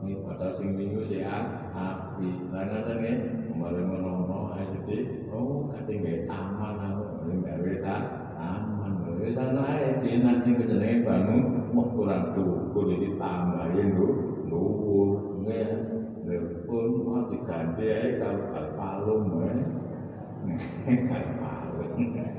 Ini 0.00 0.16
pada 0.24 0.56
sing 0.56 0.74
minggu 0.74 1.04
si 1.06 1.20
api. 1.20 2.30
Lah 2.50 2.62
ngoten 2.66 2.96
nggih 2.98 3.16
kemarin 3.52 3.84
menawa 3.84 4.64
sedhi 4.72 5.28
oh 5.28 5.68
kate 5.70 5.92
gawe 6.00 6.20
taman 6.24 6.74
aku 6.80 7.04
gawe 7.44 7.72
ta 7.84 7.96
taman. 8.34 8.92
Wis 9.20 9.36
ana 9.36 9.76
ae 9.76 10.00
dinan 10.00 10.40
sing 10.40 10.56
jenenge 10.56 11.04
bangun 11.04 11.68
mau 11.76 11.92
kurang 11.92 12.32
dhuwur 12.32 12.88
iki 12.96 13.20
tambahin 13.20 13.92
lho 13.94 14.08
dhuwur 14.48 15.08
nggih 15.44 15.68
pun 16.64 17.04
mau 17.04 17.28
diganti 17.28 17.84
ae 17.92 18.08
kalau 18.16 18.48
kal 18.56 18.66
palung 18.80 19.24
kal 20.88 21.24
palung 21.44 22.29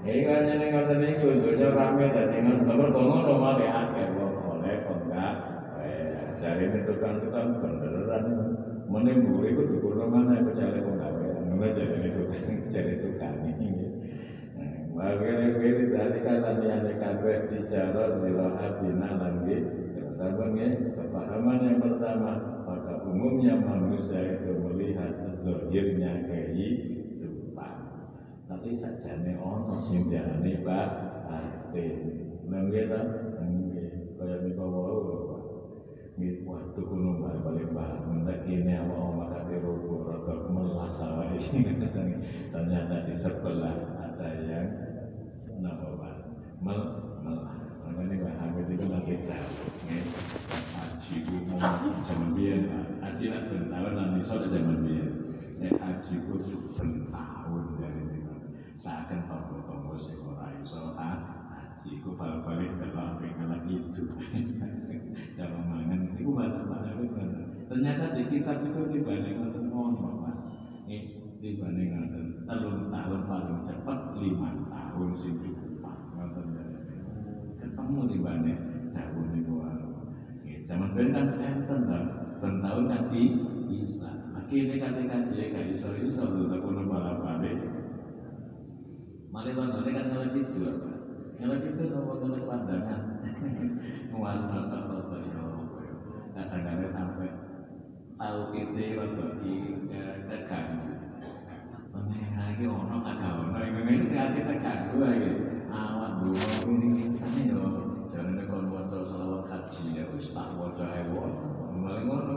Ini 0.00 0.24
kan 0.24 0.48
yang 0.48 0.72
ngoten 0.72 0.96
niku 1.04 1.28
dunya 1.44 1.68
rame 1.76 2.08
dadi 2.08 2.40
ngono 2.40 2.88
ngono 2.88 3.32
malah 3.36 3.84
akeh 3.84 4.16
wong 4.16 4.32
oleh 4.48 4.80
enggak 4.88 5.34
jari 6.32 6.72
ini 6.72 6.88
tukang-tukang 6.88 7.60
beneran 7.60 8.24
menimbul 8.88 9.44
itu 9.44 9.60
dukur 9.60 10.00
mana 10.08 10.40
aku 10.40 10.56
cari 10.56 10.80
kok 10.80 10.96
gawe 10.96 11.24
ngono 11.52 11.66
jari 11.68 11.94
ini 12.00 12.08
tukang 12.16 12.48
jari 12.72 12.94
tukang 12.96 13.36
ini 13.44 13.68
kiri 15.60 15.84
dari 15.92 16.18
kata 16.24 16.50
yang 16.64 16.88
kabeh 16.96 17.36
dijarah 17.52 18.08
zila 18.08 18.56
abina 18.56 19.08
lagi 19.20 19.58
Sabangnya 20.10 20.68
kepahaman 21.00 21.64
yang 21.64 21.78
pertama 21.80 22.60
pada 22.68 23.00
umumnya 23.08 23.56
manusia 23.56 24.36
itu 24.36 24.52
melihat 24.52 25.16
zohirnya 25.40 26.28
kehidupan 26.28 26.99
tapi 28.60 28.76
sajane 28.76 29.40
ono 29.40 29.72
sing 29.88 30.12
diarani 30.12 30.60
batin 30.60 31.96
nggih 32.44 32.92
ta 32.92 33.00
kaya 34.20 34.36
nika 34.44 34.60
wau 34.60 35.00
kuno 36.76 37.24
balik 37.24 37.40
balik 37.40 37.68
bangun 37.72 38.28
tak 38.28 38.44
kini 38.44 38.76
awak 38.76 39.00
awak 39.00 39.26
kata 39.32 39.64
rubuh 39.64 40.04
melas 40.52 40.92
ini 41.40 41.72
ternyata 42.52 43.00
di 43.00 43.16
sebelah 43.16 43.96
ada 43.96 44.28
yang 44.44 44.68
kenapa 45.48 45.96
pak 45.96 46.16
mel 46.60 46.80
melas 47.24 47.56
makanya 47.88 48.28
pak 48.28 48.34
Hamid 48.44 48.68
itu 48.76 48.86
lagi 48.92 49.14
tahu 49.24 49.56
haji 51.08 51.88
zaman 52.04 52.28
biar 52.36 52.60
haji 53.08 53.24
nak 53.24 53.42
bentahun 53.48 53.92
nanti 53.96 54.20
soal 54.20 54.44
zaman 54.52 54.84
biar 54.84 55.08
haji 55.80 56.12
itu 56.12 56.56
bentahun 56.76 57.64
dari 57.80 58.04
ini 58.04 58.29
seakan 58.80 59.28
tombol-tombol 59.28 59.92
sing 60.00 60.16
ora 60.24 60.56
iso 60.56 60.96
haji 60.96 62.00
ku 62.00 62.16
balik-balik 62.16 62.80
dalam 62.80 63.20
pengen 63.20 63.60
itu 63.68 64.08
cara 65.36 65.60
mangan 65.68 66.08
mana-mana 66.16 66.96
itu 66.96 67.20
ternyata 67.68 68.08
di 68.08 68.24
kitab 68.24 68.64
itu 68.64 68.80
dibanding 68.88 69.36
ngoten 69.36 69.68
ngono 69.68 70.24
Pak 70.24 70.36
eh 70.88 71.12
dibanding 71.44 71.92
ngoten 71.92 72.24
telung 72.48 72.88
tahun 72.88 73.20
paling 73.28 73.60
cepat 73.60 74.16
lima 74.16 74.48
tahun 74.72 75.08
sing 75.12 75.36
Pak 75.84 75.96
ngoten 76.16 76.46
ketemu 77.60 78.00
dibanding 78.16 78.60
tahun 78.96 79.26
itu 79.44 79.54
eh 80.48 80.58
zaman 80.64 80.96
ben 80.96 81.12
kan 81.12 81.36
enten 81.36 81.80
kan 81.84 82.04
ben 82.40 82.54
tahun 82.64 82.84
kan 82.88 83.02
bisa 83.12 84.08
akhirnya 84.32 84.88
kata 84.88 85.00
kaji 85.04 85.52
kaji 85.52 85.76
iso 85.76 85.92
iso 86.00 86.24
lho 86.32 86.48
tak 86.48 86.64
kuno 86.64 86.80
malah 86.88 87.20
malah 89.30 89.54
bantone 89.54 89.90
kan 89.94 90.06
kalau 90.10 90.26
gitu 90.34 90.62
Kalau 91.40 91.56
gitu 91.56 91.82
nopo 91.88 92.12
kena 92.20 92.44
pandangan. 92.44 93.02
Muasna 94.12 94.68
apa 94.68 95.08
ya 95.16 95.40
kadang-kadang 96.36 96.90
sampai 96.90 97.28
tahu 98.20 98.40
kita 98.52 99.00
waktu 99.00 99.24
di 99.40 99.54
keganggu. 100.28 100.92
Pengira 101.90 102.52
lagi 102.52 102.64
ono 102.68 102.96
kagak 103.00 103.32
ono, 103.40 103.56
yang 103.56 103.80
ini 103.88 104.12
kita 104.12 104.36
keganggu 104.44 104.96
lagi. 105.00 105.32
Awak 105.70 106.12
dua 106.20 106.46
ini 106.68 107.14
kan 107.16 107.32
ya, 107.38 107.62
jangan 108.10 108.42
kalau 108.44 108.74
waca 108.74 108.98
selawat 109.00 109.44
haji 109.48 109.84
ya, 109.96 110.04
wis 110.12 110.34
tak 110.34 110.58
waca 110.58 110.84
hewan, 110.92 111.32
malah 111.78 112.02
ngono. 112.02 112.36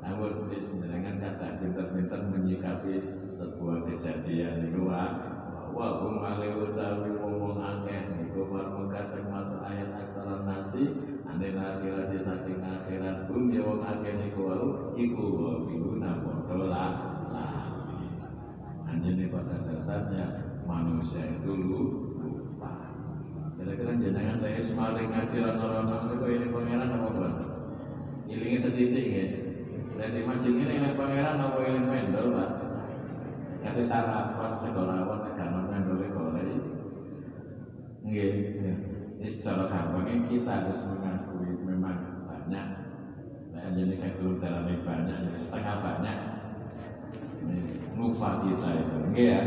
Namun 0.00 0.50
wis 0.50 0.74
dengan 0.74 1.22
kata 1.22 1.62
pintar-pintar 1.62 2.26
menyikapi 2.28 3.04
sebuah 3.14 3.86
kejadian 3.86 4.68
itu 4.68 4.90
wa 5.70 6.02
hum 6.02 6.22
ale 6.22 6.48
utawi 6.58 7.14
wong 7.16 7.58
akeh 7.58 8.14
niku 8.18 8.46
marmuka 8.50 9.10
termasuk 9.10 9.62
ayat 9.64 9.94
aksara 10.02 10.44
nasi. 10.44 10.90
Ane 11.30 11.54
akhirat 11.54 12.10
saking 12.18 12.58
akhirat 12.58 13.30
hum 13.30 13.54
ya 13.54 13.62
wong 13.62 13.80
akeh 13.82 14.18
niku 14.18 14.50
wau 14.50 14.68
iku 14.98 15.24
wafiluna 15.38 16.22
padha 16.22 16.56
lali 16.66 17.10
anjene 18.90 19.30
pada 19.30 19.56
dasarnya 19.64 20.26
manusia 20.66 21.22
itu 21.24 21.50
lupa. 21.54 22.90
Kira-kira 23.54 23.96
jenengan 23.96 24.42
dari 24.42 24.60
semaling 24.60 25.08
ngaji 25.08 25.36
rana-rana 25.40 26.10
itu 26.10 26.26
ini 26.26 26.46
pangeran 26.50 26.90
apa 26.90 27.08
buat 27.14 27.34
ilingi 28.26 28.58
sedikit 28.58 28.98
ya? 28.98 29.26
Dari 29.94 30.20
masjid 30.26 30.52
ini 30.52 30.80
ini 30.80 30.88
pangeran 30.98 31.38
apa 31.38 31.58
iling 31.64 31.86
mendel 31.86 32.26
pak? 32.34 32.50
Kata 33.60 33.82
sarapan 33.84 34.52
golek 34.56 35.19
nggih 38.10 38.32
secara 39.22 39.70
gampangnya 39.70 40.26
kita 40.26 40.50
harus 40.50 40.78
mengakui 40.82 41.54
memang 41.62 42.26
banyak. 42.26 42.66
Nah 43.54 43.66
jadi 43.70 43.94
kalau 44.02 44.42
dalamnya 44.42 44.82
banyak 44.82 45.18
ya 45.30 45.38
setengah 45.38 45.76
banyak. 45.78 46.18
Lupa 47.94 48.42
kita 48.42 48.68
itu. 48.82 48.96
Nggih 49.14 49.26
ya? 49.30 49.40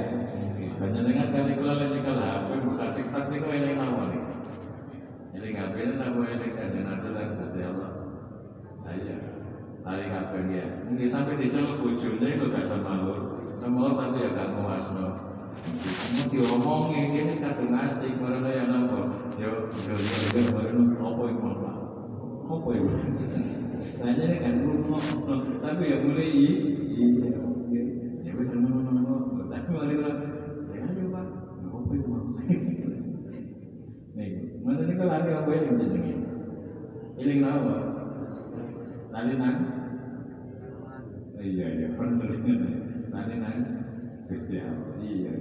Banyak 0.80 1.01
dengan 1.03 1.28
kali 1.30 1.51
kalau 1.59 1.76
lagi 1.76 1.99
kalau 1.99 2.24
HP 2.24 2.49
buka 2.64 2.86
TikTok 2.95 3.26
ini 3.51 3.76
nama 3.76 4.03
nih 4.09 4.24
jadi 5.34 5.47
ngapain 5.59 5.91
nama 5.99 6.24
ini 6.24 6.47
kan 6.55 6.72
nanti 6.72 7.07
lagi 7.11 7.34
Gusti 7.36 7.61
Allah. 7.61 7.91
Ayo 8.88 9.18
hari 9.84 10.07
HP 10.07 10.32
dia 10.47 10.66
mungkin 10.88 11.07
sampai 11.11 11.36
diceluk 11.36 11.84
bujurnya 11.84 12.39
itu 12.39 12.47
gak 12.47 12.64
sama 12.64 13.03
semua 13.59 13.91
tapi 13.99 14.24
ya 14.24 14.32
gak 14.32 14.55
muasno 14.55 15.33
mau 16.14 16.26
diomongin 16.30 17.14
ini 17.14 17.34
kadang 17.38 17.74
asik 17.86 18.18
karena 18.18 18.49
yang 18.54 18.70
nampak 18.70 19.34
yo 19.38 19.70
yo 19.86 19.93
yo 19.93 20.18
yo 20.34 20.41
baru 20.49 20.82
apa 20.97 21.22
yang 21.30 21.39
mau 21.41 21.56
apa 22.54 22.70
yang 22.74 22.88
nah 24.04 24.12
jadi 24.16 24.36
kan 24.43 24.56
ngomong. 24.68 25.04
Tapi 25.64 25.84
ya 25.88 25.97
boleh 26.04 26.28
iya 26.28 26.60
ya 28.24 28.32
betul 28.36 28.60
ngomong 28.62 29.47
tapi 29.47 29.70
mari 29.72 29.95
lah 30.01 30.16
ya 30.74 30.82
ayo 30.89 31.06
pak. 31.14 31.26
Apa 31.64 31.93
nih 34.14 34.30
mana 34.64 34.82
nih 34.86 34.95
kalau 34.97 35.14
ada 35.14 35.32
apa 35.43 35.51
yang 35.54 35.78
ini 37.14 37.34
kenapa 37.39 37.76
nanti 39.14 39.34
nang? 39.38 39.58
Iya 41.43 41.68
iya 41.76 41.88
benar 41.95 42.32
nanti 43.14 43.34
nang 43.38 43.83
Gusti 44.34 44.58
Allah. 44.58 44.98
Iya 44.98 45.32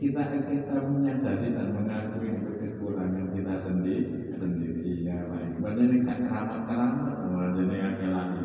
kita 0.00 0.22
kita 0.48 0.76
menyadari 0.80 1.52
dan 1.52 1.76
mengakui 1.76 2.32
kekurangan 2.56 3.36
kita 3.36 3.54
sendiri 3.60 4.32
sendiri. 4.32 4.80
Iya 4.80 5.28
baik. 5.28 5.60
Ini 5.60 5.96
gak 6.08 6.18
keramat 6.24 6.60
keramat 6.64 7.52
ini 7.60 7.76
akeh 7.84 8.08
lagi. 8.08 8.44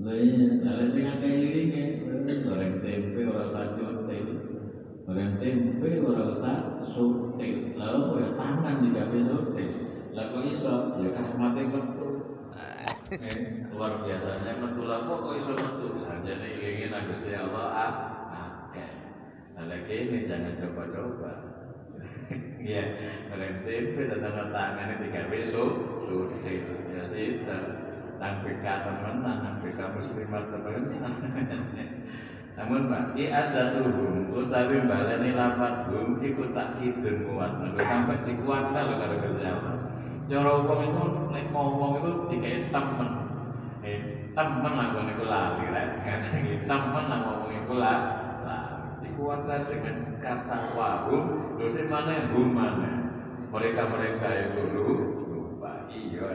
Lain 0.00 0.40
lalu 0.64 0.84
sing 0.88 1.04
akeh 1.04 1.32
ilinge 1.36 1.84
goreng 2.48 2.80
tempe 2.80 3.20
ora 3.28 3.44
usah 3.44 3.76
cotel 3.76 4.26
goreng 5.04 5.32
tempe 5.36 5.88
ora 6.00 6.32
usah 6.32 6.80
lalu 7.76 8.24
ya 8.24 8.28
tangan 8.40 8.80
digawe 8.80 9.18
lalu 9.20 10.38
iso? 10.56 10.96
Ya 10.96 11.12
metu 11.12 12.08
eh, 13.12 13.68
luar 13.70 13.92
biasanya. 14.02 14.52
Metu 14.58 14.82
lah 14.88 15.04
kok 15.04 15.36
iso? 15.36 15.52
metu 15.54 15.86
jadi 16.24 16.48
ingin 16.58 16.94
Gusti 17.10 17.32
Allah 17.34 17.66
ah 17.70 17.92
akeh. 18.32 18.90
Lagi 19.58 19.94
ini 20.08 20.18
jangan 20.26 20.54
coba-coba. 20.58 21.32
Iya, 22.58 22.84
goreng 23.32 23.64
tempe 23.64 24.10
dan 24.12 24.20
tanda 24.20 24.52
tangannya 24.52 25.00
tiga 25.00 25.30
besok 25.32 26.02
sudah 26.04 26.44
ya 26.92 27.02
sih 27.06 27.40
nang 28.18 28.42
BK 28.44 28.66
teman, 28.66 29.24
nang 29.24 29.56
BK 29.62 29.78
muslimat 29.94 30.52
teman. 30.52 30.82
Namun 32.58 32.90
Pak, 32.90 33.14
i 33.14 33.30
ada 33.30 33.70
tuhum, 33.70 34.26
utawi 34.34 34.82
baleni 34.82 35.30
lafat 35.30 35.86
hum, 35.94 36.18
iku 36.18 36.50
tak 36.50 36.74
kidun 36.82 37.30
kuat, 37.30 37.54
nggak 37.54 37.86
sampai 37.86 38.18
dikuat 38.26 38.74
kalau 38.74 38.98
kalau 38.98 39.16
kesalahan. 39.22 39.78
Cara 40.26 40.52
wong 40.66 40.80
itu 40.82 41.04
nek 41.30 41.44
ngomong 41.54 41.92
itu 42.02 42.10
dikai 42.34 42.66
temen, 42.74 43.10
temen 44.38 44.74
aku 44.78 44.98
niku 45.02 45.24
lali, 45.26 45.66
rek 45.66 46.06
ngaji 46.06 46.62
temen 46.62 47.04
lah 47.10 47.18
ngomong 47.26 47.50
iku 47.50 47.74
lali. 47.74 48.10
Dikuatkan 49.02 49.62
dengan 49.66 49.96
kata 50.18 50.74
wahum, 50.78 51.54
terus 51.58 51.86
mana 51.90 52.30
hum 52.30 52.54
mana. 52.54 52.90
Mereka 53.50 53.82
mereka 53.90 54.28
itu 54.30 54.62
lupa, 55.26 55.86
iya. 55.90 56.26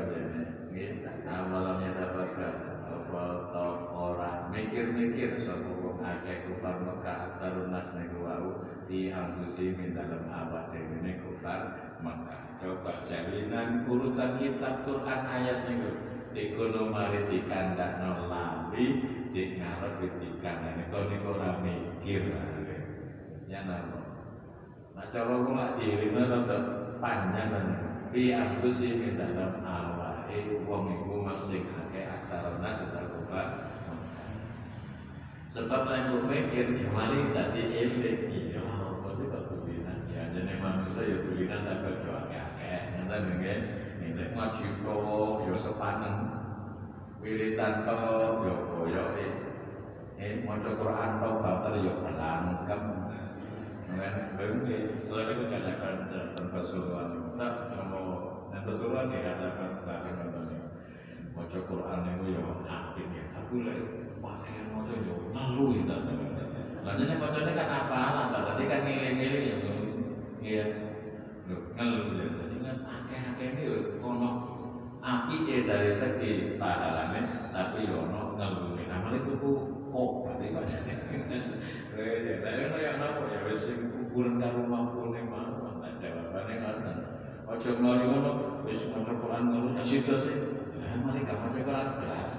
Gitu. 0.72 1.08
Nah 1.24 1.47
malamnya 1.47 1.95
dapat 1.95 2.34
apa 2.84 3.24
tau 3.54 3.93
orang 3.93 4.49
mikir-mikir 4.49 5.38
sapa 5.38 5.70
wong 5.70 6.01
akeh 6.01 6.49
kufar 6.49 6.82
Mekah 6.82 7.30
aksarun 7.30 7.70
nas 7.70 7.93
niku 7.93 8.26
wau 8.26 8.66
fi 8.89 9.14
anfusi 9.14 9.78
min 9.78 9.93
dalam 9.93 10.26
awak 10.34 10.74
dhewe 10.74 11.14
kufar 11.22 11.93
Mekah 12.01 12.58
coba 12.58 13.06
jalinan 13.06 13.86
urutan 13.86 14.41
kitab 14.41 14.82
Quran 14.82 15.22
ayat 15.30 15.70
niku 15.70 16.12
dikono 16.34 16.89
mari 16.89 17.29
dikandakno 17.29 18.27
lambi 18.27 18.86
di 19.29 19.61
ngarep 19.61 20.01
dikandakne. 20.17 20.89
Kok 20.89 21.03
niku 21.09 21.38
ora 21.38 21.61
mikir 21.61 22.34
ya 23.47 23.61
napa? 23.69 24.01
Nah 24.93 25.05
cara 25.09 25.34
kula 25.45 25.77
diilingne 25.77 26.29
rada 26.29 26.57
panjang 26.97 27.49
kan 27.53 27.65
fi 28.09 28.34
anfusi 28.34 28.97
min 28.97 29.17
dalam 29.17 29.61
awak 29.61 30.29
wong 30.65 30.84
iku 30.89 31.21
maksing 31.21 31.65
akeh 31.69 32.09
aksara 32.09 32.57
nas 32.57 32.81
utawa 32.81 33.05
kufar 33.13 33.47
sebab 35.45 35.86
lain 35.86 36.25
mikir 36.25 36.73
ya 36.73 36.89
mari 36.89 37.29
tadi 37.29 37.61
elit. 37.69 38.19
Iya 38.34 38.61
apa 38.65 39.13
sih 39.17 39.29
kok 39.29 39.43
tulinan 39.53 40.09
ya 40.09 40.34
jadi 40.34 40.57
manusia 40.57 41.05
ya 41.05 41.17
tulinan 41.21 41.61
tapi 41.61 42.01
kok 42.01 42.25
mungkin 43.08 43.60
ini 44.04 44.24
ngaji 44.36 44.66
kok 44.84 45.36
ya 45.47 45.56
sepanen 45.56 46.16
wilitan 47.24 47.88
to 47.88 47.97
ya 48.47 48.56
koyo 48.68 49.04
eh 50.20 50.43
maca 50.43 50.70
Quran 50.76 51.10
to 51.20 51.30
batal 51.43 51.74
ya 51.80 51.93
pelangkem 51.99 52.84
Nah, 53.93 54.34
berarti 54.34 55.06
selalu 55.06 55.32
itu 55.38 55.43
katakan 55.54 56.10
tanpa 56.34 56.60
suruhan, 56.66 57.38
tak 57.38 57.78
mau 57.93 58.49
tanpa 58.49 58.74
suruhan 58.74 59.14
dia 59.14 59.22
katakan 59.22 59.86
tak 59.86 60.01
katanya. 60.10 60.60
Maca 61.38 61.60
Quran 61.62 61.99
itu 62.01 62.26
ya 62.34 62.41
apik 62.66 63.08
ya, 63.14 63.24
tapi 63.30 63.54
lek 63.62 63.80
pakai 64.18 64.66
maca 64.74 64.93
ya 64.97 65.14
ngeluh 65.30 65.72
itu. 65.78 65.97
Lanjutnya 66.82 67.16
bacanya 67.22 67.51
kan 67.54 67.70
apa 67.70 68.01
tadi 68.34 68.64
kan 68.66 68.80
ngiling-ngiling 68.82 69.45
ya, 69.45 69.58
iya, 70.41 70.66
ngeluh 71.74 72.17
ya. 72.17 72.26
Jadi 72.38 72.55
kan 72.61 72.78
akeh-akeh 72.86 73.47
ini 73.57 73.61
ya 73.65 73.78
ono 74.01 74.30
api 75.03 75.36
ya 75.49 75.57
dari 75.67 75.91
segi 75.91 76.55
pahalanya, 76.61 77.51
tapi 77.51 77.89
ya 77.89 77.97
ono 77.97 78.38
ngeluh. 78.38 78.78
Namanya 78.84 79.19
itu 79.26 79.51
kok 79.93 80.09
berarti 80.26 80.45
bacanya. 80.53 80.95
Ya, 81.93 82.36
dari 82.41 82.61
yang 82.82 82.97
apa 83.01 83.21
ya 83.30 83.39
wis 83.45 83.69
ukuran 83.74 84.41
karo 84.41 84.65
mampu 84.65 85.13
ning 85.13 85.30
mau 85.30 85.82
tak 85.82 85.97
jawabane 85.97 86.53
ngoten. 86.61 86.97
Aja 87.43 87.69
mlari 87.78 88.05
ngono 88.09 88.32
wis 88.65 88.89
maca 88.89 89.13
Quran 89.13 89.43
ngono 89.49 89.69
sida 89.82 90.15
sih. 90.21 90.38
Mari 90.78 91.26
gak 91.26 91.41
maca 91.41 91.59
Quran 91.61 91.88
belas. 92.01 92.38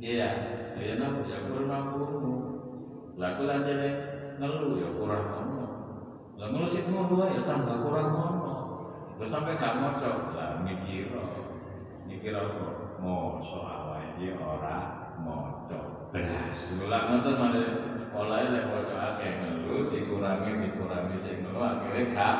Iya, 0.00 0.30
ya 0.78 0.94
napa 0.98 1.26
ya 1.26 1.46
kurang 1.46 1.66
mampu. 1.70 2.04
Lah 3.18 3.38
kula 3.38 3.66
jane 3.66 3.88
ngeluh 4.38 4.78
ya 4.82 4.88
kurang. 4.98 5.39
Lah 6.40 6.48
ngeluh 6.48 6.64
sih 6.64 6.80
ngono 6.88 7.28
ya 7.36 7.44
tambah 7.44 7.84
kurang 7.84 8.16
ngono. 8.16 8.56
Wis 9.20 9.28
sampe 9.28 9.52
gak 9.60 9.76
maca 9.76 10.32
lah 10.32 10.64
mikir. 10.64 11.12
Mikir 12.08 12.32
apa? 12.32 12.96
Mosok 12.96 13.68
awake 13.68 14.16
iki 14.16 14.40
ora 14.40 15.12
maca 15.20 16.08
belas 16.08 16.58
ulang 16.80 17.04
ngoten 17.12 17.34
male 17.36 17.64
olahe 18.16 18.56
lek 18.56 18.72
maca 18.72 18.96
akeh. 19.12 19.32
Ngelu 19.36 19.92
dikurangi 19.92 20.64
dikurangi 20.64 21.16
sing 21.20 21.44
ngelu 21.44 21.60
akhire 21.60 22.08
gak. 22.16 22.36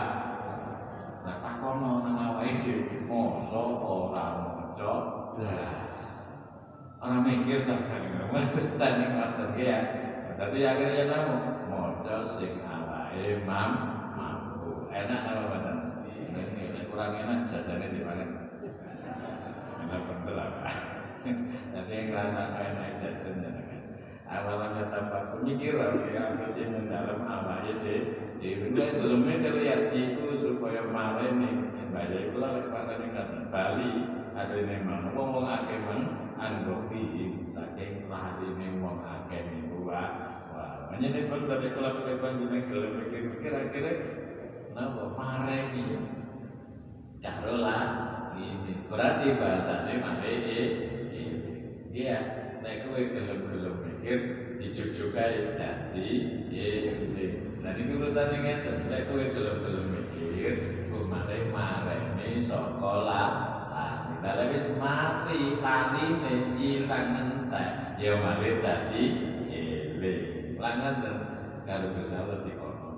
Nah 1.21 1.37
takono 1.45 2.01
nang 2.01 2.17
awake 2.17 2.57
dhewe 2.57 3.05
masa 3.05 3.61
ora 3.85 4.27
maca 4.49 4.93
belas 5.37 5.69
orang 7.05 7.21
mikir 7.21 7.69
tak 7.69 7.85
kan 7.85 8.45
sani 8.73 9.05
ngoten 9.13 9.61
ya. 9.61 9.79
Tapi 10.41 10.65
akhirnya 10.65 11.05
namo 11.05 11.37
maca 11.69 12.25
sing 12.25 12.65
awake 13.21 13.45
mam 13.45 13.71
mampu. 14.16 14.89
Enak 14.89 15.21
apa 15.29 15.43
badan? 15.53 15.77
Ini 16.09 16.89
kurang 16.89 17.12
enak 17.21 17.45
jajane 17.45 17.87
dipangan 17.93 18.29
enak 19.81 20.01
bener 20.09 20.37
apa 20.41 20.68
jadi 21.75 21.91
yang 21.93 22.07
ngerasa 22.12 22.41
enak 22.57 22.89
jajan 22.97 23.35
jangan 23.45 23.81
awalan 24.25 24.71
kata 24.79 24.99
faku 25.11 25.37
mikir 25.45 25.77
ya 25.77 26.33
apa 26.33 26.45
sih 26.49 26.64
mendalam 26.71 27.21
awake 27.29 27.77
de 27.85 27.97
dewi 28.41 28.73
guys 28.73 28.97
dalamnya 28.97 29.37
terlihat 29.43 29.81
ciku 29.85 30.33
supaya 30.33 30.81
mare 30.89 31.29
nih. 31.37 31.55
Bayar 31.91 32.31
itu 32.31 32.39
lah 32.39 32.55
lepas 32.55 32.87
tadi 32.87 33.11
kata 33.11 33.51
Bali 33.51 33.93
aslinya 34.39 34.87
mana 34.87 35.11
ngomong 35.11 35.43
akeh 35.43 35.83
man 35.83 36.31
anrofi 36.39 37.43
saking 37.51 38.07
lahirine 38.07 38.79
wong 38.79 39.03
akeh 39.03 39.43
niku 39.51 39.91
wah 40.91 40.99
menjadi 40.99 41.30
pun 41.30 41.47
tadi 41.47 41.70
kalau 41.70 42.03
kelebihan 42.03 42.43
jeneng 42.43 42.64
gelem 42.66 42.93
pikir-pikir 42.99 43.53
akhirnya 43.55 43.95
napa? 44.74 45.03
Mareni 45.14 45.86
cara 47.22 47.55
lah 47.55 47.84
ini 48.34 48.74
berarti 48.91 49.26
bahasanya 49.38 49.95
mana 50.03 50.26
ini 50.26 50.59
iya 51.95 52.18
nek 52.59 52.91
kowe 52.91 52.99
gelem-gelem 52.99 53.76
mikir 53.86 54.18
dijujukai 54.59 55.55
dadi 55.55 56.11
ini 56.51 57.26
Nanti 57.61 57.93
urutan 57.93 58.32
yang 58.32 58.64
ngeten, 58.64 58.88
kowe 58.88 59.20
gelem-gelem 59.20 59.86
mikir, 59.93 60.55
kumare 60.91 61.38
mareni 61.53 62.41
sekolah 62.41 63.30
Kalau 64.20 64.53
wis 64.53 64.68
mati 64.76 65.61
paline 65.61 66.57
ilang 66.61 67.09
entek, 67.16 67.97
ya 67.97 68.20
malih 68.20 68.61
dadi 68.61 69.05
eling. 69.49 70.30
Langan 70.61 71.01
kalau 71.65 71.97
bersalah 71.97 72.45
di 72.45 72.53
kono. 72.53 72.93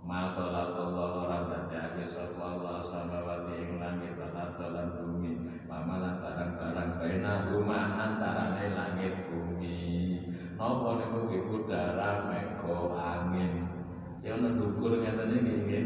Maka 0.00 0.48
Allah 0.48 1.12
orang 1.28 1.44
dadake 1.52 2.08
sapa 2.08 2.40
Allah 2.40 2.80
samawati 2.80 3.52
ing 3.52 3.76
langit 3.76 4.16
lan 4.16 4.56
lan 4.56 4.88
bumi. 4.96 5.44
Pamalan 5.68 6.24
barang-barang 6.24 6.90
baina 6.96 7.52
rumah 7.52 8.00
antarane 8.00 8.72
langit 8.72 9.28
bumi. 9.28 10.24
Napa 10.56 11.04
niku 11.04 11.20
iku 11.28 11.68
udara 11.68 12.32
meko 12.32 12.96
angin. 12.96 13.68
Sing 14.16 14.40
ana 14.40 14.56
ndukur 14.56 15.04
ngeten 15.04 15.36
iki 15.36 15.52
nggih. 15.60 15.84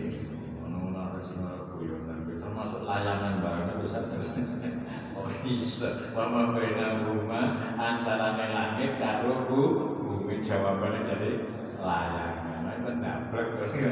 Ono-ono 0.63 1.19
sing 1.19 1.43
guyonan 1.75 2.31
termasuk 2.39 2.87
layangan 2.87 3.43
barang 3.43 3.83
bisa 3.83 3.99
terus 4.07 4.31
oh 5.19 5.27
bisa 5.43 6.15
mama 6.15 6.55
bena 6.55 7.03
rumah 7.03 7.75
antara 7.75 8.39
langit 8.39 8.95
karo 9.03 9.51
bu 9.51 9.94
bumi 10.25 10.41
jawabannya 10.41 11.05
jadi 11.05 11.31
layangan. 11.77 12.81
Itu 12.81 12.91
nabrak 12.97 13.61
terus 13.61 13.77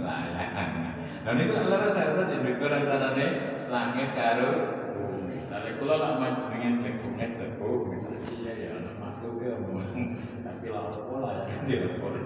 layangan. 0.00 0.94
Dan 1.28 1.36
itu 1.44 1.52
adalah 1.52 1.92
saya 1.92 2.24
di 2.24 2.36
dekur 2.40 2.72
antara 2.72 3.12
langit 3.68 4.08
karo 4.16 4.50
bumi. 4.96 5.44
Lah 5.52 6.16
mau 6.16 6.48
ingin 6.56 6.80
tekuknya 6.80 7.36
tekuk 7.36 7.92
iya 8.40 8.52
ya 8.56 8.68
anak 8.80 8.96
makhluk 8.96 9.44
ya 9.44 9.52
tapi 10.40 10.66
lalu 10.72 11.00
pola 11.04 11.44
ya 11.44 11.60
tidak 11.68 12.00
boleh 12.00 12.24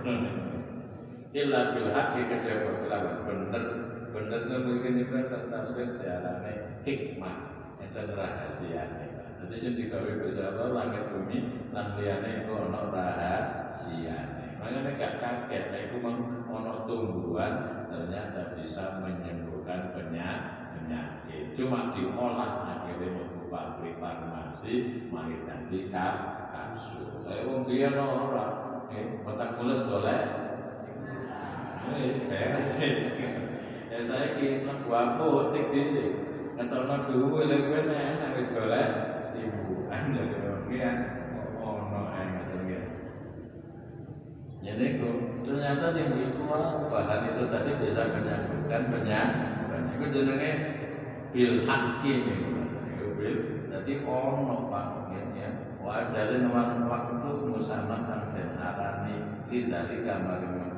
illa 1.35 1.61
bil 1.75 1.91
haqqi 1.91 2.23
kejaba 2.31 2.71
kelawan 2.87 3.17
bener. 3.27 3.65
Bener 4.09 4.41
tuh 4.49 4.59
mungkin 4.65 5.05
itu 5.05 5.15
tafsir 5.51 5.99
diarane 5.99 6.81
hikmah. 6.87 7.37
Itu 7.83 8.01
rahasia 8.15 8.87
jadi 9.49 9.65
sing 9.65 9.81
digawe 9.81 10.21
Gusti 10.21 10.45
Allah 10.45 10.77
langit 10.77 11.09
bumi 11.09 11.73
lan 11.73 11.97
liyane 11.97 12.45
iku 12.45 12.69
ana 12.69 12.93
rahasiane. 12.93 14.61
Makanya 14.61 14.93
gak 15.01 15.25
kaget 15.25 15.73
nek 15.73 15.83
iku 15.89 16.05
ana 16.53 16.85
tumbuhan 16.85 17.55
ternyata 17.89 18.53
bisa 18.53 19.01
menyembuhkan 19.01 19.97
penyakit. 19.97 21.57
Cuma 21.57 21.89
diolah 21.89 22.77
akhirnya 22.77 23.17
mau 23.17 23.49
pabrik 23.49 23.97
farmasi 23.97 25.09
mari 25.09 25.41
tadi 25.49 25.89
kapsul. 25.89 27.25
Kayak 27.25 27.49
wong 27.49 27.65
biyen 27.65 27.97
ora 27.97 28.47
eh 28.93 29.25
petang 29.25 29.57
mulus 29.57 29.81
boleh? 29.89 30.21
Wis 31.97 32.21
beres 32.29 32.71
wis. 32.77 33.17
Ya 33.89 34.05
saya 34.05 34.37
ki 34.37 34.61
mlebu 34.61 34.93
apotek 34.93 35.73
dhewe 35.73 36.05
ngetono 36.53 37.09
duwe 37.09 37.49
lek 37.49 37.65
kowe 37.65 37.81
nek 37.89 38.37
wis 38.37 38.49
ya 40.69 40.93
ono 41.59 42.13
enak 42.13 42.49
ya 42.69 42.83
jadi 44.59 44.99
kok 44.99 45.17
ternyata 45.47 45.87
sih 45.95 46.03
itu 46.03 46.43
bahan 46.91 47.21
itu 47.31 47.43
tadi 47.47 47.71
bisa 47.79 48.11
menyebutkan 48.11 48.83
penyakit. 48.91 49.51
Itu 49.97 50.07
jenenge 50.13 50.51
bil 51.31 51.63
hakki 51.63 52.13
nih 52.27 52.39
bil 53.17 53.37
jadi 53.71 53.93
ono 54.03 54.67
pak. 54.67 55.15
Ya 55.39 55.49
wajalin 55.79 56.51
waktu 56.51 57.31
musama 57.49 58.03
kan 58.05 58.35
den 58.35 58.59
arani 58.59 59.15
lidalika 59.47 60.27
maring 60.27 60.75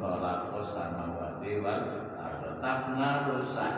khalaqos 0.00 0.68
samawati 0.72 1.60
wal 1.60 1.84
arda 2.18 2.50
tafna 2.64 3.28
rusak. 3.28 3.74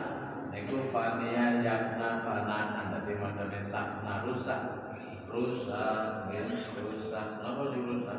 Niku 0.54 0.86
fania 0.94 1.60
yafna 1.60 2.22
fanaan 2.22 2.94
dadi 2.94 3.18
macane 3.18 3.68
tafna 3.74 4.22
rusak 4.22 4.85
rusak 5.30 6.30
ya 6.32 6.44
rusak 6.78 7.28
apa 7.42 7.62
sih 7.74 7.80
rusak 7.82 8.18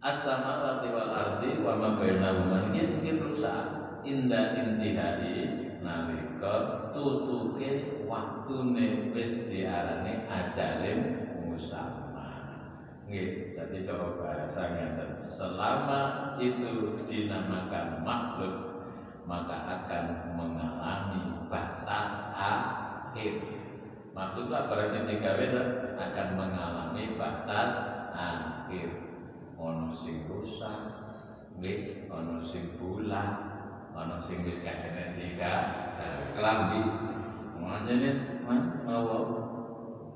as-samawati 0.00 0.88
wal 0.96 1.12
ardi 1.12 1.50
wa 1.60 1.76
ma 1.76 1.90
rusak 2.00 3.64
inda 4.04 4.56
intihai 4.56 5.76
nalika 5.84 6.88
tutuke 6.96 8.04
waktune 8.08 9.12
wis 9.12 9.44
diarani 9.48 10.24
ajalin 10.28 11.00
musamma. 11.44 12.28
Nggih, 13.10 13.58
jadi 13.58 13.76
cara 13.84 14.06
bahasa 14.16 14.62
ngeten. 14.76 15.10
Selama 15.18 16.02
itu 16.38 16.94
dinamakan 17.04 18.06
makhluk, 18.06 18.56
maka 19.26 19.82
akan 19.82 20.04
mengalami 20.38 21.50
batas 21.50 22.08
akhir. 22.32 23.59
Itu 24.20 24.52
apa 24.52 24.84
sing 24.92 25.08
digawe 25.08 25.46
akan 25.96 26.28
mengalami 26.36 27.16
batas 27.16 27.72
akhir. 28.12 28.88
Ono 29.56 29.92
sing 29.92 30.24
rusak, 30.28 30.80
nggih, 31.60 32.08
ono 32.08 32.40
sing 32.40 32.76
bulan, 32.80 33.28
ono 33.92 34.16
sing 34.20 34.44
wis 34.44 34.60
gak 34.64 34.88
tiga 35.16 35.54
kelambi. 36.36 36.80
Manjane 37.60 38.40
man 38.44 38.84
mawa 38.88 39.20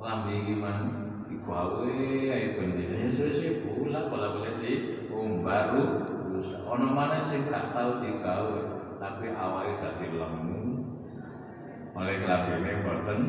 kelambi 0.00 0.36
gimana? 0.48 1.04
digawe 1.44 1.88
ae 2.32 2.56
bendine 2.56 3.08
sesuk 3.12 3.64
bulan 3.64 4.08
bola 4.08 4.32
boleh 4.36 4.54
di 4.60 4.72
baru 5.44 5.84
ono 6.68 6.86
mana 6.92 7.20
sing 7.20 7.48
gak 7.48 7.76
tau 7.76 8.00
digawe 8.00 8.60
tapi 9.00 9.28
awake 9.32 9.76
dadi 9.80 10.06
lemu 10.12 10.62
oleh 11.92 12.14
kelabine 12.24 12.72
boten 12.80 13.20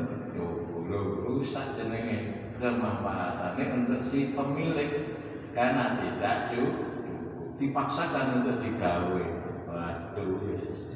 rusak 1.25 1.75
jenenge 1.75 2.51
kemanfaatannya 2.59 3.65
untuk 3.83 4.01
si 4.03 4.35
pemilik. 4.35 5.17
Karena 5.55 5.95
tidak 5.99 6.51
cukup. 6.51 6.75
Dipaksakan 7.55 8.43
untuk 8.43 8.59
digawe. 8.59 9.25
Waduh 9.65 10.39
wis 10.51 10.95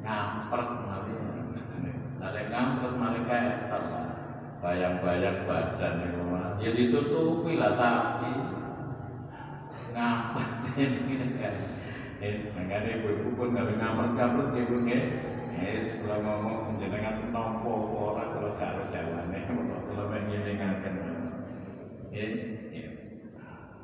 ngampret 0.00 0.70
nanti 0.88 2.40
ngampret 2.48 2.92
mereka 2.96 3.36
ya 3.36 4.00
bayang-bayang 4.60 5.48
badan 5.48 6.04
itu 6.04 6.20
ya 6.60 6.70
ditutupi 6.76 7.56
lah 7.56 7.76
tapi 7.80 8.32
ngampet 9.96 10.48
ini. 10.76 11.36
Kan 11.40 11.54
eh 12.20 12.52
makanya 12.52 13.00
ibu-ibu 13.00 13.32
pun 13.32 13.56
dari 13.56 13.80
ngamper-ngamper 13.80 14.52
ibu 14.52 14.76
nih 14.84 15.08
Yes, 15.60 16.00
kalau 16.00 16.24
ngomong 16.24 16.80
jenengan 16.80 17.20
nompo 17.36 17.92
ora 17.92 18.29
ini 22.20 22.84
ya. 22.84 22.90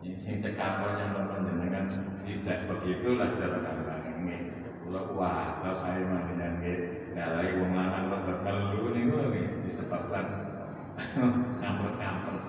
ini 0.05 0.17
sing 0.21 0.45
cekapan 0.45 1.01
yang 1.01 1.11
panjenengan 1.33 1.89
tidak 2.23 2.69
begitulah 2.69 3.33
cara 3.33 3.59
kandang 3.65 4.05
ini. 4.21 4.53
Kalau 4.85 5.17
wah 5.17 5.59
atau 5.59 5.73
saya 5.73 6.05
mandinan 6.05 6.61
ini. 6.61 6.75
Ngalai 7.17 7.57
wong 7.57 7.73
lanang 7.73 8.13
kok 8.13 8.23
terkelu 8.29 8.93
gue 8.93 9.25
nih 9.33 9.49
disebabkan 9.65 10.25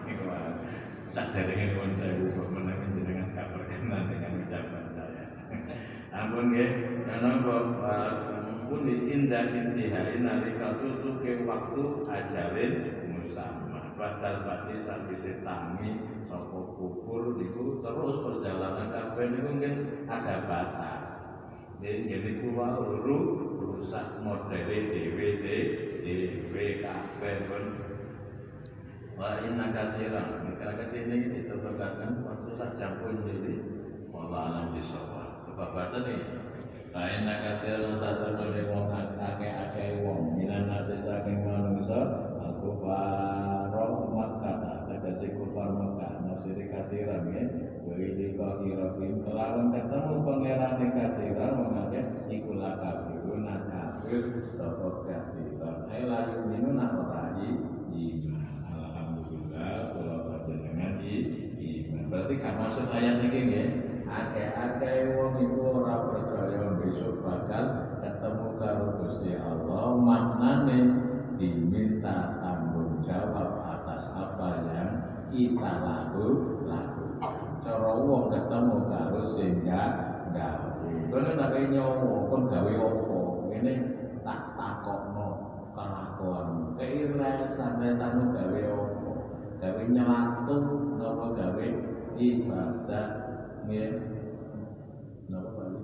nih 0.04 0.16
wah 0.28 0.60
sadar 1.08 1.48
dengan 1.48 1.80
pun 1.80 1.92
saya 1.96 2.20
gue 2.20 2.46
menang 2.52 2.84
jenengan 2.92 3.32
gak 3.32 3.56
berkenan 3.56 4.12
dengan 4.12 4.44
ucapan 4.44 4.86
saya. 4.92 5.24
Ampun 6.18 6.52
ya. 6.52 6.68
karena 7.08 7.40
menapa 7.40 7.96
pun 8.68 8.84
indah 8.84 9.48
intihai 9.48 10.20
nalika 10.20 10.76
tutuke 10.84 11.48
waktu 11.48 11.82
ajalin 12.04 12.72
musang 13.08 13.67
Badal 13.98 14.46
pasti 14.46 14.78
sabise 14.78 15.42
tangi 15.42 16.22
sapa 16.30 16.60
kubur 16.78 17.34
niku 17.34 17.82
terus 17.82 18.16
perjalanan 18.22 18.94
kabeh 18.94 19.26
niku 19.34 19.50
mungkin 19.58 19.74
ada 20.06 20.46
batas. 20.46 21.28
Jadi 21.82 22.42
kuwa 22.46 22.78
uru 22.78 23.18
rusak 23.58 24.22
modele 24.22 24.90
dhewe 24.94 25.28
dhewe 25.42 26.66
kabeh 26.86 27.36
pun. 27.50 27.64
Wa 29.18 29.42
inna 29.42 29.74
kathiran 29.74 30.46
Karena 30.62 30.86
ini 30.94 31.42
ditemukan 31.42 32.22
Maksud 32.22 32.62
pun 33.02 33.14
jadi 33.26 33.54
Wallah 34.14 34.42
alam 34.54 34.66
bisawah 34.78 35.42
Kebabasan 35.50 36.06
nih 36.06 36.22
Wa 36.94 37.02
inna 37.10 37.34
kathiran 37.34 37.98
Satu 37.98 38.38
boleh 38.38 38.70
wong 38.70 38.94
Ake-ake 39.18 40.06
wong 40.06 40.38
Minan 40.38 40.70
nasi 40.70 41.02
saking 41.02 41.42
manusia 41.50 42.30
Aku 42.46 42.78
faro 42.78 43.57
Tegasi 45.18 45.34
kufar 45.34 45.74
Makkah 45.74 46.30
Nafsiri 46.30 46.70
kasiran 46.70 47.26
ya. 47.34 47.42
Wili 47.90 48.38
kau 48.38 48.62
hirofim 48.62 49.26
Kelawan 49.26 49.74
ketemu 49.74 50.22
pangeran 50.22 50.78
kasiran 50.94 51.58
Mengake 51.58 52.02
Ikulah 52.30 52.78
kafirun 52.78 53.50
Kafir 53.50 54.46
Sopok 54.46 55.10
kasiran. 55.10 55.90
Ayo 55.90 56.46
minun 56.46 56.78
Orang 56.78 57.34
iman. 57.34 58.46
Berarti 62.14 62.34
gak 62.38 62.56
masuk 62.62 62.86
ayat 62.94 63.18
ini 63.18 63.42
ya. 63.50 63.66
Ake-ake 64.06 65.18
wong 65.18 65.34
itu 65.42 65.58
ora 65.66 66.14
percaya 66.14 66.78
besok 66.78 67.26
bakal 67.26 67.66
ketemu 68.06 68.48
karo 68.62 68.86
Gusti 69.02 69.34
Allah 69.34 69.98
maknane 69.98 70.80
diminta 71.36 72.40
tanggung 72.40 73.04
jawab 73.04 73.57
kita 75.32 75.72
laku 75.84 76.28
lakukan. 76.64 77.36
Cara 77.64 77.92
wong 78.00 78.32
ketemu 78.32 78.76
karo 78.88 79.22
sehingga 79.28 79.82
gawe. 80.32 80.92
Kono 81.12 81.30
tak 81.36 81.56
nyowo 81.72 82.30
kon 82.30 82.42
gawe 82.52 82.74
opo 82.78 83.20
ini 83.56 83.74
tak 84.22 84.56
takokno 84.60 85.28
kelakuan 85.72 86.76
keira 86.76 87.46
santai-santai 87.48 88.34
gawe 88.34 88.62
opo 88.76 89.12
gawe 89.58 89.82
nyelatu 89.88 90.56
napa 91.00 91.26
gawe 91.34 91.68
ibadah? 92.18 93.08
Nggih. 93.68 93.92
Napa 95.28 95.50
bali? 95.58 95.80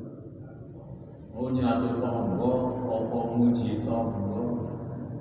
Oh 1.34 1.50
nyelatu 1.50 2.00
tonggo 2.00 2.54
apa 2.86 3.20
muji 3.36 3.82
tonggo? 3.84 4.46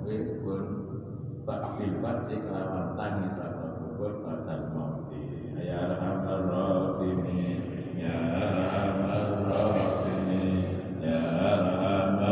Nggih 0.05 0.43
pun 0.45 0.63
Pak 1.43 1.75
Bilbas 1.75 2.23
si 2.31 2.39
kelawan 2.39 2.95
tangis 2.95 3.35
قرة 4.03 4.47
الموت 4.55 5.13
يا 5.57 5.79
أرحم 5.85 6.27
الراحمين 6.27 7.59
يا 7.97 8.17
أرحم 8.43 8.99
الراحمين 9.21 10.63
يا 11.03 11.19
أرحم 11.53 12.23